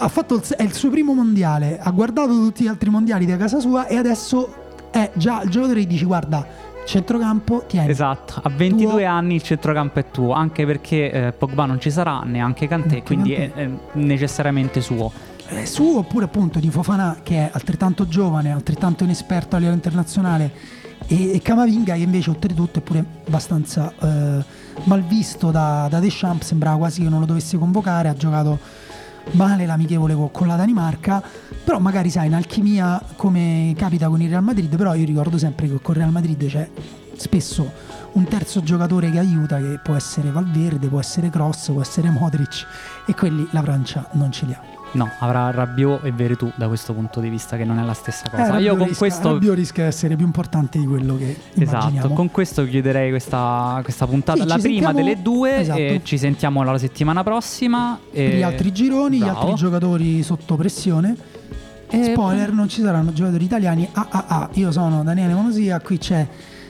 il, 0.01 0.55
è 0.57 0.63
il 0.63 0.73
suo 0.73 0.89
primo 0.89 1.13
mondiale, 1.13 1.79
ha 1.79 1.91
guardato 1.91 2.29
tutti 2.29 2.63
gli 2.63 2.67
altri 2.67 2.89
mondiali 2.89 3.25
da 3.25 3.37
casa 3.37 3.59
sua 3.59 3.87
e 3.87 3.95
adesso 3.97 4.67
è 4.91 5.11
già 5.13 5.41
il 5.41 5.49
giocatore 5.49 5.81
che 5.81 5.87
dice 5.87 6.05
guarda 6.05 6.45
centrocampo 6.85 7.65
tieni. 7.67 7.89
Esatto, 7.89 8.41
a 8.43 8.49
22 8.49 8.89
tuo. 8.89 9.05
anni 9.05 9.35
il 9.35 9.43
centrocampo 9.43 9.99
è 9.99 10.05
tuo, 10.09 10.33
anche 10.33 10.65
perché 10.65 11.11
eh, 11.11 11.31
Pogba 11.31 11.65
non 11.65 11.79
ci 11.79 11.91
sarà, 11.91 12.21
neanche 12.21 12.67
Kanté, 12.67 13.03
quindi 13.03 13.35
Kanté. 13.35 13.53
È, 13.53 13.65
è, 13.65 13.69
necessariamente 13.93 14.81
suo. 14.81 15.11
È 15.45 15.65
suo 15.65 15.99
oppure 15.99 16.25
appunto 16.25 16.59
di 16.59 16.69
Fofana 16.69 17.17
che 17.21 17.35
è 17.35 17.49
altrettanto 17.51 18.07
giovane, 18.07 18.51
altrettanto 18.51 19.03
inesperto 19.03 19.55
a 19.55 19.59
livello 19.59 19.75
internazionale 19.75 20.51
e, 21.07 21.33
e 21.33 21.41
Camavinga 21.41 21.93
che 21.93 22.01
invece 22.01 22.29
oltretutto 22.29 22.79
è 22.79 22.81
pure 22.81 23.03
abbastanza 23.27 23.91
eh, 23.99 24.43
mal 24.83 25.03
visto 25.03 25.51
da, 25.51 25.87
da 25.89 25.99
Deschamps, 25.99 26.47
sembrava 26.47 26.77
quasi 26.77 27.03
che 27.03 27.09
non 27.09 27.19
lo 27.19 27.25
dovesse 27.25 27.57
convocare, 27.57 28.09
ha 28.09 28.13
giocato 28.13 28.59
male 29.31 29.65
l'amichevole 29.65 30.15
con 30.31 30.47
la 30.47 30.55
Danimarca, 30.55 31.21
però 31.63 31.79
magari 31.79 32.09
sai 32.09 32.27
in 32.27 32.33
alchimia 32.33 33.01
come 33.15 33.73
capita 33.77 34.07
con 34.07 34.21
il 34.21 34.29
Real 34.29 34.43
Madrid, 34.43 34.75
però 34.75 34.93
io 34.95 35.05
ricordo 35.05 35.37
sempre 35.37 35.67
che 35.67 35.79
con 35.81 35.95
il 35.95 36.01
Real 36.01 36.11
Madrid 36.11 36.47
c'è 36.47 36.69
spesso 37.15 37.71
un 38.13 38.23
terzo 38.25 38.63
giocatore 38.63 39.11
che 39.11 39.19
aiuta, 39.19 39.57
che 39.57 39.79
può 39.83 39.95
essere 39.95 40.31
Valverde, 40.31 40.87
può 40.87 40.99
essere 40.99 41.29
Cross, 41.29 41.71
può 41.71 41.81
essere 41.81 42.09
Modric 42.09 42.65
e 43.05 43.13
quelli 43.13 43.47
la 43.51 43.61
Francia 43.61 44.07
non 44.13 44.31
ce 44.31 44.45
li 44.45 44.53
ha. 44.53 44.78
No, 44.91 45.07
avrà 45.19 45.51
Rabiot 45.51 46.03
e 46.03 46.11
Veretù 46.11 46.51
da 46.55 46.67
questo 46.67 46.93
punto 46.93 47.19
di 47.19 47.29
vista, 47.29 47.57
che 47.57 47.63
non 47.63 47.77
è 47.77 47.83
la 47.83 47.93
stessa 47.93 48.25
Eh, 48.25 48.29
cosa. 48.31 48.43
Rabiot 48.53 48.61
Io 48.63 48.69
con 48.75 48.87
rischia, 48.87 48.97
questo. 48.97 49.31
Rabiot 49.33 49.55
rischia 49.55 49.83
di 49.83 49.89
essere 49.89 50.15
più 50.15 50.25
importante 50.25 50.79
di 50.79 50.85
quello 50.87 51.15
che 51.15 51.37
Esatto, 51.55 52.09
con 52.09 52.31
questo 52.31 52.65
chiuderei 52.65 53.09
questa, 53.11 53.79
questa 53.83 54.07
puntata, 54.07 54.41
Sì, 54.41 54.47
la 54.47 54.57
prima 54.57 54.67
sentiamo- 54.89 54.93
delle 54.97 55.21
due, 55.21 55.57
esatto. 55.59 55.77
e 55.79 56.01
ci 56.03 56.17
sentiamo 56.17 56.63
la 56.63 56.77
settimana 56.79 57.23
prossima. 57.23 57.99
Per 58.11 58.19
e- 58.33 58.37
gli 58.37 58.41
altri 58.41 58.71
gironi, 58.71 59.17
gli 59.17 59.21
Bravo. 59.23 59.39
altri 59.41 59.55
giocatori 59.55 60.23
sotto 60.23 60.55
pressione. 60.55 61.15
E- 61.91 62.03
Spoiler, 62.05 62.51
non 62.51 62.67
ci 62.67 62.81
saranno 62.81 63.13
giocatori 63.13 63.43
italiani. 63.45 63.87
Ah, 63.93 64.07
ah, 64.09 64.25
ah, 64.27 64.49
io 64.53 64.71
sono 64.71 65.03
Daniele 65.03 65.33
Monosia, 65.33 65.79
qui 65.81 65.97
c'è 65.99 66.27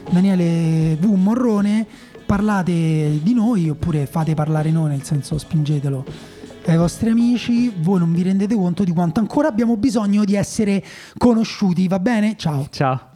Daniele 0.10 0.96
V. 1.00 1.06
Morrone. 1.14 1.86
Parlate 2.26 3.20
di 3.24 3.34
noi 3.34 3.70
oppure 3.70 4.06
fate 4.06 4.36
parlare 4.36 4.70
noi, 4.72 4.90
nel 4.90 5.02
senso 5.04 5.38
spingetelo 5.40 6.06
ai 6.66 6.78
vostri 6.78 7.10
amici. 7.10 7.74
Voi 7.76 8.00
non 8.00 8.14
vi 8.14 8.24
rendete 8.24 8.56
conto 8.56 8.84
di 8.84 8.92
quanto 8.92 9.20
ancora 9.20 9.48
abbiamo 9.48 9.78
bisogno 9.78 10.24
di 10.24 10.36
essere 10.36 10.84
conosciuti, 11.18 11.88
va 11.88 12.00
bene? 12.00 12.36
Ciao. 12.38 12.68
Ciao. 12.70 13.09